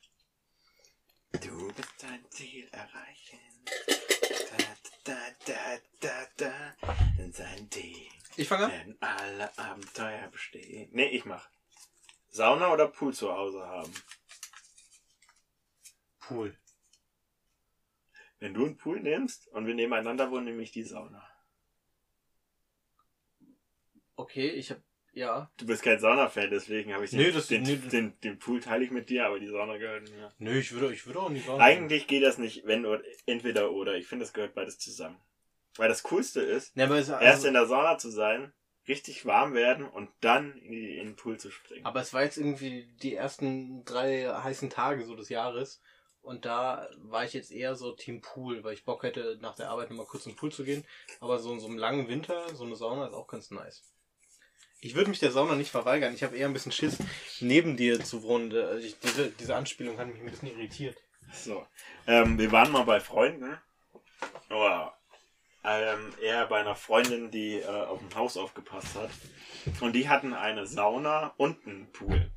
Du 1.41 1.67
bist 1.73 1.89
dein 2.01 2.23
Ziel 2.29 2.67
erreichen. 2.71 3.39
Da, 5.05 5.13
da, 5.13 5.17
da, 5.47 5.79
da, 6.01 6.27
da. 6.37 6.93
In 7.17 7.31
sein 7.33 7.67
Team 7.71 7.95
Ich 8.37 8.47
fange 8.47 8.65
an. 8.65 8.71
werden 8.71 8.97
alle 8.99 9.57
Abenteuer 9.57 10.27
bestehen. 10.31 10.89
Nee, 10.91 11.07
ich 11.07 11.25
mach. 11.25 11.49
Sauna 12.29 12.71
oder 12.71 12.87
Pool 12.87 13.13
zu 13.15 13.31
Hause 13.31 13.65
haben. 13.65 13.91
Pool. 16.29 16.57
Wenn 18.39 18.53
du 18.53 18.65
einen 18.65 18.77
Pool 18.77 19.01
nimmst 19.01 19.47
und 19.49 19.65
wir 19.67 19.73
nebeneinander 19.75 20.31
wohnen, 20.31 20.45
nehme 20.45 20.61
ich 20.63 20.71
die 20.71 20.83
Sauna. 20.83 21.21
Okay, 24.15 24.49
ich 24.49 24.71
hab. 24.71 24.79
Ja. 25.11 25.51
Du 25.57 25.65
bist 25.65 25.81
kein 25.81 25.99
Sauna-Fan, 25.99 26.49
deswegen 26.51 26.93
habe 26.93 27.03
ich 27.03 27.11
den, 27.11 27.19
Nee, 27.19 27.31
das- 27.31 27.47
den, 27.47 27.63
nee, 27.63 27.77
das- 27.77 27.89
den, 27.89 28.19
den 28.21 28.37
Pool 28.37 28.59
teile 28.61 28.85
ich 28.85 28.91
mit 28.91 29.09
dir, 29.09 29.25
aber 29.25 29.39
die 29.39 29.47
Sauna 29.47 29.77
gehört 29.77 30.09
mir. 30.11 30.31
Nö, 30.37 30.57
ich 30.59 30.71
würde, 30.71 30.93
ich 30.93 31.05
würde 31.07 31.19
auch 31.19 31.29
nicht 31.29 31.45
sagen. 31.47 31.59
Eigentlich 31.59 32.07
geht 32.07 32.23
das 32.23 32.37
nicht, 32.37 32.65
wenn 32.65 32.85
oder 32.85 33.03
entweder 33.25 33.71
oder. 33.71 33.95
Ich 33.95 34.07
finde, 34.07 34.23
es 34.25 34.33
gehört 34.33 34.53
beides 34.53 34.77
zusammen. 34.77 35.19
Weil 35.77 35.89
das 35.89 36.03
Coolste 36.03 36.41
ist, 36.41 36.75
Nee, 36.77 36.83
es, 36.83 37.09
also, 37.09 37.15
erst 37.15 37.45
in 37.45 37.53
der 37.53 37.65
Sauna 37.65 37.97
zu 37.97 38.09
sein, 38.11 38.53
richtig 38.87 39.25
warm 39.25 39.53
werden 39.53 39.85
und 39.87 40.09
dann 40.21 40.55
in, 40.57 40.71
die, 40.71 40.97
in 40.97 41.07
den 41.07 41.15
Pool 41.15 41.37
zu 41.39 41.49
springen. 41.51 41.85
Aber 41.85 42.01
es 42.01 42.13
war 42.13 42.23
jetzt 42.23 42.37
irgendwie 42.37 42.85
die 43.01 43.15
ersten 43.15 43.83
drei 43.85 44.25
heißen 44.27 44.69
Tage 44.69 45.05
so 45.05 45.15
des 45.15 45.29
Jahres. 45.29 45.81
Und 46.21 46.45
da 46.45 46.87
war 47.03 47.23
ich 47.23 47.33
jetzt 47.33 47.51
eher 47.51 47.75
so 47.75 47.91
Team 47.93 48.21
Pool, 48.21 48.63
weil 48.63 48.73
ich 48.73 48.85
Bock 48.85 49.03
hätte, 49.03 49.37
nach 49.41 49.55
der 49.55 49.69
Arbeit 49.69 49.89
nochmal 49.89 50.05
kurz 50.05 50.25
in 50.25 50.33
den 50.33 50.37
Pool 50.37 50.51
zu 50.51 50.63
gehen. 50.63 50.85
Aber 51.21 51.39
so 51.39 51.51
in 51.53 51.59
so 51.59 51.67
einem 51.67 51.77
langen 51.77 52.07
Winter, 52.07 52.53
so 52.55 52.65
eine 52.65 52.75
Sauna 52.75 53.07
ist 53.07 53.13
auch 53.13 53.27
ganz 53.27 53.49
nice. 53.51 53.83
Ich 54.81 54.95
würde 54.95 55.09
mich 55.09 55.19
der 55.19 55.31
Sauna 55.31 55.55
nicht 55.55 55.71
verweigern. 55.71 56.13
Ich 56.13 56.23
habe 56.23 56.37
eher 56.37 56.47
ein 56.47 56.53
bisschen 56.53 56.71
Schiss, 56.71 56.97
neben 57.41 57.75
dir 57.77 58.03
zu 58.03 58.23
wohnen. 58.23 58.49
Da- 58.49 58.75
Ich, 58.77 58.97
diese, 58.99 59.29
diese 59.31 59.55
Anspielung 59.55 59.97
hat 59.97 60.07
mich 60.07 60.19
ein 60.21 60.29
bisschen 60.29 60.49
irritiert. 60.49 60.97
So. 61.33 61.65
Ähm, 62.07 62.37
wir 62.37 62.51
waren 62.51 62.71
mal 62.71 62.83
bei 62.83 62.99
Freunden. 62.99 63.57
Aber 64.49 64.97
ähm, 65.63 66.13
eher 66.21 66.45
bei 66.47 66.59
einer 66.61 66.75
Freundin, 66.75 67.29
die 67.31 67.55
äh, 67.59 67.65
auf 67.67 67.99
dem 67.99 68.13
Haus 68.15 68.37
aufgepasst 68.37 68.95
hat. 68.95 69.09
Und 69.81 69.93
die 69.93 70.07
hatten 70.07 70.33
eine 70.33 70.65
Sauna 70.65 71.33
und 71.37 71.65
einen 71.67 71.91
Pool. 71.91 72.31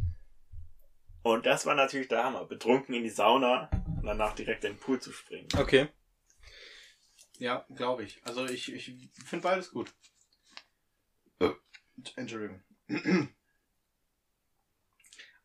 Und 1.22 1.46
das 1.46 1.66
war 1.66 1.74
natürlich 1.74 2.08
der 2.08 2.24
Hammer. 2.24 2.44
Betrunken 2.44 2.94
in 2.94 3.04
die 3.04 3.10
Sauna 3.10 3.70
und 3.96 4.06
danach 4.06 4.34
direkt 4.34 4.64
in 4.64 4.72
den 4.72 4.78
Pool 4.78 5.00
zu 5.00 5.12
springen. 5.12 5.48
Okay. 5.56 5.88
Ja, 7.38 7.64
glaube 7.74 8.04
ich. 8.04 8.20
Also 8.24 8.44
ich, 8.44 8.72
ich 8.72 9.10
finde 9.24 9.42
beides 9.42 9.70
gut. 9.70 9.92
Entschuldigung. 12.16 12.62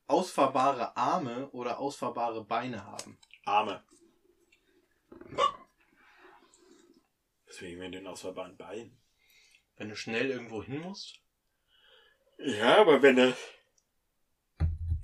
Ausfahrbare 0.07 0.95
Arme 0.95 1.49
oder 1.51 1.80
ausfahrbare 1.80 2.45
Beine 2.45 2.86
haben. 2.86 3.17
Arme. 3.45 3.84
Deswegen 7.47 7.80
mit 7.80 7.93
den 7.93 8.07
ausfahrbaren 8.07 8.55
Beinen. 8.55 8.97
Wenn 9.75 9.89
du 9.89 9.95
schnell 9.95 10.30
irgendwo 10.30 10.63
hin 10.63 10.82
musst. 10.82 11.19
Ja, 12.38 12.78
aber 12.78 13.01
wenn 13.01 13.17
er. 13.17 13.36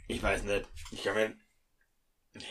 Ich 0.08 0.22
weiß 0.22 0.44
nicht. 0.44 0.70
Ich 0.92 1.04
kann 1.04 1.16
mir. 1.16 1.38
Nee. 2.34 2.44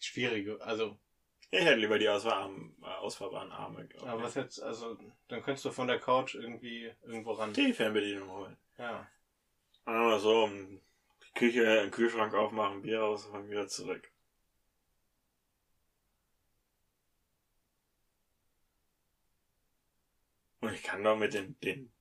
Schwierige, 0.00 0.60
also. 0.62 0.98
Ich 1.52 1.60
hätte 1.64 1.76
lieber 1.76 1.98
die 1.98 2.08
ausfahr 2.08 2.50
ausfahrbaren 3.00 3.52
Arme. 3.52 3.86
glaub 3.86 4.04
Aber 4.08 4.18
ich. 4.18 4.24
was 4.24 4.34
jetzt, 4.34 4.60
also, 4.60 4.98
dann 5.28 5.42
könntest 5.44 5.64
du 5.64 5.70
von 5.70 5.86
der 5.86 6.00
Couch 6.00 6.34
irgendwie 6.34 6.92
irgendwo 7.04 7.32
ran. 7.32 7.52
Die 7.52 7.72
Fernbedienung 7.72 8.28
holen. 8.30 8.56
Ja. 8.78 9.08
Ah, 9.84 10.18
so, 10.18 10.44
um 10.44 10.80
die 11.22 11.32
Küche, 11.38 11.80
einen 11.82 11.92
Kühlschrank 11.92 12.34
aufmachen, 12.34 12.82
Bier 12.82 13.00
raus 13.00 13.26
und 13.26 13.48
wieder 13.48 13.68
zurück. 13.68 14.10
Und 20.60 20.72
ich 20.74 20.82
kann 20.82 21.04
doch 21.04 21.16
mit 21.16 21.32
den, 21.34 21.58
den, 21.60 21.92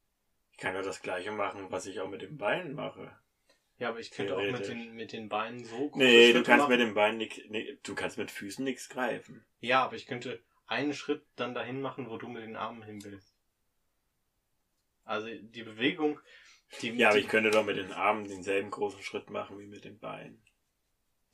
ich 0.55 0.61
kann 0.61 0.73
doch 0.73 0.83
das 0.83 1.01
gleiche 1.01 1.33
machen, 1.33 1.69
was 1.69 1.85
ich 1.85 1.99
auch 1.99 2.07
mit 2.07 2.21
den 2.21 2.37
Beinen 2.37 2.75
mache. 2.75 3.11
Ja, 3.77 3.89
aber 3.89 3.99
ich 3.99 4.11
könnte 4.11 4.37
auch 4.37 4.41
mit 4.41 4.65
den, 4.65 4.95
mit 4.95 5.11
den 5.11 5.27
Beinen 5.27 5.65
so 5.65 5.89
große 5.89 5.97
Nee, 5.97 6.27
du 6.27 6.31
Schritte 6.37 6.43
kannst 6.49 6.63
machen. 6.63 6.71
mit 6.71 6.79
den 6.79 6.93
Beinen 6.93 7.17
nicht, 7.17 7.51
nee, 7.51 7.77
du 7.83 7.93
kannst 7.93 8.17
mit 8.17 8.31
Füßen 8.31 8.63
nichts 8.63 8.87
greifen. 8.87 9.45
Ja, 9.59 9.83
aber 9.83 9.97
ich 9.97 10.05
könnte 10.05 10.41
einen 10.65 10.93
Schritt 10.93 11.25
dann 11.35 11.53
dahin 11.53 11.81
machen, 11.81 12.09
wo 12.09 12.17
du 12.17 12.29
mit 12.29 12.43
den 12.43 12.55
Armen 12.55 12.83
hin 12.83 13.03
willst. 13.03 13.35
Also 15.03 15.27
die 15.27 15.63
Bewegung, 15.63 16.21
die. 16.81 16.91
Ja, 16.91 17.09
aber 17.09 17.17
die, 17.17 17.25
ich 17.25 17.29
könnte 17.29 17.51
doch 17.51 17.65
mit 17.65 17.75
den 17.75 17.91
Armen 17.91 18.23
denselben 18.25 18.71
großen 18.71 19.01
Schritt 19.01 19.29
machen 19.29 19.59
wie 19.59 19.67
mit 19.67 19.83
den 19.83 19.99
Beinen. 19.99 20.41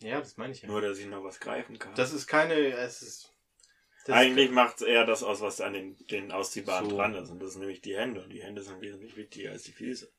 Ja, 0.02 0.18
das 0.18 0.36
meine 0.36 0.54
ich 0.54 0.64
ja. 0.64 0.68
Nur, 0.68 0.82
dass 0.82 0.98
ich 0.98 1.06
noch 1.06 1.24
was 1.24 1.40
greifen 1.40 1.78
kann. 1.78 1.94
Das 1.94 2.12
ist 2.12 2.26
keine. 2.26 2.56
Es 2.56 3.04
ist. 3.04 3.36
Das 4.06 4.16
Eigentlich 4.16 4.50
macht 4.50 4.78
es 4.78 4.82
eher 4.82 5.06
das 5.06 5.22
aus, 5.22 5.42
was 5.42 5.62
an 5.62 5.74
den, 5.74 5.98
den 6.08 6.32
Ausziehbaren 6.32 6.90
So. 6.90 6.96
dran 6.96 7.14
ist. 7.16 7.30
Und 7.30 7.40
das 7.40 7.52
sind 7.52 7.62
nämlich 7.62 7.82
die 7.82 7.96
Hände. 7.96 8.24
Und 8.24 8.30
die 8.32 8.42
Hände 8.42 8.64
sind 8.64 8.82
wesentlich 8.82 9.16
wichtiger 9.16 9.52
als 9.52 9.64
die 9.64 9.72
Füße. 9.74 10.12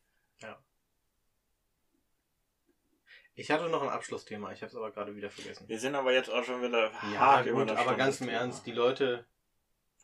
ich 3.35 3.51
hatte 3.51 3.68
noch 3.68 3.83
ein 3.83 3.89
Abschlussthema, 3.89 4.53
ich 4.53 4.61
habe 4.61 4.68
es 4.70 4.76
aber 4.76 4.93
gerade 4.93 5.16
wieder 5.16 5.30
vergessen. 5.30 5.66
Wir 5.68 5.80
sind 5.80 5.95
aber 5.95 6.12
jetzt 6.12 6.30
auch 6.30 6.45
schon 6.45 6.62
wieder 6.62 6.93
Ja, 7.12 7.18
hart 7.18 7.47
über 7.47 7.61
gut, 7.61 7.70
eine 7.70 7.78
aber 7.78 7.83
Stunde 7.91 7.99
ganz 8.05 8.20
im. 8.20 8.28
Ernst, 8.28 8.66
die 8.66 8.72
Leute. 8.72 9.26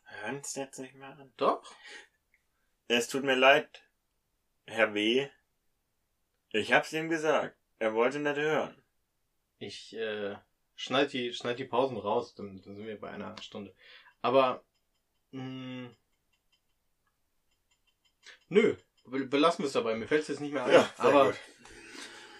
Hören 0.05 0.37
es 0.37 0.55
jetzt 0.55 0.79
nicht 0.79 0.95
mehr 0.95 1.09
an. 1.09 1.31
Doch? 1.37 1.75
Es 2.87 3.07
tut 3.07 3.23
mir 3.23 3.35
leid, 3.35 3.83
Herr 4.65 4.93
W. 4.95 5.29
Ich 6.51 6.73
hab's 6.73 6.91
ihm 6.93 7.09
gesagt. 7.09 7.55
Er 7.77 7.93
wollte 7.93 8.19
nicht 8.19 8.35
hören. 8.37 8.81
Ich 9.59 9.95
äh, 9.95 10.35
schneid, 10.79 11.11
die, 11.11 11.33
schneid 11.33 11.59
die 11.59 11.65
Pausen 11.65 11.97
raus, 11.97 12.33
dann, 12.35 12.61
dann 12.61 12.75
sind 12.75 12.87
wir 12.87 12.99
bei 12.99 13.09
einer 13.11 13.35
Stunde. 13.41 13.75
Aber 14.21 14.63
mh, 15.31 15.89
nö, 18.47 18.75
be- 19.05 19.25
belassen 19.25 19.63
wir 19.63 19.67
es 19.67 19.73
dabei. 19.73 19.95
Mir 19.95 20.07
fällt 20.07 20.21
es 20.23 20.29
jetzt 20.29 20.39
nicht 20.39 20.53
mehr 20.53 20.63
ein. 20.63 20.73
Ja, 20.73 20.89
Aber 20.97 21.35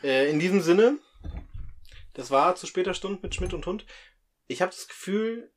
äh, 0.03 0.29
in 0.29 0.39
diesem 0.39 0.61
Sinne, 0.61 0.97
das 2.13 2.31
war 2.31 2.55
zu 2.55 2.65
später 2.65 2.93
Stunde 2.93 3.19
mit 3.21 3.35
Schmidt 3.35 3.53
und 3.53 3.65
Hund. 3.65 3.85
Ich 4.47 4.61
habe 4.61 4.71
das 4.71 4.87
Gefühl, 4.87 5.51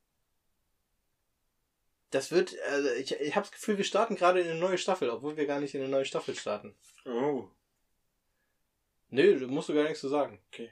das 2.11 2.31
wird, 2.31 2.53
also 2.69 2.89
ich, 2.91 3.11
ich 3.13 3.35
habe 3.35 3.45
das 3.47 3.51
Gefühl, 3.51 3.77
wir 3.77 3.85
starten 3.85 4.15
gerade 4.15 4.41
in 4.41 4.49
eine 4.49 4.59
neue 4.59 4.77
Staffel, 4.77 5.09
obwohl 5.09 5.37
wir 5.37 5.47
gar 5.47 5.59
nicht 5.59 5.73
in 5.73 5.81
eine 5.81 5.89
neue 5.89 6.05
Staffel 6.05 6.35
starten. 6.35 6.75
Oh. 7.05 7.47
Nö, 9.09 9.39
du 9.39 9.47
musst 9.47 9.69
du 9.69 9.73
gar 9.73 9.83
nichts 9.83 10.01
zu 10.01 10.09
sagen. 10.09 10.41
Okay. 10.51 10.71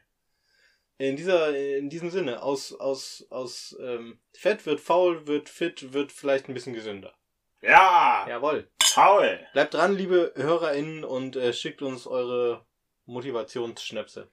In 1.02 1.16
dieser, 1.16 1.58
in 1.58 1.89
diesem 1.89 2.12
Sinne, 2.12 2.43
aus, 2.43 2.74
aus, 2.74 3.26
aus 3.32 3.76
ähm, 3.82 4.20
Fett 4.34 4.68
wird 4.68 4.80
faul, 4.80 5.26
wird 5.26 5.49
fit, 5.49 5.93
wird 5.93 6.12
vielleicht 6.12 6.47
ein 6.47 6.54
bisschen 6.54 6.76
gesünder. 6.76 7.18
Ja! 7.62 8.28
Jawohl. 8.30 8.70
Paul! 8.93 9.43
Bleibt 9.54 9.74
dran, 9.74 9.95
liebe 9.95 10.32
HörerInnen, 10.36 11.04
und 11.04 11.36
äh, 11.36 11.54
schickt 11.54 11.82
uns 11.82 12.06
eure 12.06 12.68
Motivationsschnäpse. 13.08 14.30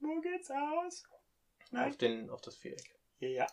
Wo 0.00 0.20
geht's 0.22 0.50
aus? 0.50 1.04
Auf, 1.76 1.98
den, 1.98 2.30
auf 2.30 2.40
das 2.40 2.56
Viereck. 2.56 2.98
Ja. 3.18 3.46